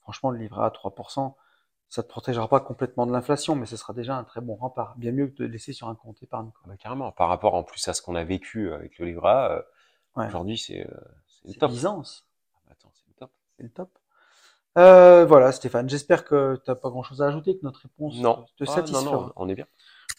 franchement, 0.01 0.32
le 0.32 0.39
livret 0.39 0.64
A 0.64 0.66
à 0.66 0.70
3%, 0.70 1.36
ça 1.89 2.03
te 2.03 2.07
protégera 2.07 2.47
pas 2.47 2.59
complètement 2.59 3.07
de 3.07 3.11
l'inflation, 3.11 3.55
mais 3.55 3.65
ce 3.65 3.75
sera 3.75 3.93
déjà 3.93 4.15
un 4.15 4.23
très 4.23 4.41
bon 4.41 4.55
rempart. 4.55 4.95
Bien 4.97 5.11
mieux 5.11 5.27
que 5.27 5.41
de 5.41 5.45
laisser 5.45 5.73
sur 5.73 5.87
un 5.87 5.95
compte 5.95 6.21
épargne. 6.21 6.51
Bah, 6.67 6.75
carrément. 6.77 7.11
Par 7.11 7.29
rapport 7.29 7.55
en 7.55 7.63
plus 7.63 7.87
à 7.87 7.93
ce 7.93 8.03
qu'on 8.03 8.15
a 8.15 8.23
vécu 8.23 8.71
avec 8.71 8.99
le 8.99 9.07
livret 9.07 9.51
euh, 9.51 9.61
ouais. 10.15 10.27
aujourd'hui, 10.27 10.57
c'est 10.57 10.85
euh, 10.85 10.93
le 11.45 11.53
top. 11.55 11.71
Ah, 11.73 11.85
bah, 11.85 12.71
attends, 12.71 12.91
c'est 12.93 13.07
le 13.07 13.13
top. 13.15 13.31
C'est 13.57 13.63
le 13.63 13.69
top. 13.69 13.89
Euh, 14.77 15.25
voilà, 15.25 15.51
Stéphane. 15.51 15.89
J'espère 15.89 16.25
que 16.25 16.61
tu 16.63 16.69
n'as 16.69 16.75
pas 16.75 16.89
grand 16.89 17.01
chose 17.01 17.23
à 17.23 17.25
ajouter, 17.25 17.57
que 17.57 17.65
notre 17.65 17.81
réponse 17.81 18.17
non. 18.17 18.45
te 18.57 18.65
ah, 18.67 18.71
satisfait. 18.71 19.05
Non, 19.05 19.11
non, 19.11 19.33
on 19.35 19.49
est 19.49 19.55
bien. 19.55 19.65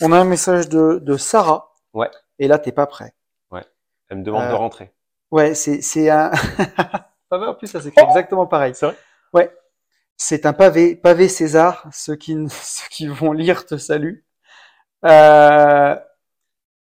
On 0.00 0.10
a 0.10 0.18
un 0.18 0.24
message 0.24 0.68
de, 0.68 0.98
de 1.00 1.16
Sarah. 1.16 1.72
Ouais. 1.92 2.10
Et 2.40 2.48
là, 2.48 2.58
t'es 2.58 2.72
pas 2.72 2.86
prêt. 2.86 3.14
Ouais. 3.52 3.64
Elle 4.08 4.18
me 4.18 4.24
demande 4.24 4.48
de 4.48 4.54
rentrer. 4.54 4.92
Ouais, 5.30 5.54
c'est, 5.54 6.10
un, 6.10 6.32
pas 7.28 7.38
vrai, 7.38 7.46
en 7.46 7.54
plus, 7.54 7.68
ça 7.68 7.80
s'écrit 7.80 8.04
exactement 8.04 8.48
pareil. 8.48 8.74
C'est 8.74 8.86
vrai? 8.86 8.96
Ouais. 9.32 9.56
C'est 10.22 10.44
un 10.44 10.52
pavé, 10.52 10.96
pavé 10.96 11.28
César. 11.28 11.88
Ceux 11.94 12.14
qui, 12.14 12.36
ceux 12.50 12.88
qui 12.90 13.06
vont 13.06 13.32
lire 13.32 13.64
te 13.64 13.78
saluent. 13.78 14.26
Euh, 15.06 15.96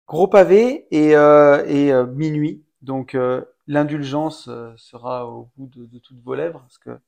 gros 0.07 0.28
pavé 0.28 0.88
et, 0.89 1.15
euh, 1.15 1.63
et 1.67 1.93
euh, 1.93 2.07
minuit. 2.07 2.65
Donc 2.82 3.15
l'indulgence 3.67 4.49
sera 4.76 5.28
au 5.28 5.51
bout 5.55 5.67
de, 5.67 5.99
toutes 5.99 6.19
vos 6.24 6.34
lèvres 6.34 6.61
parce 6.61 6.80
que 6.80 6.99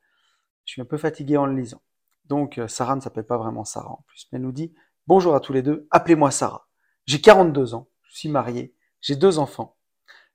je 0.65 0.73
suis 0.73 0.83
un 0.83 0.85
peu 0.85 0.97
fatigué 0.97 1.35
en 1.35 1.47
le 1.47 1.55
lisant. 1.55 1.81
Donc 2.25 2.61
Sarah 2.67 2.95
ne 2.95 3.01
s'appelle 3.01 3.25
pas 3.25 3.39
vraiment 3.39 3.65
Sarah 3.65 3.93
en 3.93 4.03
plus, 4.05 4.27
mais 4.31 4.35
elle 4.37 4.43
nous 4.43 4.51
dit 4.51 4.71
bonjour 5.07 5.33
à 5.33 5.39
tous 5.39 5.51
les 5.51 5.63
deux. 5.63 5.87
Appelez-moi 5.89 6.29
Sarah. 6.29 6.67
J'ai 7.07 7.21
42 7.21 7.73
ans. 7.73 7.87
Je 8.03 8.15
suis 8.15 8.29
marié. 8.29 8.75
J'ai 9.01 9.15
deux 9.15 9.39
enfants. 9.39 9.77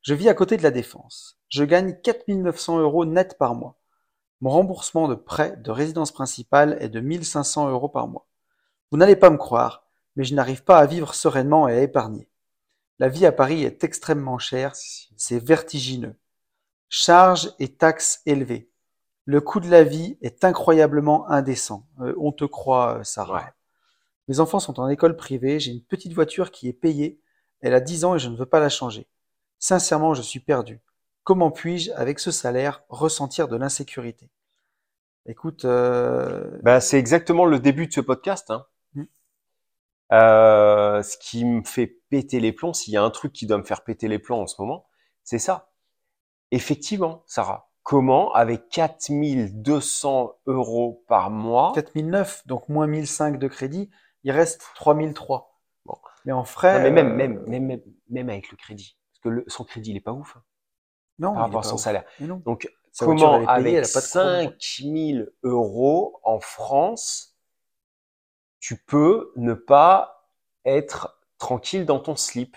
Je 0.02 0.14
vis 0.14 0.28
à 0.28 0.34
côté 0.34 0.56
de 0.56 0.64
la 0.64 0.72
défense. 0.72 1.38
Je 1.48 1.62
gagne 1.62 1.94
4900 2.02 2.80
euros 2.80 3.04
net 3.04 3.38
par 3.38 3.54
mois. 3.54 3.78
Mon 4.40 4.50
remboursement 4.50 5.08
de 5.08 5.16
prêt 5.16 5.56
de 5.56 5.70
résidence 5.70 6.12
principale 6.12 6.76
est 6.80 6.88
de 6.88 7.00
1500 7.00 7.70
euros 7.70 7.88
par 7.88 8.06
mois. 8.06 8.26
Vous 8.90 8.96
n'allez 8.96 9.16
pas 9.16 9.30
me 9.30 9.36
croire, 9.36 9.84
mais 10.14 10.24
je 10.24 10.34
n'arrive 10.34 10.62
pas 10.62 10.78
à 10.78 10.86
vivre 10.86 11.14
sereinement 11.14 11.66
et 11.66 11.74
à 11.74 11.82
épargner. 11.82 12.28
La 13.00 13.08
vie 13.08 13.26
à 13.26 13.32
Paris 13.32 13.64
est 13.64 13.84
extrêmement 13.84 14.38
chère, 14.38 14.74
c'est 14.74 15.44
vertigineux. 15.44 16.16
Charges 16.88 17.52
et 17.58 17.68
taxes 17.68 18.22
élevées. 18.26 18.70
Le 19.24 19.40
coût 19.40 19.60
de 19.60 19.68
la 19.68 19.84
vie 19.84 20.16
est 20.22 20.44
incroyablement 20.44 21.28
indécent. 21.28 21.86
Euh, 22.00 22.14
on 22.18 22.32
te 22.32 22.44
croit, 22.44 23.00
Sarah. 23.04 23.42
Ouais. 23.42 23.52
Mes 24.28 24.40
enfants 24.40 24.60
sont 24.60 24.78
en 24.78 24.88
école 24.88 25.16
privée, 25.16 25.58
j'ai 25.58 25.72
une 25.72 25.82
petite 25.82 26.12
voiture 26.12 26.50
qui 26.50 26.68
est 26.68 26.72
payée, 26.72 27.20
elle 27.60 27.74
a 27.74 27.80
10 27.80 28.04
ans 28.04 28.14
et 28.14 28.18
je 28.18 28.28
ne 28.28 28.36
veux 28.36 28.46
pas 28.46 28.60
la 28.60 28.68
changer. 28.68 29.08
Sincèrement, 29.58 30.14
je 30.14 30.22
suis 30.22 30.40
perdu. 30.40 30.80
Comment 31.28 31.50
puis-je, 31.50 31.92
avec 31.92 32.20
ce 32.20 32.30
salaire, 32.30 32.84
ressentir 32.88 33.48
de 33.48 33.56
l'insécurité? 33.58 34.30
Écoute, 35.26 35.66
euh... 35.66 36.58
bah, 36.62 36.80
c'est 36.80 36.98
exactement 36.98 37.44
le 37.44 37.58
début 37.60 37.86
de 37.86 37.92
ce 37.92 38.00
podcast. 38.00 38.50
Hein. 38.50 38.64
Hmm. 38.94 39.04
Euh, 40.14 41.02
ce 41.02 41.18
qui 41.18 41.44
me 41.44 41.62
fait 41.64 41.98
péter 42.08 42.40
les 42.40 42.52
plombs, 42.52 42.72
s'il 42.72 42.94
y 42.94 42.96
a 42.96 43.02
un 43.02 43.10
truc 43.10 43.34
qui 43.34 43.44
doit 43.44 43.58
me 43.58 43.62
faire 43.62 43.84
péter 43.84 44.08
les 44.08 44.18
plombs 44.18 44.40
en 44.40 44.46
ce 44.46 44.58
moment, 44.58 44.86
c'est 45.22 45.38
ça. 45.38 45.70
Effectivement, 46.50 47.24
Sarah, 47.26 47.72
comment 47.82 48.32
avec 48.32 48.70
4200 48.70 50.34
euros 50.46 51.04
par 51.08 51.28
mois 51.28 51.72
4009, 51.74 52.46
donc 52.46 52.70
moins 52.70 52.86
1005 52.86 53.38
de 53.38 53.48
crédit, 53.48 53.90
il 54.24 54.30
reste 54.30 54.62
3003. 54.76 55.60
Bon. 55.84 55.94
Mais 56.24 56.32
en 56.32 56.44
frais. 56.44 56.80
mais 56.84 56.90
même, 56.90 57.14
même, 57.16 57.44
même, 57.46 57.82
même, 58.08 58.30
avec 58.30 58.50
le 58.50 58.56
crédit. 58.56 58.96
Parce 59.12 59.20
que 59.24 59.28
le, 59.28 59.44
son 59.46 59.64
crédit, 59.64 59.90
il 59.90 59.96
est 59.98 60.00
pas 60.00 60.12
ouf. 60.12 60.34
Hein, 60.34 60.42
non. 61.18 61.32
Par 61.34 61.42
rapport 61.42 61.60
à 61.60 61.64
son 61.64 61.78
salaire. 61.78 62.04
Donc, 62.20 62.70
comment 62.98 63.46
avec 63.46 63.84
5000 63.84 65.30
euros 65.42 66.20
en 66.22 66.40
France, 66.40 67.36
tu 68.60 68.76
peux 68.76 69.32
ne 69.36 69.54
pas 69.54 70.26
être 70.64 71.18
tranquille 71.38 71.86
dans 71.86 72.00
ton 72.00 72.16
slip? 72.16 72.56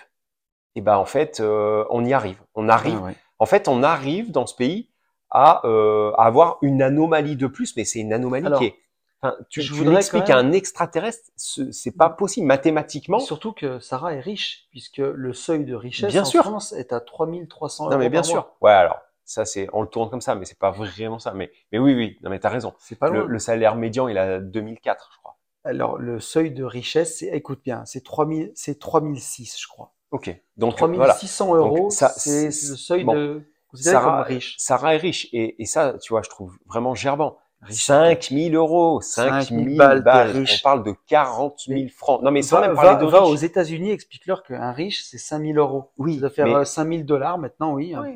Et 0.74 0.80
eh 0.80 0.82
ben 0.82 0.96
en 0.96 1.06
fait, 1.06 1.42
euh, 1.42 1.84
on 1.90 2.06
y 2.06 2.14
arrive. 2.14 2.42
On 2.56 2.70
arrive. 2.70 3.02
Ah 3.06 3.12
en 3.40 3.46
fait, 3.46 3.68
on 3.68 3.84
arrive 3.84 4.32
dans 4.32 4.46
ce 4.46 4.56
pays 4.56 4.90
à, 5.30 5.66
euh, 5.66 6.12
à 6.14 6.26
avoir 6.26 6.60
une 6.62 6.82
anomalie 6.82 7.36
de 7.36 7.48
plus, 7.48 7.76
mais 7.76 7.84
c'est 7.84 8.00
une 8.00 8.14
anomalie 8.14 8.48
qui 8.58 8.66
est 8.66 8.76
Enfin, 9.24 9.36
tu, 9.50 9.62
je 9.62 9.76
tu 9.76 9.84
l'expliques 9.84 10.30
à 10.32 10.38
un 10.38 10.52
extraterrestre, 10.52 11.30
c'est 11.36 11.96
pas 11.96 12.10
possible 12.10 12.48
mathématiquement. 12.48 13.20
Surtout 13.20 13.54
que 13.54 13.80
Sarah 13.80 14.16
est 14.16 14.20
riche, 14.20 14.68
puisque 14.72 14.98
le 14.98 15.34
seuil 15.34 15.64
de 15.64 15.76
richesse 15.76 16.12
bien 16.12 16.24
en 16.24 16.26
sûr. 16.26 16.44
France 16.44 16.74
est 16.74 16.92
à 16.92 17.00
3300 17.00 17.84
euros. 17.84 17.94
Non, 17.94 18.00
mais 18.00 18.10
bien 18.10 18.24
sûr. 18.24 18.52
Ouais, 18.62 18.72
alors, 18.72 19.00
ça, 19.26 19.46
c'est, 19.46 19.68
on 19.74 19.82
le 19.84 19.88
tourne 19.88 20.10
comme 20.10 20.22
ça, 20.22 20.34
mais 20.34 20.46
c'est 20.46 20.58
pas 20.58 20.72
vraiment 20.72 21.20
ça. 21.20 21.34
Mais, 21.34 21.52
mais 21.72 21.78
oui, 21.78 21.94
oui, 21.94 22.18
non, 22.24 22.32
mais 22.32 22.40
t'as 22.40 22.50
raison. 22.50 22.74
C'est 22.80 22.98
pas 22.98 23.10
le, 23.10 23.28
le, 23.28 23.40
salaire 23.40 23.76
médian, 23.76 24.08
il 24.08 24.18
a 24.18 24.40
2004, 24.40 25.12
je 25.14 25.20
crois. 25.20 25.38
Alors, 25.64 26.00
le 26.00 26.20
seuil 26.20 26.50
de 26.50 26.64
richesse, 26.64 27.20
c'est, 27.20 27.28
écoute 27.28 27.62
bien, 27.64 27.86
c'est 27.86 28.04
3000, 28.04 28.52
c'est 28.56 28.80
3006, 28.80 29.62
je 29.62 29.68
crois. 29.68 29.94
Ok. 30.10 30.36
Donc, 30.58 30.76
3600 30.78 31.46
voilà. 31.46 31.62
euros, 31.62 31.90
c'est 31.92 32.46
le 32.46 32.52
seuil 32.52 33.06
de, 33.06 33.44
Sarah, 33.74 34.24
riche. 34.24 34.56
Sarah 34.58 34.96
est 34.96 34.98
riche. 34.98 35.30
Et, 35.32 35.62
et 35.62 35.66
ça, 35.66 35.94
tu 36.02 36.12
vois, 36.12 36.24
je 36.24 36.30
trouve 36.30 36.58
vraiment 36.66 36.96
gerbant. 36.96 37.38
5 37.70 38.30
000 38.32 38.56
euros, 38.56 39.02
5 39.02 39.50
000 39.50 39.76
balles, 39.76 40.04
On 40.36 40.64
parle 40.64 40.84
de 40.84 40.94
40 41.08 41.60
000 41.68 41.88
francs. 41.96 42.22
Non, 42.24 42.32
mais 42.32 42.42
sans 42.42 42.62
même 42.62 42.76
parler 42.76 43.04
de 43.04 43.10
va 43.10 43.24
aux 43.24 43.36
États-Unis, 43.36 43.92
explique-leur 43.92 44.44
qu'un 44.44 44.72
riche, 44.72 45.04
c'est 45.04 45.18
5 45.18 45.42
000 45.42 45.58
euros. 45.58 45.92
Oui. 45.98 46.16
Ça 46.16 46.22
doit 46.22 46.30
faire 46.32 46.68
5 46.68 46.88
000 46.88 47.04
dollars 47.04 47.38
maintenant, 47.38 47.74
oui. 47.74 47.94
Hein, 47.94 48.16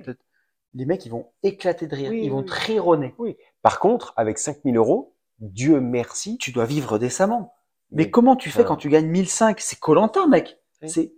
les 0.73 0.85
mecs, 0.85 1.05
ils 1.05 1.11
vont 1.11 1.27
éclater 1.41 1.87
de 1.87 1.95
rire. 1.95 2.11
ils 2.11 2.29
vont 2.29 2.43
trironner. 2.43 3.15
Oui. 3.17 3.37
Par 3.61 3.79
contre, 3.79 4.13
avec 4.17 4.37
5 4.37 4.57
000 4.65 4.75
euros, 4.75 5.15
Dieu 5.39 5.79
merci. 5.79 6.37
Tu 6.37 6.51
dois 6.51 6.65
vivre 6.65 6.99
décemment. 6.99 7.53
Mais, 7.91 8.09
comment 8.09 8.35
tu 8.35 8.49
fais 8.49 8.65
quand 8.65 8.75
tu 8.75 8.89
gagnes 8.89 9.07
1005? 9.07 9.59
C'est 9.61 9.79
collantin, 9.79 10.27
mec. 10.27 10.59
C'est, 10.85 11.13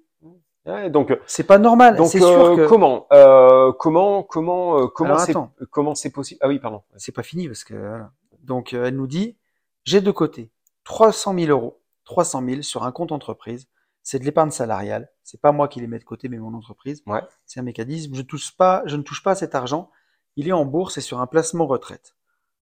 Ouais, 0.68 0.89
donc 0.89 1.18
c'est 1.26 1.45
pas 1.45 1.57
normal. 1.57 1.95
Donc 1.95 2.09
sûr 2.09 2.28
euh, 2.28 2.55
que... 2.57 2.68
comment 2.68 3.07
euh, 3.13 3.72
comment 3.72 4.22
comment 4.22 4.82
euh, 4.82 4.88
comment 4.88 5.18
c'est 5.18 5.34
comment 5.72 5.95
c'est 5.95 6.09
possible? 6.11 6.39
Ah 6.43 6.49
oui, 6.49 6.59
pardon. 6.59 6.84
C'est 6.97 7.13
pas 7.13 7.24
fini 7.24 7.47
parce 7.47 7.63
que 7.63 7.74
voilà. 7.74 8.11
donc 8.43 8.74
euh, 8.74 8.86
elle 8.86 8.95
nous 8.95 9.07
dit 9.07 9.38
j'ai 9.86 10.01
de 10.01 10.11
côté 10.11 10.51
300 10.84 11.34
000 11.39 11.49
euros, 11.49 11.82
300 12.03 12.43
000 12.45 12.61
sur 12.63 12.84
un 12.84 12.91
compte 12.91 13.13
entreprise. 13.13 13.68
C'est 14.03 14.20
de 14.20 14.26
l'épargne 14.26 14.51
salariale. 14.51 15.09
C'est 15.24 15.41
pas 15.41 15.51
moi 15.51 15.68
qui 15.68 15.82
les 15.82 15.88
mets 15.88 15.99
de 15.99 16.03
côté, 16.05 16.30
mais 16.30 16.38
mon 16.38 16.53
entreprise. 16.53 17.03
Ouais. 17.07 17.22
C'est 17.45 17.59
un 17.59 17.63
mécanisme. 17.63 18.15
Je 18.15 18.22
touche 18.22 18.55
pas, 18.55 18.82
je 18.86 18.95
ne 18.95 19.01
touche 19.01 19.22
pas 19.22 19.32
à 19.32 19.36
cet 19.36 19.53
argent. 19.55 19.89
Il 20.38 20.47
est 20.47 20.53
en 20.53 20.65
bourse 20.65 20.97
et 20.97 21.01
sur 21.01 21.20
un 21.20 21.28
placement 21.28 21.65
retraite. 21.65 22.15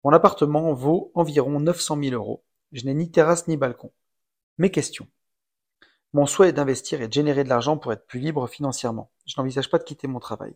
Mon 0.06 0.12
appartement 0.12 0.72
vaut 0.74 1.12
environ 1.14 1.60
900 1.60 1.98
000 2.02 2.14
euros. 2.14 2.43
Je 2.72 2.86
n'ai 2.86 2.93
ni 2.93 3.12
terrasse 3.12 3.48
ni 3.48 3.58
balcon. 3.58 3.91
Mes 4.58 4.72
questions. 4.72 5.08
Mon 6.16 6.28
souhait 6.28 6.47
est 6.47 6.53
d'investir 6.53 7.01
et 7.01 7.09
de 7.09 7.13
générer 7.13 7.43
de 7.43 7.49
l'argent 7.49 7.76
pour 7.76 7.91
être 7.91 8.07
plus 8.07 8.22
libre 8.22 8.47
financièrement. 8.47 9.11
Je 9.26 9.34
n'envisage 9.38 9.70
pas 9.70 9.80
de 9.80 9.84
quitter 9.84 10.07
mon 10.07 10.20
travail. 10.20 10.55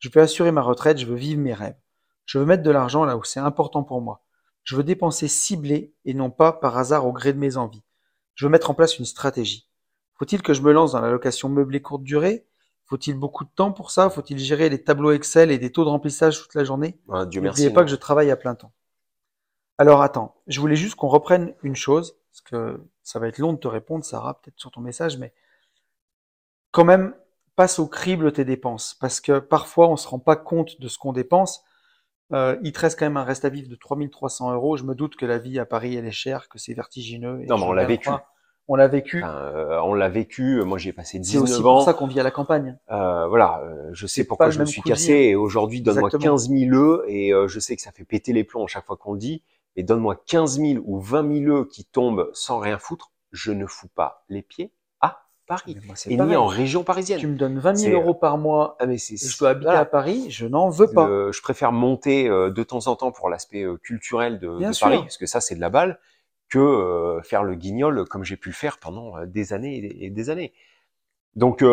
Je 0.00 0.10
veux 0.12 0.20
assurer 0.20 0.52
ma 0.52 0.60
retraite, 0.60 0.98
je 0.98 1.06
veux 1.06 1.16
vivre 1.16 1.40
mes 1.40 1.54
rêves. 1.54 1.78
Je 2.26 2.38
veux 2.38 2.44
mettre 2.44 2.62
de 2.62 2.70
l'argent 2.70 3.06
là 3.06 3.16
où 3.16 3.24
c'est 3.24 3.40
important 3.40 3.84
pour 3.84 4.02
moi. 4.02 4.22
Je 4.64 4.76
veux 4.76 4.84
dépenser 4.84 5.28
ciblé 5.28 5.94
et 6.04 6.12
non 6.12 6.28
pas 6.28 6.52
par 6.52 6.76
hasard 6.76 7.06
au 7.06 7.12
gré 7.12 7.32
de 7.32 7.38
mes 7.38 7.56
envies. 7.56 7.82
Je 8.34 8.44
veux 8.44 8.50
mettre 8.50 8.68
en 8.68 8.74
place 8.74 8.98
une 8.98 9.06
stratégie. 9.06 9.66
Faut-il 10.16 10.42
que 10.42 10.52
je 10.52 10.60
me 10.60 10.72
lance 10.72 10.92
dans 10.92 11.00
la 11.00 11.10
location 11.10 11.48
meublée 11.48 11.80
courte 11.80 12.02
durée? 12.02 12.46
Faut-il 12.84 13.14
beaucoup 13.14 13.44
de 13.44 13.50
temps 13.56 13.72
pour 13.72 13.92
ça? 13.92 14.10
Faut-il 14.10 14.38
gérer 14.38 14.68
les 14.68 14.84
tableaux 14.84 15.12
Excel 15.12 15.50
et 15.50 15.56
des 15.56 15.72
taux 15.72 15.84
de 15.84 15.88
remplissage 15.88 16.38
toute 16.38 16.54
la 16.54 16.64
journée? 16.64 17.00
N'oubliez 17.08 17.70
pas 17.70 17.82
que 17.82 17.90
je 17.90 17.96
travaille 17.96 18.30
à 18.30 18.36
plein 18.36 18.54
temps. 18.54 18.74
Alors 19.78 20.02
attends, 20.02 20.34
je 20.48 20.60
voulais 20.60 20.76
juste 20.76 20.96
qu'on 20.96 21.08
reprenne 21.08 21.54
une 21.62 21.76
chose, 21.76 22.18
parce 22.30 22.42
que 22.42 22.78
ça 23.02 23.18
va 23.18 23.28
être 23.28 23.38
long 23.38 23.52
de 23.52 23.58
te 23.58 23.68
répondre, 23.68 24.04
Sarah, 24.04 24.40
peut-être 24.40 24.58
sur 24.58 24.70
ton 24.70 24.80
message, 24.80 25.18
mais 25.18 25.32
quand 26.70 26.84
même, 26.84 27.14
passe 27.56 27.78
au 27.78 27.86
crible 27.86 28.32
tes 28.32 28.44
dépenses, 28.44 28.96
parce 29.00 29.20
que 29.20 29.38
parfois 29.38 29.88
on 29.88 29.96
se 29.96 30.08
rend 30.08 30.18
pas 30.18 30.36
compte 30.36 30.80
de 30.80 30.88
ce 30.88 30.98
qu'on 30.98 31.12
dépense. 31.12 31.64
Euh, 32.32 32.56
il 32.62 32.72
te 32.72 32.80
reste 32.80 32.98
quand 32.98 33.04
même 33.04 33.18
un 33.18 33.24
reste 33.24 33.44
à 33.44 33.50
vivre 33.50 33.68
de 33.68 33.74
3300 33.74 34.54
euros. 34.54 34.78
Je 34.78 34.84
me 34.84 34.94
doute 34.94 35.16
que 35.16 35.26
la 35.26 35.36
vie 35.36 35.58
à 35.58 35.66
Paris, 35.66 35.96
elle 35.96 36.06
est 36.06 36.12
chère, 36.12 36.48
que 36.48 36.58
c'est 36.58 36.72
vertigineux. 36.72 37.44
non, 37.46 37.58
mais 37.58 37.64
on 37.64 37.72
l'a 37.72 37.84
vécu. 37.84 38.08
On 38.68 38.76
l'a 38.76 38.88
vécu. 38.88 39.22
Euh, 39.22 39.82
on 39.82 39.92
l'a 39.92 40.08
vécu. 40.08 40.62
Moi, 40.62 40.78
j'ai 40.78 40.94
passé 40.94 41.18
19 41.18 41.42
ans. 41.42 41.46
C'est 41.46 41.52
aussi 41.52 41.62
pour 41.62 41.82
ça 41.82 41.92
qu'on 41.92 42.06
vit 42.06 42.20
à 42.20 42.22
la 42.22 42.30
campagne. 42.30 42.78
Euh, 42.90 43.26
voilà. 43.26 43.62
Je 43.92 44.06
sais 44.06 44.24
pourquoi 44.24 44.48
je 44.48 44.60
me 44.60 44.64
suis 44.64 44.80
cassé. 44.80 45.12
Et 45.12 45.34
aujourd'hui, 45.34 45.82
donne-moi 45.82 46.08
15 46.08 46.48
000 46.48 46.74
œufs. 46.74 47.04
Et 47.06 47.32
je 47.48 47.60
sais 47.60 47.76
que 47.76 47.82
ça 47.82 47.92
fait 47.92 48.04
péter 48.04 48.32
les 48.32 48.44
plombs 48.44 48.64
à 48.64 48.68
chaque 48.68 48.86
fois 48.86 48.96
qu'on 48.96 49.12
le 49.12 49.18
dit 49.18 49.42
et 49.76 49.82
donne-moi 49.82 50.22
15 50.26 50.60
000 50.60 50.84
ou 50.84 51.00
20 51.00 51.44
000 51.44 51.56
œufs 51.56 51.68
qui 51.68 51.84
tombent 51.84 52.30
sans 52.34 52.58
rien 52.58 52.78
foutre, 52.78 53.10
je 53.32 53.52
ne 53.52 53.66
fous 53.66 53.88
pas 53.88 54.24
les 54.28 54.42
pieds 54.42 54.72
à 55.00 55.24
Paris. 55.46 55.76
et 56.06 56.16
ni 56.16 56.36
en 56.36 56.46
région 56.46 56.84
parisienne. 56.84 57.18
Tu 57.18 57.26
me 57.26 57.36
donnes 57.36 57.58
20 57.58 57.76
000 57.76 58.00
euros 58.00 58.14
par 58.14 58.38
mois 58.38 58.76
ah, 58.78 58.86
mais 58.86 58.96
et 58.96 59.16
je 59.16 59.38
dois 59.38 59.50
habiter 59.50 59.70
à 59.70 59.84
Paris, 59.84 60.30
je 60.30 60.46
n'en 60.46 60.68
veux 60.68 60.88
pas. 60.88 61.30
je 61.30 61.40
préfère 61.42 61.72
monter 61.72 62.28
euh, 62.28 62.50
de 62.50 62.62
temps 62.62 62.86
en 62.86 62.96
temps 62.96 63.12
pour 63.12 63.28
l'aspect 63.28 63.62
euh, 63.62 63.76
culturel 63.76 64.38
de, 64.38 64.48
de 64.48 64.78
Paris, 64.78 64.98
parce 64.98 65.16
que 65.16 65.26
ça 65.26 65.40
c'est 65.40 65.54
de 65.54 65.60
la 65.60 65.70
balle, 65.70 65.98
que 66.48 66.58
euh, 66.58 67.22
faire 67.22 67.42
le 67.42 67.54
guignol 67.54 68.06
comme 68.06 68.24
j'ai 68.24 68.36
pu 68.36 68.50
le 68.50 68.54
faire 68.54 68.78
pendant 68.78 69.24
des 69.24 69.52
années 69.52 69.96
et 70.04 70.10
des 70.10 70.30
années. 70.30 70.52
Donc, 71.34 71.64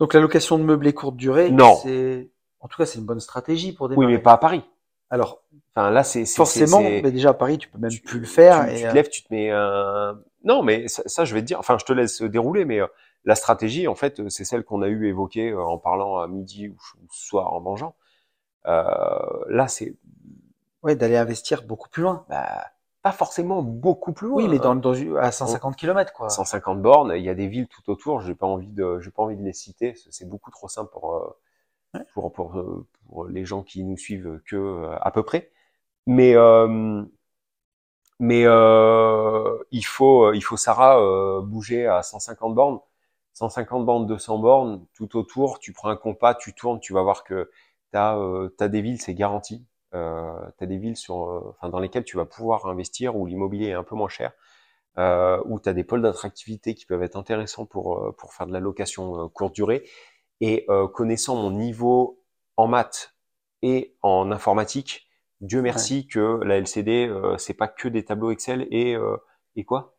donc 0.00 0.14
la 0.14 0.20
location 0.20 0.58
de 0.58 0.64
meublés 0.64 0.92
courte 0.92 1.16
durée, 1.16 1.52
non. 1.52 1.76
c'est 1.76 2.30
en 2.58 2.66
tout 2.66 2.76
cas 2.76 2.86
c'est 2.86 2.98
une 2.98 3.04
bonne 3.04 3.20
stratégie 3.20 3.72
pour 3.72 3.88
démarrer. 3.88 4.06
Oui, 4.06 4.12
mais 4.12 4.18
pas 4.18 4.32
à 4.32 4.38
Paris. 4.38 4.64
Alors, 5.10 5.42
enfin 5.74 5.90
là, 5.90 6.04
c'est 6.04 6.26
forcément. 6.26 6.80
Mais 6.80 7.10
déjà 7.10 7.30
à 7.30 7.34
Paris, 7.34 7.58
tu 7.58 7.68
peux 7.68 7.78
même 7.78 7.90
plus 8.04 8.20
le 8.20 8.26
faire. 8.26 8.66
Tu, 8.66 8.72
et 8.72 8.76
tu 8.76 8.88
te 8.88 8.94
lèves, 8.94 9.08
tu 9.08 9.22
te 9.22 9.32
mets 9.32 9.50
un. 9.50 10.18
Non, 10.44 10.62
mais 10.62 10.88
ça, 10.88 11.24
je 11.24 11.34
vais 11.34 11.40
te 11.40 11.46
dire. 11.46 11.58
Enfin, 11.58 11.76
je 11.78 11.84
te 11.84 11.92
laisse 11.92 12.22
dérouler, 12.22 12.64
mais 12.64 12.80
euh, 12.80 12.86
la 13.24 13.34
stratégie, 13.34 13.88
en 13.88 13.94
fait, 13.94 14.28
c'est 14.28 14.44
celle 14.44 14.64
qu'on 14.64 14.82
a 14.82 14.88
eu 14.88 15.08
évoquée 15.08 15.50
euh, 15.50 15.62
en 15.62 15.78
parlant 15.78 16.18
à 16.18 16.28
midi 16.28 16.68
ou, 16.68 16.76
soir 17.10 17.52
en 17.52 17.60
mangeant. 17.60 17.94
Euh, 18.66 18.84
là, 19.48 19.68
c'est. 19.68 19.94
Ouais, 20.82 20.94
d'aller 20.94 21.16
investir 21.16 21.62
beaucoup 21.62 21.88
plus 21.88 22.02
loin. 22.02 22.24
Bah, 22.28 22.66
pas 23.02 23.12
forcément 23.12 23.62
beaucoup 23.62 24.12
plus 24.12 24.28
loin. 24.28 24.42
Oui, 24.42 24.48
mais 24.48 24.58
dans, 24.58 24.76
dans 24.76 24.92
à 25.16 25.32
150 25.32 25.76
km, 25.76 26.12
quoi. 26.12 26.28
150 26.28 26.80
bornes, 26.80 27.12
il 27.16 27.22
y 27.22 27.28
a 27.28 27.34
des 27.34 27.48
villes 27.48 27.68
tout 27.68 27.90
autour. 27.90 28.20
J'ai 28.20 28.34
pas 28.34 28.46
envie 28.46 28.72
de, 28.72 29.00
j'ai 29.00 29.10
pas 29.10 29.22
envie 29.22 29.36
de 29.36 29.42
les 29.42 29.52
citer. 29.52 29.94
C'est 30.10 30.28
beaucoup 30.28 30.50
trop 30.50 30.68
simple 30.68 30.90
pour 30.92 31.36
euh, 31.96 32.00
pour, 33.08 33.26
les 33.28 33.44
gens 33.44 33.62
qui 33.62 33.82
nous 33.84 33.96
suivent 33.96 34.40
que 34.46 34.56
euh, 34.56 34.96
à 35.00 35.10
peu 35.10 35.22
près. 35.22 35.50
Mais 36.06 36.34
euh, 36.36 37.04
mais 38.20 38.42
il 39.70 39.82
faut 39.86 40.32
il 40.32 40.40
faut 40.42 40.56
Sarah 40.56 41.40
bouger 41.42 41.86
à 41.86 42.02
150 42.02 42.54
bornes, 42.54 42.80
150 43.34 43.86
bornes, 43.86 44.06
200 44.06 44.38
bornes 44.38 44.86
tout 44.94 45.16
autour. 45.16 45.58
Tu 45.60 45.72
prends 45.72 45.88
un 45.90 45.96
compas, 45.96 46.34
tu 46.34 46.54
tournes, 46.54 46.80
tu 46.80 46.92
vas 46.92 47.02
voir 47.02 47.24
que 47.24 47.50
t'as 47.92 48.16
as 48.60 48.68
des 48.68 48.82
villes, 48.82 49.00
c'est 49.00 49.14
garanti. 49.14 49.64
Euh, 49.94 50.32
t'as 50.58 50.66
des 50.66 50.78
villes 50.78 50.96
sur, 50.96 51.16
enfin 51.48 51.70
dans 51.70 51.78
lesquelles 51.80 52.04
tu 52.04 52.16
vas 52.18 52.26
pouvoir 52.26 52.66
investir 52.66 53.16
où 53.16 53.26
l'immobilier 53.26 53.68
est 53.68 53.72
un 53.72 53.84
peu 53.84 53.96
moins 53.96 54.08
cher, 54.08 54.32
où 55.46 55.60
tu 55.60 55.68
as 55.68 55.72
des 55.72 55.84
pôles 55.84 56.02
d'attractivité 56.02 56.74
qui 56.74 56.86
peuvent 56.86 57.02
être 57.02 57.16
intéressants 57.16 57.66
pour 57.66 58.14
pour 58.16 58.34
faire 58.34 58.46
de 58.46 58.52
la 58.52 58.60
location 58.60 59.28
courte 59.30 59.54
durée 59.54 59.84
et 60.40 60.64
euh, 60.68 60.88
connaissant 60.88 61.36
mon 61.36 61.50
niveau 61.50 62.22
en 62.56 62.66
maths 62.66 63.14
et 63.62 63.96
en 64.02 64.30
informatique, 64.30 65.08
Dieu 65.40 65.62
merci 65.62 66.06
que 66.06 66.40
la 66.42 66.56
LCD, 66.56 67.06
euh, 67.08 67.36
c'est 67.38 67.54
pas 67.54 67.68
que 67.68 67.88
des 67.88 68.04
tableaux 68.04 68.30
Excel 68.30 68.66
et, 68.70 68.94
euh, 68.94 69.16
et 69.56 69.64
quoi? 69.64 69.94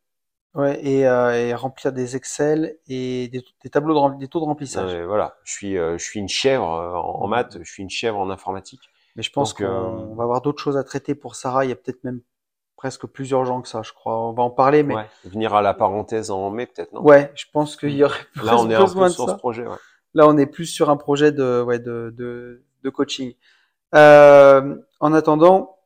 Ouais, 0.55 0.83
et, 0.85 1.07
euh, 1.07 1.31
et, 1.31 1.53
remplir 1.53 1.93
des 1.93 2.15
Excel 2.15 2.77
et 2.87 3.29
des, 3.29 3.43
des 3.63 3.69
tableaux 3.69 4.09
de 4.09 4.17
des 4.17 4.27
taux 4.27 4.39
de 4.39 4.45
remplissage. 4.45 4.95
voilà, 5.05 5.37
je 5.43 5.53
suis 5.53 5.75
je 5.75 5.97
suis 5.97 6.19
une 6.19 6.27
chèvre 6.27 6.65
en, 6.65 7.27
maths, 7.27 7.57
je 7.61 7.71
suis 7.71 7.83
une 7.83 7.89
chèvre 7.89 8.17
en 8.17 8.29
informatique. 8.29 8.81
Mais 9.15 9.23
je 9.23 9.31
pense 9.31 9.53
qu'on 9.53 10.15
va 10.15 10.23
avoir 10.23 10.41
d'autres 10.41 10.61
choses 10.61 10.77
à 10.77 10.83
traiter 10.83 11.13
pour 11.15 11.35
Sarah. 11.35 11.65
Il 11.65 11.69
y 11.69 11.71
a 11.71 11.75
peut-être 11.75 12.03
même 12.03 12.21
presque 12.75 13.05
plus 13.05 13.29
urgent 13.31 13.61
que 13.61 13.67
ça, 13.67 13.81
je 13.83 13.93
crois. 13.93 14.19
On 14.27 14.33
va 14.33 14.43
en 14.43 14.49
parler, 14.49 14.83
mais 14.83 14.95
ouais, 14.95 15.09
venir 15.25 15.53
à 15.53 15.61
la 15.61 15.73
parenthèse 15.73 16.31
en 16.31 16.49
mai 16.49 16.65
peut-être, 16.65 16.93
non? 16.93 17.03
Ouais, 17.03 17.31
je 17.35 17.45
pense 17.51 17.75
qu'il 17.75 17.91
y 17.91 18.03
aurait 18.03 18.19
là 18.41 18.57
on 18.57 18.69
est 18.69 18.75
un 18.75 18.87
peu 18.87 19.09
sur 19.09 19.29
ce 19.29 19.35
projet. 19.35 19.67
Ouais. 19.67 19.77
Là, 20.13 20.27
on 20.27 20.37
est 20.37 20.45
plus 20.45 20.65
sur 20.65 20.89
un 20.89 20.97
projet 20.97 21.31
de, 21.31 21.61
ouais, 21.61 21.79
de, 21.79 22.13
de, 22.15 22.63
de 22.83 22.89
coaching. 22.89 23.33
Euh, 23.95 24.75
en 24.99 25.13
attendant, 25.13 25.77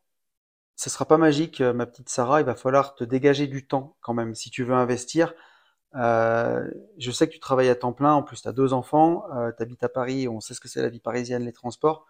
ce 0.76 0.90
sera 0.90 1.06
pas 1.06 1.18
magique, 1.18 1.62
euh, 1.62 1.74
ma 1.74 1.86
petite 1.86 2.10
Sarah. 2.10 2.42
Il 2.42 2.46
va 2.46 2.56
falloir 2.56 2.96
te 2.96 3.04
dégager 3.04 3.48
du 3.48 3.68
temps 3.68 3.96
quand 4.02 4.14
même 4.14 4.36
si 4.36 4.50
tu 4.50 4.64
veux 4.64 4.74
investir. 4.74 5.34
Euh, 5.96 6.68
je 6.98 7.12
sais 7.12 7.28
que 7.28 7.34
tu 7.34 7.40
travailles 7.40 7.70
à 7.70 7.76
temps 7.76 7.94
plein. 7.94 8.14
En 8.14 8.24
plus, 8.24 8.42
tu 8.42 8.48
as 8.48 8.52
deux 8.52 8.74
enfants. 8.74 9.26
Euh, 9.36 9.52
tu 9.56 9.62
habites 9.62 9.84
à 9.84 9.90
Paris. 9.90 10.28
On 10.28 10.40
sait 10.40 10.54
ce 10.54 10.60
que 10.60 10.68
c'est 10.68 10.82
la 10.82 10.90
vie 10.90 11.00
parisienne, 11.00 11.46
les 11.46 11.54
transports. 11.54 12.06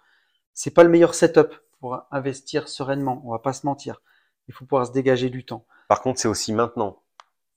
C'est 0.53 0.72
pas 0.72 0.84
le 0.84 0.89
meilleur 0.89 1.16
setup 1.16 1.53
pour 1.80 2.05
investir 2.11 2.70
sereinement. 2.70 3.22
On 3.26 3.32
va 3.32 3.39
pas 3.39 3.53
se 3.53 3.66
mentir. 3.66 4.01
Il 4.47 4.53
faut 4.53 4.66
pouvoir 4.66 4.88
se 4.88 4.91
dégager 4.91 5.30
du 5.30 5.45
temps. 5.45 5.66
Par 5.88 6.01
contre, 6.01 6.20
c'est 6.20 6.28
aussi 6.28 6.53
maintenant, 6.53 7.01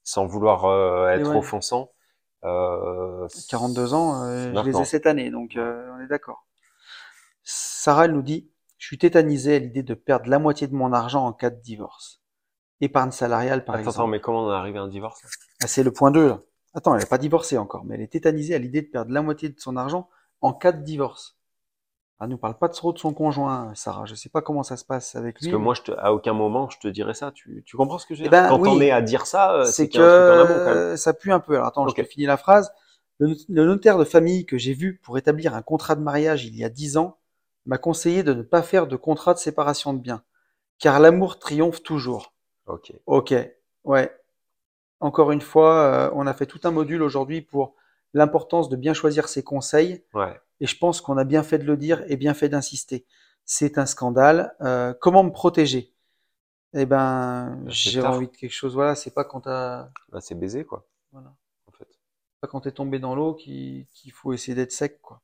sans 0.02 0.26
vouloir 0.26 0.64
euh, 0.64 1.08
être 1.08 1.30
ouais. 1.30 1.36
offensant. 1.36 1.92
Euh, 2.44 3.26
42 3.48 3.94
ans, 3.94 4.22
euh, 4.24 4.52
je 4.54 4.60
les 4.70 4.80
ai 4.80 4.84
cette 4.84 5.06
année, 5.06 5.30
donc 5.30 5.56
euh, 5.56 5.90
on 5.96 6.00
est 6.00 6.06
d'accord. 6.06 6.46
Sarah 7.42 8.04
elle 8.04 8.12
nous 8.12 8.22
dit, 8.22 8.50
je 8.78 8.86
suis 8.86 8.98
tétanisée 8.98 9.56
à 9.56 9.58
l'idée 9.58 9.82
de 9.82 9.94
perdre 9.94 10.28
la 10.28 10.38
moitié 10.38 10.66
de 10.66 10.74
mon 10.74 10.92
argent 10.92 11.24
en 11.24 11.32
cas 11.32 11.50
de 11.50 11.60
divorce. 11.60 12.22
Épargne 12.80 13.10
salariale, 13.10 13.64
par 13.64 13.74
Attends, 13.76 13.80
exemple. 13.84 13.96
attends, 13.96 14.06
mais 14.08 14.20
comment 14.20 14.46
on 14.46 14.52
est 14.52 14.54
arrivé 14.54 14.78
à 14.78 14.82
un 14.82 14.88
divorce 14.88 15.22
Ah, 15.62 15.66
c'est 15.66 15.82
le 15.82 15.92
point 15.92 16.10
2, 16.10 16.28
là. 16.28 16.42
Attends, 16.74 16.94
elle 16.94 17.00
n'est 17.00 17.06
pas 17.08 17.18
divorcée 17.18 17.56
encore, 17.56 17.84
mais 17.84 17.94
elle 17.94 18.02
est 18.02 18.12
tétanisée 18.12 18.54
à 18.54 18.58
l'idée 18.58 18.82
de 18.82 18.88
perdre 18.88 19.10
la 19.12 19.22
moitié 19.22 19.48
de 19.48 19.58
son 19.58 19.76
argent 19.76 20.10
en 20.42 20.52
cas 20.52 20.72
de 20.72 20.82
divorce. 20.82 21.35
Elle 22.20 22.28
nous 22.28 22.38
parle 22.38 22.56
pas 22.56 22.68
de 22.68 22.72
trop 22.72 22.92
de 22.94 22.98
son 22.98 23.12
conjoint, 23.12 23.72
Sarah. 23.74 24.06
Je 24.06 24.14
sais 24.14 24.30
pas 24.30 24.40
comment 24.40 24.62
ça 24.62 24.76
se 24.78 24.84
passe 24.86 25.14
avec 25.16 25.34
Parce 25.34 25.44
lui. 25.44 25.52
que 25.52 25.56
mais 25.56 25.62
moi, 25.62 25.74
je 25.74 25.82
te, 25.82 25.92
à 25.92 26.14
aucun 26.14 26.32
moment, 26.32 26.70
je 26.70 26.78
te 26.78 26.88
dirais 26.88 27.12
ça. 27.12 27.30
Tu, 27.30 27.62
tu 27.66 27.76
comprends 27.76 27.98
ce 27.98 28.06
que 28.06 28.14
je 28.14 28.20
veux 28.22 28.26
Eh 28.26 28.30
dire? 28.30 28.40
Ben, 28.42 28.48
Quand 28.48 28.58
oui. 28.60 28.70
on 28.72 28.80
est 28.80 28.90
à 28.90 29.02
dire 29.02 29.26
ça, 29.26 29.52
euh, 29.54 29.64
c'est 29.66 29.88
que 29.90 29.98
un 29.98 30.08
truc 30.08 30.48
en 30.48 30.54
amont 30.54 30.64
quand 30.64 30.74
même. 30.74 30.96
ça 30.96 31.12
pue 31.12 31.30
un 31.32 31.40
peu. 31.40 31.54
Alors 31.56 31.66
attends, 31.66 31.86
je 31.88 31.94
te 31.94 32.02
finis 32.04 32.24
la 32.26 32.38
phrase. 32.38 32.72
Le 33.18 33.64
notaire 33.64 33.98
de 33.98 34.04
famille 34.04 34.46
que 34.46 34.56
j'ai 34.58 34.72
vu 34.74 34.98
pour 35.02 35.18
établir 35.18 35.54
un 35.54 35.62
contrat 35.62 35.94
de 35.94 36.02
mariage 36.02 36.44
il 36.46 36.54
y 36.56 36.64
a 36.64 36.68
dix 36.68 36.96
ans 36.96 37.18
m'a 37.66 37.78
conseillé 37.78 38.22
de 38.22 38.32
ne 38.32 38.42
pas 38.42 38.62
faire 38.62 38.86
de 38.86 38.96
contrat 38.96 39.34
de 39.34 39.38
séparation 39.38 39.92
de 39.92 39.98
biens, 39.98 40.22
car 40.78 41.00
l'amour 41.00 41.38
triomphe 41.38 41.82
toujours. 41.82 42.32
Ok. 42.66 42.92
Ok, 43.06 43.34
ouais. 43.84 44.14
Encore 45.00 45.32
une 45.32 45.40
fois, 45.40 45.74
euh, 45.82 46.10
on 46.14 46.26
a 46.26 46.32
fait 46.34 46.46
tout 46.46 46.60
un 46.64 46.70
module 46.70 47.02
aujourd'hui 47.02 47.42
pour 47.42 47.74
l'importance 48.14 48.68
de 48.68 48.76
bien 48.76 48.94
choisir 48.94 49.28
ses 49.28 49.42
conseils, 49.42 50.04
Ouais. 50.14 50.38
Et 50.60 50.66
je 50.66 50.76
pense 50.78 51.00
qu'on 51.00 51.16
a 51.16 51.24
bien 51.24 51.42
fait 51.42 51.58
de 51.58 51.64
le 51.64 51.76
dire 51.76 52.02
et 52.08 52.16
bien 52.16 52.34
fait 52.34 52.48
d'insister. 52.48 53.06
C'est 53.44 53.78
un 53.78 53.86
scandale. 53.86 54.54
Euh, 54.60 54.94
comment 55.00 55.22
me 55.22 55.30
protéger? 55.30 55.94
Eh 56.74 56.84
ben, 56.84 57.62
c'est 57.66 57.90
j'ai 57.90 58.02
envie 58.02 58.28
de 58.28 58.36
quelque 58.36 58.52
chose. 58.52 58.74
Voilà, 58.74 58.94
c'est 58.94 59.12
pas 59.14 59.24
quand 59.24 59.42
t'as 59.42 59.88
Là, 60.12 60.20
c'est 60.20 60.34
baisé, 60.34 60.64
quoi. 60.64 60.86
voilà. 61.12 61.34
En 61.68 61.72
fait. 61.72 61.88
pas 62.40 62.48
quand 62.48 62.60
t'es 62.60 62.72
tombé 62.72 62.98
dans 62.98 63.14
l'eau 63.14 63.34
qu'il 63.34 63.86
qu'il 63.88 64.12
faut 64.12 64.32
essayer 64.32 64.54
d'être 64.54 64.72
sec, 64.72 65.00
quoi. 65.00 65.22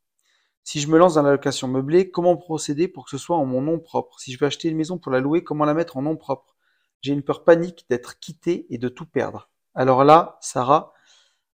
Si 0.64 0.80
je 0.80 0.88
me 0.88 0.96
lance 0.96 1.14
dans 1.14 1.22
la 1.22 1.32
location 1.32 1.66
meublée, 1.66 2.10
comment 2.10 2.36
procéder 2.36 2.86
pour 2.86 3.04
que 3.04 3.10
ce 3.10 3.18
soit 3.18 3.36
en 3.36 3.44
mon 3.44 3.60
nom 3.60 3.80
propre? 3.80 4.20
Si 4.20 4.32
je 4.32 4.38
veux 4.38 4.46
acheter 4.46 4.68
une 4.68 4.76
maison 4.76 4.96
pour 4.96 5.10
la 5.10 5.18
louer, 5.18 5.42
comment 5.42 5.64
la 5.64 5.74
mettre 5.74 5.96
en 5.96 6.02
nom 6.02 6.16
propre? 6.16 6.56
J'ai 7.00 7.12
une 7.12 7.24
peur 7.24 7.42
panique 7.42 7.84
d'être 7.90 8.20
quitté 8.20 8.66
et 8.70 8.78
de 8.78 8.88
tout 8.88 9.06
perdre. 9.06 9.50
Alors 9.74 10.04
là, 10.04 10.38
Sarah, 10.40 10.92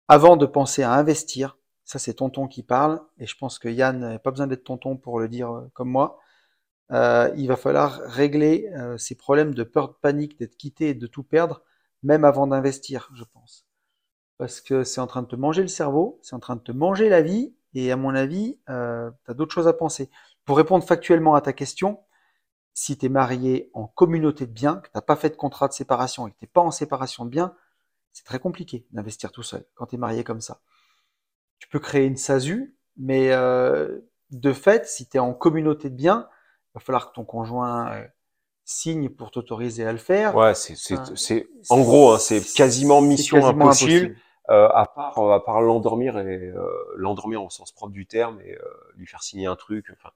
avant 0.10 0.36
de 0.36 0.46
penser 0.46 0.84
à 0.84 0.92
investir, 0.94 1.58
ça 1.88 2.00
c'est 2.00 2.16
tonton 2.16 2.48
qui 2.48 2.64
parle, 2.64 3.02
et 3.18 3.26
je 3.26 3.36
pense 3.38 3.60
que 3.60 3.70
Yann 3.70 4.00
n'a 4.00 4.20
pas 4.20 4.32
besoin 4.32 4.48
d'être 4.48 4.66
tonton 4.66 4.98
pour 4.98 5.20
le 5.20 5.30
dire 5.30 5.52
euh, 5.52 5.72
comme 5.74 5.90
moi, 5.90 6.20
euh, 6.92 7.32
il 7.38 7.48
va 7.48 7.56
falloir 7.56 8.02
régler 8.02 8.70
euh, 8.76 8.98
ces 8.98 9.16
problèmes 9.16 9.54
de 9.56 9.64
peur 9.64 9.90
de 9.90 9.94
panique, 10.02 10.38
d'être 10.40 10.58
quitté 10.58 10.90
et 10.90 10.94
de 10.94 11.08
tout 11.08 11.24
perdre, 11.24 11.64
même 12.04 12.26
avant 12.26 12.48
d'investir, 12.48 13.10
je 13.16 13.24
pense 13.24 13.66
parce 14.38 14.62
que 14.62 14.84
c'est 14.84 15.02
en 15.02 15.08
train 15.08 15.24
de 15.24 15.28
te 15.28 15.36
manger 15.36 15.64
le 15.64 15.68
cerveau, 15.68 16.20
c'est 16.22 16.36
en 16.36 16.40
train 16.40 16.56
de 16.56 16.62
te 16.62 16.72
manger 16.72 17.10
la 17.10 17.24
vie, 17.24 17.56
et 17.74 17.92
à 17.92 17.98
mon 17.98 18.14
avis, 18.14 18.60
tu 18.68 18.72
as 18.72 19.34
d'autres 19.34 19.54
choses 19.54 19.68
à 19.68 19.74
penser. 19.74 20.12
Pour 20.46 20.58
répondre 20.58 20.84
factuellement 20.84 21.34
à 21.34 21.42
ta 21.42 21.54
question, 21.54 22.00
si 22.76 22.96
tu 22.96 23.08
es 23.08 23.10
marié 23.10 23.72
en 23.74 23.88
communauté 23.88 24.46
de 24.46 24.52
biens, 24.52 24.76
que 24.76 24.90
tu 24.90 24.92
n'as 24.94 25.02
pas 25.02 25.16
fait 25.16 25.32
de 25.32 25.36
contrat 25.36 25.68
de 25.68 25.74
séparation 25.74 26.28
et 26.28 26.32
que 26.32 26.38
tu 26.38 26.46
n'es 26.46 26.52
pas 26.54 26.62
en 26.62 26.70
séparation 26.70 27.26
de 27.26 27.32
biens, 27.32 27.56
c'est 28.14 28.26
très 28.26 28.38
compliqué 28.38 28.86
d'investir 28.92 29.32
tout 29.32 29.42
seul 29.42 29.66
quand 29.74 29.88
tu 29.88 29.96
es 29.96 29.98
marié 29.98 30.24
comme 30.24 30.42
ça. 30.42 30.62
Tu 31.60 31.68
peux 31.68 31.80
créer 31.80 32.06
une 32.06 32.18
SASU, 32.18 32.76
mais 32.98 33.32
euh, 33.32 34.00
de 34.32 34.54
fait, 34.54 34.88
si 34.88 35.08
tu 35.08 35.18
es 35.18 35.20
en 35.20 35.34
communauté 35.34 35.90
de 35.90 35.96
biens, 35.96 36.28
il 36.30 36.70
va 36.76 36.82
falloir 36.82 37.10
que 37.10 37.16
ton 37.16 37.26
conjoint 37.26 37.92
euh, 37.92 38.06
signe 38.66 39.10
pour 39.10 39.32
t'autoriser 39.32 39.86
à 39.86 39.92
le 39.92 39.98
faire. 39.98 40.36
Ouais, 40.36 40.54
c'est, 40.54 40.76
c'est, 40.76 41.48
en 41.70 41.82
gros, 41.82 42.12
hein, 42.12 42.20
c'est 42.20 42.42
quasiment 42.54 43.02
mission 43.02 43.38
quasiment 43.38 43.66
impossible, 43.66 44.16
euh, 44.50 44.70
à 44.70 44.86
part, 44.86 45.18
euh, 45.20 45.34
à 45.34 45.44
part 45.44 45.62
l'endormir 45.62 46.18
et 46.20 46.48
euh, 46.50 46.68
l'endormir 46.96 47.44
au 47.44 47.50
sens 47.50 47.72
propre 47.72 47.92
du 47.94 48.06
terme 48.06 48.40
et 48.42 48.54
euh, 48.54 48.62
lui 48.96 49.08
faire 49.08 49.24
signer 49.24 49.48
un 49.48 49.56
truc. 49.56 49.88
Enfin, 49.94 50.12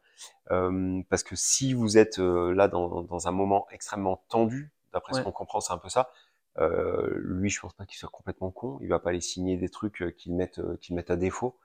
euh, 0.51 1.01
parce 1.09 1.23
que 1.23 1.35
si 1.35 1.73
vous 1.73 1.97
êtes 1.97 2.19
euh, 2.19 2.53
là 2.53 2.67
dans, 2.67 3.01
dans 3.01 3.27
un 3.27 3.31
moment 3.31 3.67
extrêmement 3.71 4.23
tendu, 4.29 4.71
d'après 4.93 5.13
ce 5.13 5.21
qu'on 5.21 5.31
comprend, 5.31 5.61
c'est 5.61 5.73
un 5.73 5.77
peu 5.77 5.89
ça. 5.89 6.11
Euh, 6.57 7.09
lui, 7.15 7.49
je 7.49 7.59
pense 7.61 7.73
pas 7.73 7.85
qu'il 7.85 7.97
soit 7.97 8.09
complètement 8.11 8.51
con. 8.51 8.77
Il 8.81 8.89
va 8.89 8.99
pas 8.99 9.09
aller 9.11 9.21
signer 9.21 9.57
des 9.57 9.69
trucs 9.69 10.01
euh, 10.01 10.07
euh, 10.07 10.11
qui 10.11 10.29
le 10.91 10.95
mettent 10.95 11.11
à 11.11 11.15
défaut. 11.15 11.57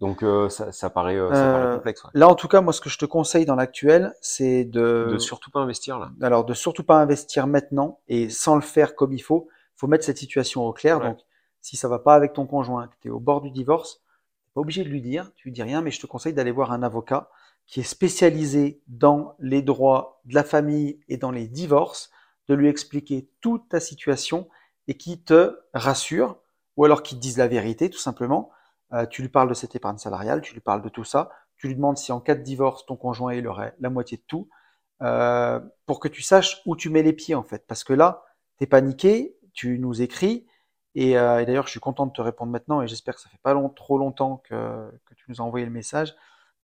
Donc 0.00 0.22
euh, 0.22 0.48
ça, 0.48 0.72
ça 0.72 0.90
paraît, 0.90 1.16
euh, 1.16 1.32
ça 1.32 1.52
paraît 1.52 1.76
complexe. 1.76 2.04
Ouais. 2.04 2.10
Là, 2.14 2.28
en 2.28 2.34
tout 2.34 2.48
cas, 2.48 2.60
moi, 2.60 2.72
ce 2.72 2.80
que 2.80 2.90
je 2.90 2.98
te 2.98 3.04
conseille 3.04 3.44
dans 3.44 3.54
l'actuel, 3.54 4.12
c'est 4.20 4.64
de, 4.64 5.08
De 5.12 5.18
surtout 5.18 5.50
pas 5.50 5.60
investir 5.60 5.98
là. 5.98 6.10
alors, 6.20 6.44
de 6.44 6.54
surtout 6.54 6.82
pas 6.82 6.96
investir 7.00 7.46
maintenant 7.46 8.00
et 8.08 8.28
sans 8.28 8.56
le 8.56 8.60
faire 8.60 8.96
comme 8.96 9.12
il 9.12 9.20
faut. 9.20 9.48
Il 9.76 9.80
faut 9.80 9.86
mettre 9.86 10.04
cette 10.04 10.18
situation 10.18 10.66
au 10.66 10.72
clair. 10.72 10.98
Ouais. 10.98 11.08
Donc, 11.10 11.18
si 11.60 11.76
ça 11.76 11.88
va 11.88 11.98
pas 11.98 12.14
avec 12.14 12.32
ton 12.32 12.46
conjoint, 12.46 12.88
que 12.88 12.94
tu 13.00 13.08
es 13.08 13.10
au 13.10 13.20
bord 13.20 13.40
du 13.40 13.50
divorce, 13.50 14.02
pas 14.54 14.60
obligé 14.60 14.84
de 14.84 14.88
lui 14.88 15.00
dire, 15.00 15.30
tu 15.36 15.48
lui 15.48 15.52
dis 15.52 15.62
rien, 15.62 15.80
mais 15.80 15.90
je 15.90 16.00
te 16.00 16.06
conseille 16.06 16.34
d'aller 16.34 16.50
voir 16.50 16.72
un 16.72 16.82
avocat 16.82 17.30
qui 17.66 17.80
est 17.80 17.84
spécialisé 17.84 18.80
dans 18.88 19.34
les 19.38 19.62
droits 19.62 20.20
de 20.26 20.34
la 20.34 20.44
famille 20.44 21.00
et 21.08 21.16
dans 21.16 21.30
les 21.30 21.46
divorces, 21.48 22.10
de 22.48 22.54
lui 22.54 22.68
expliquer 22.68 23.28
toute 23.40 23.68
ta 23.68 23.80
situation 23.80 24.48
et 24.88 24.96
qui 24.96 25.22
te 25.22 25.58
rassure, 25.72 26.38
ou 26.76 26.84
alors 26.84 27.02
qui 27.02 27.14
te 27.14 27.20
dise 27.20 27.38
la 27.38 27.48
vérité, 27.48 27.90
tout 27.90 27.98
simplement. 27.98 28.50
Euh, 28.92 29.06
tu 29.06 29.22
lui 29.22 29.28
parles 29.28 29.48
de 29.48 29.54
cette 29.54 29.74
épargne 29.74 29.98
salariale, 29.98 30.40
tu 30.40 30.54
lui 30.54 30.60
parles 30.60 30.82
de 30.82 30.88
tout 30.88 31.04
ça, 31.04 31.30
tu 31.56 31.68
lui 31.68 31.74
demandes 31.74 31.96
si 31.96 32.12
en 32.12 32.20
cas 32.20 32.34
de 32.34 32.42
divorce, 32.42 32.84
ton 32.86 32.96
conjoint 32.96 33.34
il 33.34 33.46
aurait 33.48 33.74
la 33.80 33.90
moitié 33.90 34.18
de 34.18 34.22
tout, 34.26 34.48
euh, 35.02 35.60
pour 35.86 36.00
que 36.00 36.08
tu 36.08 36.22
saches 36.22 36.60
où 36.66 36.76
tu 36.76 36.90
mets 36.90 37.02
les 37.02 37.12
pieds 37.12 37.34
en 37.34 37.42
fait. 37.42 37.66
Parce 37.66 37.84
que 37.84 37.92
là, 37.92 38.24
t'es 38.58 38.66
paniqué, 38.66 39.36
tu 39.52 39.78
nous 39.78 40.02
écris, 40.02 40.46
et, 40.94 41.18
euh, 41.18 41.40
et 41.40 41.46
d'ailleurs 41.46 41.66
je 41.66 41.70
suis 41.70 41.80
content 41.80 42.06
de 42.06 42.12
te 42.12 42.20
répondre 42.20 42.52
maintenant, 42.52 42.82
et 42.82 42.88
j'espère 42.88 43.14
que 43.14 43.20
ça 43.20 43.28
fait 43.30 43.40
pas 43.42 43.54
trop 43.74 43.98
longtemps 43.98 44.42
que, 44.48 44.90
que 45.06 45.14
tu 45.14 45.24
nous 45.28 45.40
as 45.40 45.44
envoyé 45.44 45.64
le 45.64 45.72
message. 45.72 46.14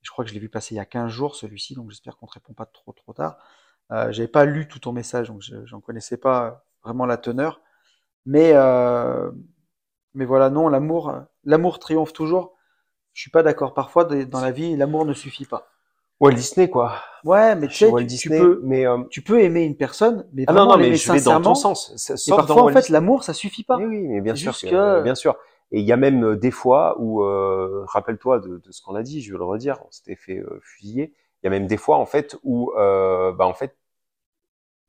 Je 0.02 0.10
crois 0.10 0.24
que 0.24 0.30
je 0.30 0.34
l'ai 0.34 0.40
vu 0.40 0.48
passer 0.48 0.74
il 0.74 0.78
y 0.78 0.80
a 0.80 0.86
15 0.86 1.10
jours 1.10 1.36
celui-ci, 1.36 1.74
donc 1.74 1.90
j'espère 1.90 2.16
qu'on 2.16 2.26
te 2.26 2.34
répond 2.34 2.52
pas 2.54 2.66
trop 2.66 2.92
trop 2.92 3.12
tard. 3.12 3.38
Euh, 3.92 4.12
J'avais 4.12 4.28
pas 4.28 4.44
lu 4.44 4.68
tout 4.68 4.78
ton 4.78 4.92
message, 4.92 5.28
donc 5.28 5.42
je 5.42 5.64
j'en 5.66 5.80
connaissais 5.80 6.16
pas 6.16 6.64
vraiment 6.84 7.06
la 7.06 7.16
teneur. 7.16 7.60
Mais, 8.26 8.52
euh, 8.54 9.30
mais 10.14 10.24
voilà, 10.24 10.50
non, 10.50 10.68
l'amour, 10.68 11.14
l'amour 11.44 11.78
triomphe 11.78 12.12
toujours. 12.12 12.54
Je 13.14 13.22
suis 13.22 13.30
pas 13.30 13.42
d'accord. 13.42 13.74
Parfois, 13.74 14.04
dans 14.04 14.40
la 14.40 14.50
vie, 14.52 14.76
l'amour 14.76 15.04
ne 15.04 15.14
suffit 15.14 15.44
pas. 15.46 15.68
Walt 16.20 16.32
Disney 16.34 16.68
quoi. 16.68 16.96
Ouais, 17.24 17.56
mais 17.56 17.68
tu 17.68 17.76
sais, 17.76 17.88
Walt 17.90 18.04
tu, 18.06 18.28
peux, 18.28 18.60
mais 18.62 18.86
euh, 18.86 18.98
tu 19.10 19.22
peux 19.22 19.40
aimer 19.40 19.64
une 19.64 19.76
personne, 19.76 20.26
mais 20.34 20.44
ah 20.46 20.52
non 20.52 20.66
non 20.66 20.76
mais 20.78 20.94
je 20.94 21.10
vais 21.12 21.20
dans 21.22 21.40
ton 21.40 21.54
sens. 21.54 21.92
Ça- 21.96 22.14
Et 22.14 22.30
parfois, 22.36 22.62
en 22.62 22.68
fait, 22.68 22.88
l'amour, 22.90 23.24
ça 23.24 23.32
suffit 23.32 23.64
pas. 23.64 23.78
Oui, 23.78 23.84
oui, 23.86 24.06
mais 24.06 24.20
bien 24.20 24.34
sûr, 24.34 24.52
que- 24.70 25.02
bien 25.02 25.14
sûr. 25.14 25.36
Et 25.72 25.80
il 25.80 25.86
y 25.86 25.92
a 25.92 25.96
même 25.96 26.36
des 26.36 26.50
fois 26.50 26.96
où, 27.00 27.22
euh, 27.24 27.84
rappelle-toi 27.86 28.40
de, 28.40 28.58
de 28.58 28.70
ce 28.72 28.82
qu'on 28.82 28.94
a 28.96 29.02
dit, 29.02 29.22
je 29.22 29.32
vais 29.32 29.38
le 29.38 29.44
redire, 29.44 29.78
on 29.86 29.90
s'était 29.90 30.16
fait 30.16 30.38
euh, 30.38 30.60
fusiller. 30.62 31.14
Il 31.42 31.46
y 31.46 31.48
a 31.48 31.50
même 31.50 31.66
des 31.66 31.76
fois 31.78 31.96
en 31.96 32.06
fait 32.06 32.36
où, 32.42 32.72
euh, 32.76 33.32
bah 33.32 33.46
en 33.46 33.54
fait, 33.54 33.76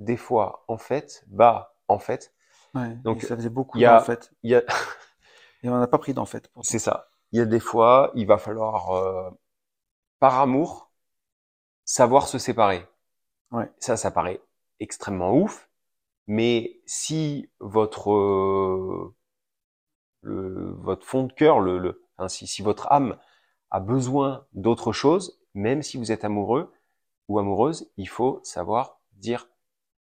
des 0.02 0.18
fois 0.18 0.66
en 0.70 0.78
fait, 0.80 1.26
bah 1.30 1.76
en 1.90 2.00
fait, 2.00 2.34
Ouais, 2.76 2.98
Donc, 3.06 3.24
ça 3.24 3.38
faisait 3.38 3.50
beaucoup 3.50 3.80
y 3.80 3.86
a- 3.86 3.88
d'en 3.88 3.98
fait. 3.98 4.34
y 4.44 4.56
a, 4.56 4.64
Et 5.64 5.70
on 5.70 5.80
n'a 5.80 5.88
pas 5.88 5.98
pris 5.98 6.14
d'en 6.14 6.26
fait. 6.28 6.52
c'est 6.62 6.80
ça. 6.80 7.10
Il 7.32 7.40
y 7.40 7.42
a 7.42 7.46
des 7.46 7.60
fois, 7.60 8.12
il 8.16 8.26
va 8.28 8.38
falloir, 8.38 8.92
euh, 8.92 9.30
par 10.20 10.40
amour, 10.40 10.92
savoir 11.86 12.28
se 12.28 12.40
séparer. 12.40 12.88
Ouais. 13.52 13.72
Ça, 13.80 13.98
ça 13.98 14.12
paraît 14.12 14.42
extrêmement 14.80 15.34
ouf, 15.36 15.70
mais 16.28 16.82
si 16.88 17.52
votre 17.62 18.12
euh, 18.12 19.16
le, 20.22 20.72
votre 20.80 21.06
fond 21.06 21.24
de 21.24 21.34
cœur, 21.34 21.60
le, 21.60 22.04
si, 22.28 22.48
si 22.48 22.62
votre 22.62 22.92
âme 22.92 23.18
a 23.72 23.80
besoin 23.80 24.46
d'autre 24.54 24.92
chose, 24.94 25.40
même 25.54 25.82
si 25.82 25.98
vous 25.98 26.12
êtes 26.12 26.26
amoureux 26.26 26.72
ou 27.30 27.40
amoureuse, 27.40 27.92
il 27.98 28.10
faut 28.10 28.42
savoir 28.44 29.00
dire 29.14 29.50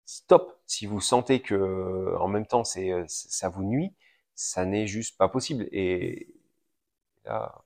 stop. 0.06 0.60
Si 0.66 0.86
vous 0.86 1.02
sentez 1.02 1.42
que 1.42 2.16
en 2.20 2.28
même 2.28 2.46
temps 2.46 2.64
ça 2.64 3.50
vous 3.50 3.64
nuit, 3.64 3.94
ça 4.36 4.66
n'est 4.66 4.88
juste 4.88 5.18
pas 5.18 5.30
possible. 5.30 5.68
Et 5.72 6.34
là, 7.26 7.64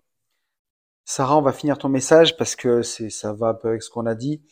Sarah, 1.06 1.38
on 1.38 1.42
va 1.42 1.54
finir 1.54 1.78
ton 1.78 1.90
message 1.90 2.36
parce 2.36 2.56
que 2.56 2.82
ça 2.82 3.34
va 3.34 3.48
un 3.48 3.54
peu 3.54 3.70
avec 3.70 3.82
ce 3.82 3.90
qu'on 3.90 4.06
a 4.06 4.16
dit. 4.16 4.44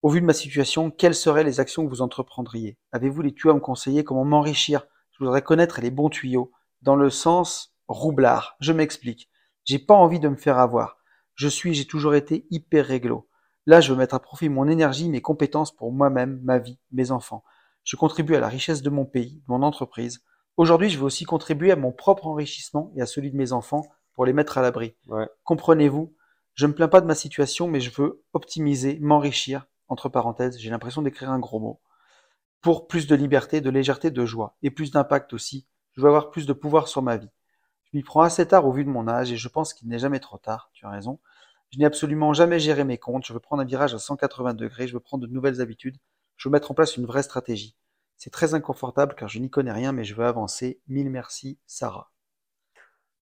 Au 0.00 0.08
vu 0.08 0.20
de 0.20 0.26
ma 0.26 0.32
situation, 0.32 0.90
quelles 0.90 1.14
seraient 1.14 1.44
les 1.44 1.60
actions 1.60 1.84
que 1.84 1.90
vous 1.90 2.02
entreprendriez? 2.02 2.78
Avez-vous 2.92 3.20
les 3.20 3.34
tuyaux 3.34 3.50
à 3.50 3.54
me 3.54 3.60
conseiller? 3.60 4.04
Comment 4.04 4.24
m'enrichir? 4.24 4.86
Je 5.10 5.18
voudrais 5.18 5.42
connaître 5.42 5.80
les 5.80 5.90
bons 5.90 6.08
tuyaux, 6.08 6.52
dans 6.82 6.96
le 6.96 7.10
sens 7.10 7.74
roublard. 7.88 8.56
Je 8.60 8.72
m'explique. 8.72 9.28
J'ai 9.64 9.78
pas 9.80 9.94
envie 9.94 10.20
de 10.20 10.28
me 10.28 10.36
faire 10.36 10.58
avoir. 10.58 10.98
Je 11.34 11.48
suis, 11.48 11.74
j'ai 11.74 11.84
toujours 11.84 12.14
été 12.14 12.46
hyper 12.50 12.86
réglo. 12.86 13.27
Là, 13.68 13.82
je 13.82 13.92
veux 13.92 13.98
mettre 13.98 14.14
à 14.14 14.18
profit 14.18 14.48
mon 14.48 14.66
énergie, 14.66 15.10
mes 15.10 15.20
compétences 15.20 15.76
pour 15.76 15.92
moi-même, 15.92 16.40
ma 16.42 16.58
vie, 16.58 16.78
mes 16.90 17.10
enfants. 17.10 17.44
Je 17.84 17.96
contribue 17.96 18.34
à 18.34 18.40
la 18.40 18.48
richesse 18.48 18.80
de 18.80 18.88
mon 18.88 19.04
pays, 19.04 19.42
de 19.46 19.52
mon 19.52 19.62
entreprise. 19.62 20.24
Aujourd'hui, 20.56 20.88
je 20.88 20.98
veux 20.98 21.04
aussi 21.04 21.26
contribuer 21.26 21.70
à 21.70 21.76
mon 21.76 21.92
propre 21.92 22.28
enrichissement 22.28 22.90
et 22.96 23.02
à 23.02 23.06
celui 23.06 23.30
de 23.30 23.36
mes 23.36 23.52
enfants 23.52 23.84
pour 24.14 24.24
les 24.24 24.32
mettre 24.32 24.56
à 24.56 24.62
l'abri. 24.62 24.96
Ouais. 25.08 25.28
Comprenez-vous? 25.44 26.16
Je 26.54 26.64
ne 26.64 26.70
me 26.70 26.76
plains 26.76 26.88
pas 26.88 27.02
de 27.02 27.06
ma 27.06 27.14
situation, 27.14 27.68
mais 27.68 27.80
je 27.80 27.90
veux 27.90 28.24
optimiser, 28.32 29.00
m'enrichir. 29.02 29.66
Entre 29.88 30.08
parenthèses, 30.08 30.58
j'ai 30.58 30.70
l'impression 30.70 31.02
d'écrire 31.02 31.30
un 31.30 31.38
gros 31.38 31.60
mot. 31.60 31.82
Pour 32.62 32.86
plus 32.86 33.06
de 33.06 33.14
liberté, 33.14 33.60
de 33.60 33.68
légèreté, 33.68 34.10
de 34.10 34.24
joie 34.24 34.56
et 34.62 34.70
plus 34.70 34.92
d'impact 34.92 35.34
aussi. 35.34 35.66
Je 35.92 36.00
veux 36.00 36.08
avoir 36.08 36.30
plus 36.30 36.46
de 36.46 36.54
pouvoir 36.54 36.88
sur 36.88 37.02
ma 37.02 37.18
vie. 37.18 37.28
Je 37.84 37.98
m'y 37.98 38.02
prends 38.02 38.22
assez 38.22 38.48
tard 38.48 38.66
au 38.66 38.72
vu 38.72 38.86
de 38.86 38.88
mon 38.88 39.08
âge 39.08 39.30
et 39.30 39.36
je 39.36 39.48
pense 39.48 39.74
qu'il 39.74 39.90
n'est 39.90 39.98
jamais 39.98 40.20
trop 40.20 40.38
tard. 40.38 40.70
Tu 40.72 40.86
as 40.86 40.90
raison. 40.90 41.20
Je 41.70 41.78
n'ai 41.78 41.84
absolument 41.84 42.32
jamais 42.32 42.58
géré 42.58 42.84
mes 42.84 42.98
comptes. 42.98 43.26
Je 43.26 43.32
veux 43.32 43.40
prendre 43.40 43.62
un 43.62 43.66
virage 43.66 43.94
à 43.94 43.98
180 43.98 44.54
degrés. 44.54 44.86
Je 44.88 44.94
veux 44.94 45.00
prendre 45.00 45.26
de 45.26 45.32
nouvelles 45.32 45.60
habitudes. 45.60 45.96
Je 46.36 46.48
veux 46.48 46.52
mettre 46.52 46.70
en 46.70 46.74
place 46.74 46.96
une 46.96 47.04
vraie 47.06 47.22
stratégie. 47.22 47.76
C'est 48.16 48.30
très 48.30 48.54
inconfortable 48.54 49.14
car 49.16 49.28
je 49.28 49.38
n'y 49.38 49.50
connais 49.50 49.72
rien, 49.72 49.92
mais 49.92 50.04
je 50.04 50.14
veux 50.14 50.24
avancer. 50.24 50.80
Mille 50.88 51.10
merci, 51.10 51.58
Sarah. 51.66 52.10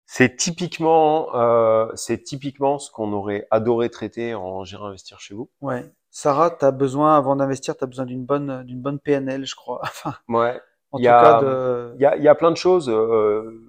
C'est 0.09 0.37
typiquement, 0.37 1.35
euh, 1.35 1.89
c'est 1.97 2.23
typiquement 2.23 2.79
ce 2.79 2.91
qu'on 2.93 3.13
aurait 3.13 3.49
adoré 3.51 3.91
traiter 3.91 4.35
en 4.37 4.63
Gérant 4.65 4.87
Investir 4.87 5.19
chez 5.19 5.35
vous. 5.35 5.51
Ouais. 5.61 5.85
Sarah, 6.11 6.51
tu 6.51 6.65
as 6.65 6.71
besoin, 6.71 7.17
avant 7.17 7.35
d'investir, 7.37 7.77
tu 7.77 7.83
as 7.83 7.89
besoin 7.89 8.07
d'une 8.07 8.25
bonne, 8.25 8.63
d'une 8.63 8.81
bonne 8.81 9.01
PNL, 9.01 9.45
je 9.45 9.57
crois. 9.57 9.81
Enfin, 9.83 10.15
Ouais. 10.29 10.61
en 10.93 10.99
Il 10.99 11.03
tout 11.03 11.05
y 11.05 11.09
a- 11.09 11.21
cas, 11.23 11.41
de... 11.43 11.93
Il 11.97 12.01
y 12.03 12.07
a, 12.07 12.17
y 12.17 12.29
a 12.29 12.35
plein 12.37 12.53
de 12.53 12.57
choses. 12.57 12.89
euh, 12.89 13.61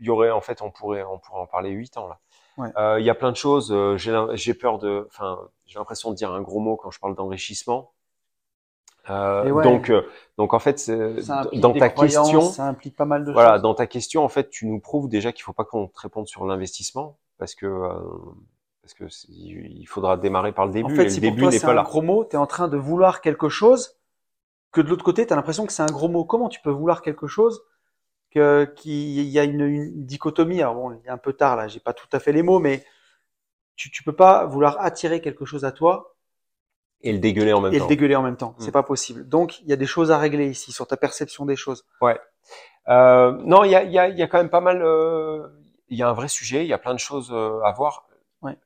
il 0.00 0.06
y 0.06 0.10
aurait, 0.10 0.30
en 0.30 0.40
fait, 0.42 0.60
on 0.62 0.70
pourrait, 0.70 1.02
on 1.02 1.18
pourrait 1.18 1.40
en 1.40 1.46
parler 1.46 1.70
huit 1.70 1.96
ans 1.96 2.06
là. 2.06 2.20
Ouais. 2.58 2.68
Euh, 2.76 3.00
il 3.00 3.06
y 3.06 3.10
a 3.10 3.14
plein 3.14 3.30
de 3.30 3.36
choses. 3.36 3.72
euh, 3.72 3.96
j'ai, 3.96 4.54
peur 4.54 4.78
de, 4.78 5.06
enfin, 5.08 5.38
j'ai 5.66 5.78
l'impression 5.78 6.10
de 6.10 6.16
dire 6.16 6.32
un 6.32 6.42
gros 6.42 6.60
mot 6.60 6.76
quand 6.76 6.90
je 6.90 6.98
parle 6.98 7.14
d'enrichissement. 7.14 7.92
Euh, 9.10 9.48
ouais. 9.50 9.64
Donc, 9.64 9.90
donc 10.36 10.52
en 10.52 10.58
fait, 10.58 10.90
dans 11.54 11.72
ta 11.72 11.88
question, 11.88 12.42
ça 12.42 12.66
implique 12.66 12.94
pas 12.94 13.06
mal 13.06 13.24
de 13.24 13.32
voilà, 13.32 13.54
choses. 13.54 13.62
dans 13.62 13.74
ta 13.74 13.86
question, 13.86 14.22
en 14.22 14.28
fait, 14.28 14.50
tu 14.50 14.66
nous 14.66 14.80
prouves 14.80 15.08
déjà 15.08 15.32
qu'il 15.32 15.44
faut 15.44 15.54
pas 15.54 15.64
qu'on 15.64 15.86
te 15.86 15.98
réponde 15.98 16.28
sur 16.28 16.44
l'investissement 16.44 17.16
parce 17.38 17.54
que 17.54 17.66
euh, 17.66 17.92
parce 18.82 18.94
que 18.94 19.04
il 19.30 19.86
faudra 19.86 20.16
démarrer 20.16 20.52
par 20.52 20.66
le 20.66 20.72
début 20.72 20.92
En 20.92 20.96
fait, 20.96 21.04
le 21.04 21.10
si 21.10 21.20
pour 21.20 21.30
début 21.30 21.46
n'est 21.46 21.60
pas 21.60 21.70
un 21.70 21.74
là. 21.74 21.82
gros 21.82 22.02
mot, 22.02 22.24
tu 22.24 22.36
es 22.36 22.38
en 22.38 22.46
train 22.46 22.68
de 22.68 22.76
vouloir 22.76 23.20
quelque 23.20 23.48
chose 23.48 23.96
que 24.72 24.80
de 24.80 24.88
l'autre 24.88 25.04
côté, 25.04 25.26
tu 25.26 25.32
as 25.32 25.36
l'impression 25.36 25.64
que 25.64 25.72
c'est 25.72 25.82
un 25.82 25.86
gros 25.86 26.08
mot. 26.08 26.24
Comment 26.24 26.48
tu 26.48 26.60
peux 26.60 26.70
vouloir 26.70 27.00
quelque 27.00 27.26
chose 27.26 27.62
qu'il 28.30 29.28
y 29.28 29.38
a 29.38 29.44
une, 29.44 29.60
une 29.62 30.04
dichotomie 30.06 30.60
Alors 30.62 30.74
bon, 30.74 30.92
il 30.92 31.06
est 31.06 31.10
un 31.10 31.18
peu 31.18 31.32
tard 31.32 31.56
là, 31.56 31.68
j'ai 31.68 31.80
pas 31.80 31.92
tout 31.92 32.08
à 32.12 32.20
fait 32.20 32.32
les 32.32 32.42
mots, 32.42 32.58
mais 32.58 32.84
tu, 33.76 33.90
tu 33.90 34.02
peux 34.02 34.14
pas 34.14 34.44
vouloir 34.46 34.76
attirer 34.80 35.20
quelque 35.20 35.44
chose 35.44 35.64
à 35.64 35.72
toi 35.72 36.16
Et 37.02 37.12
le 37.12 37.18
dégueuler 37.18 37.52
en 37.52 37.60
même 37.60 37.72
et 37.74 37.78
temps. 37.78 37.84
le 37.84 37.88
dégueuler 37.88 38.16
en 38.16 38.22
même 38.22 38.36
temps. 38.36 38.54
C'est 38.58 38.70
Mm. 38.70 38.72
pas 38.72 38.82
possible. 38.82 39.28
Donc, 39.28 39.60
il 39.60 39.68
y 39.68 39.72
a 39.72 39.76
des 39.76 39.86
choses 39.86 40.10
à 40.10 40.18
régler 40.18 40.48
ici 40.48 40.72
sur 40.72 40.86
ta 40.86 40.96
perception 40.96 41.46
des 41.46 41.56
choses. 41.56 41.84
Euh, 42.88 43.32
non, 43.44 43.64
il 43.64 43.70
y 43.70 43.74
a, 43.74 43.82
il 43.84 43.92
y, 43.92 43.98
a, 43.98 44.08
il 44.08 44.18
y 44.18 44.22
a 44.22 44.26
quand 44.26 44.38
même 44.38 44.50
pas 44.50 44.60
mal. 44.60 44.82
euh, 44.82 45.46
Il 45.88 45.98
y 45.98 46.02
a 46.02 46.08
un 46.08 46.12
vrai 46.14 46.28
sujet. 46.28 46.64
Il 46.64 46.68
y 46.68 46.72
a 46.72 46.78
plein 46.78 46.94
de 46.94 46.98
choses 46.98 47.30
euh, 47.32 47.60
à 47.62 47.72
voir. 47.72 48.08
Ouais. 48.42 48.56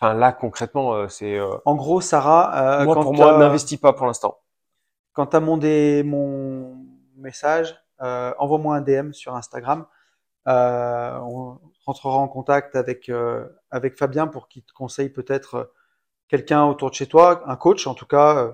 Enfin 0.00 0.14
là, 0.14 0.32
concrètement, 0.32 0.94
euh, 0.94 1.08
c'est 1.08 1.36
euh, 1.36 1.56
En 1.66 1.74
gros, 1.74 2.00
Sarah, 2.00 2.80
euh, 2.80 2.84
moi 2.84 2.94
quand 2.94 3.02
pour 3.02 3.14
moi, 3.14 3.36
n'investis 3.38 3.78
pas 3.78 3.92
pour 3.92 4.06
l'instant. 4.06 4.38
quand 5.12 5.26
tu 5.26 5.36
as 5.36 5.40
mon, 5.40 5.58
dé- 5.58 6.02
mon 6.04 6.76
message, 7.16 7.76
euh, 8.02 8.32
envoie-moi 8.38 8.76
un 8.76 8.80
DM 8.80 9.12
sur 9.12 9.34
Instagram. 9.34 9.86
Euh, 10.48 11.18
on 11.18 11.58
rentrera 11.84 12.16
en 12.16 12.28
contact 12.28 12.76
avec, 12.76 13.08
euh, 13.08 13.46
avec 13.70 13.98
Fabien 13.98 14.26
pour 14.26 14.48
qu'il 14.48 14.62
te 14.62 14.72
conseille 14.72 15.10
peut-être 15.10 15.72
quelqu'un 16.28 16.64
autour 16.64 16.90
de 16.90 16.94
chez 16.94 17.06
toi, 17.06 17.42
un 17.46 17.56
coach 17.56 17.86
en 17.86 17.94
tout 17.94 18.06
cas. 18.06 18.52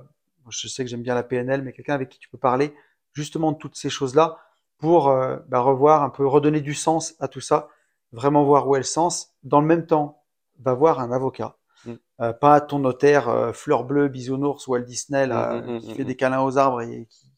je 0.48 0.68
sais 0.68 0.84
que 0.84 0.90
j'aime 0.90 1.02
bien 1.02 1.14
la 1.14 1.22
PNL, 1.22 1.62
mais 1.62 1.72
quelqu'un 1.72 1.94
avec 1.94 2.08
qui 2.08 2.18
tu 2.18 2.28
peux 2.28 2.38
parler 2.38 2.74
justement 3.12 3.52
de 3.52 3.58
toutes 3.58 3.76
ces 3.76 3.90
choses-là 3.90 4.38
pour 4.78 5.14
bah, 5.48 5.60
revoir 5.60 6.02
un 6.02 6.10
peu, 6.10 6.26
redonner 6.26 6.60
du 6.60 6.74
sens 6.74 7.14
à 7.20 7.28
tout 7.28 7.40
ça, 7.40 7.68
vraiment 8.12 8.44
voir 8.44 8.66
où 8.68 8.76
est 8.76 8.80
le 8.80 8.84
sens. 8.84 9.34
Dans 9.42 9.60
le 9.60 9.66
même 9.66 9.86
temps, 9.86 10.22
va 10.60 10.74
voir 10.74 11.00
un 11.00 11.12
avocat. 11.12 11.56
Mm. 11.84 11.92
Euh, 12.20 12.32
pas 12.32 12.60
ton 12.60 12.78
notaire 12.78 13.28
euh, 13.28 13.52
fleur 13.52 13.84
bleue, 13.84 14.08
bisounours, 14.08 14.66
Walt 14.66 14.80
Disney, 14.80 15.26
là, 15.26 15.60
Mm, 15.60 15.76
mm, 15.76 15.80
qui 15.80 15.94
fait 15.94 16.04
des 16.04 16.16
câlins 16.16 16.42
aux 16.42 16.58
arbres 16.58 16.82
et 16.82 17.06
qui 17.06 17.30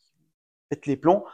pète 0.68 0.86
les 0.86 0.96
plombs. 0.96 1.24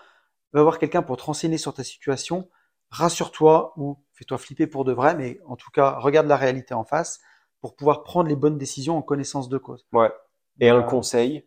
Va 0.55 0.63
voir 0.63 0.79
quelqu'un 0.79 1.03
pour 1.03 1.19
te 1.19 1.25
renseigner 1.25 1.59
sur 1.59 1.75
ta 1.75 1.85
situation. 1.85 2.49
Rassure-toi 2.91 3.75
ou 3.77 3.99
fais-toi 4.15 4.39
flipper 4.39 4.67
pour 4.67 4.85
de 4.87 4.93
vrai, 4.95 5.15
mais 5.17 5.41
en 5.47 5.57
tout 5.57 5.71
cas, 5.73 5.99
regarde 5.99 6.27
la 6.29 6.37
réalité 6.39 6.75
en 6.75 6.85
face 6.85 7.21
pour 7.61 7.77
pouvoir 7.77 8.05
prendre 8.05 8.29
les 8.31 8.37
bonnes 8.37 8.59
décisions 8.59 8.97
en 8.97 9.03
connaissance 9.03 9.49
de 9.51 9.59
cause. 9.59 9.87
Ouais. 9.93 10.13
Et 10.61 10.69
un 10.69 10.83
Euh, 10.83 10.91
conseil, 10.91 11.47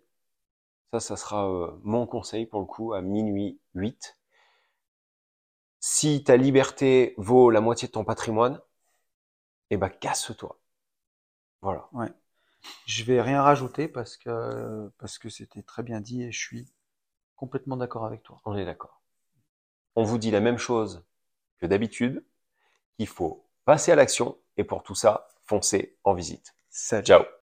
ça, 0.94 1.00
ça 1.00 1.18
sera 1.18 1.50
euh, 1.50 1.72
mon 1.84 2.08
conseil 2.08 2.46
pour 2.48 2.60
le 2.62 2.68
coup 2.68 2.94
à 2.94 3.02
minuit 3.02 3.60
8. 3.76 4.18
Si 5.80 6.24
ta 6.24 6.38
liberté 6.38 7.16
vaut 7.18 7.50
la 7.50 7.62
moitié 7.62 7.88
de 7.88 7.94
ton 7.94 8.06
patrimoine, 8.06 8.62
eh 9.70 9.78
ben 9.78 9.90
casse-toi. 9.90 10.60
Voilà. 11.62 11.90
Je 12.88 13.04
vais 13.04 13.22
rien 13.22 13.44
rajouter 13.44 13.88
parce 13.88 14.18
que 14.18 14.92
parce 14.98 15.20
que 15.20 15.30
c'était 15.30 15.62
très 15.62 15.84
bien 15.84 16.02
dit 16.02 16.24
et 16.24 16.32
je 16.32 16.40
suis 16.40 16.68
complètement 17.36 17.78
d'accord 17.78 18.06
avec 18.06 18.24
toi. 18.24 18.42
On 18.46 18.58
est 18.58 18.66
d'accord. 18.66 18.97
On 19.98 20.04
vous 20.04 20.20
dit 20.20 20.30
la 20.30 20.42
même 20.42 20.60
chose 20.60 21.04
que 21.58 21.66
d'habitude, 21.66 22.24
qu'il 22.96 23.08
faut 23.08 23.44
passer 23.66 23.92
à 23.92 23.96
l'action 23.96 24.38
et 24.56 24.64
pour 24.64 24.84
tout 24.84 24.94
ça, 24.94 25.28
foncez 25.44 25.98
en 26.04 26.14
visite. 26.14 26.54
Salut. 26.70 27.04
Ciao 27.04 27.38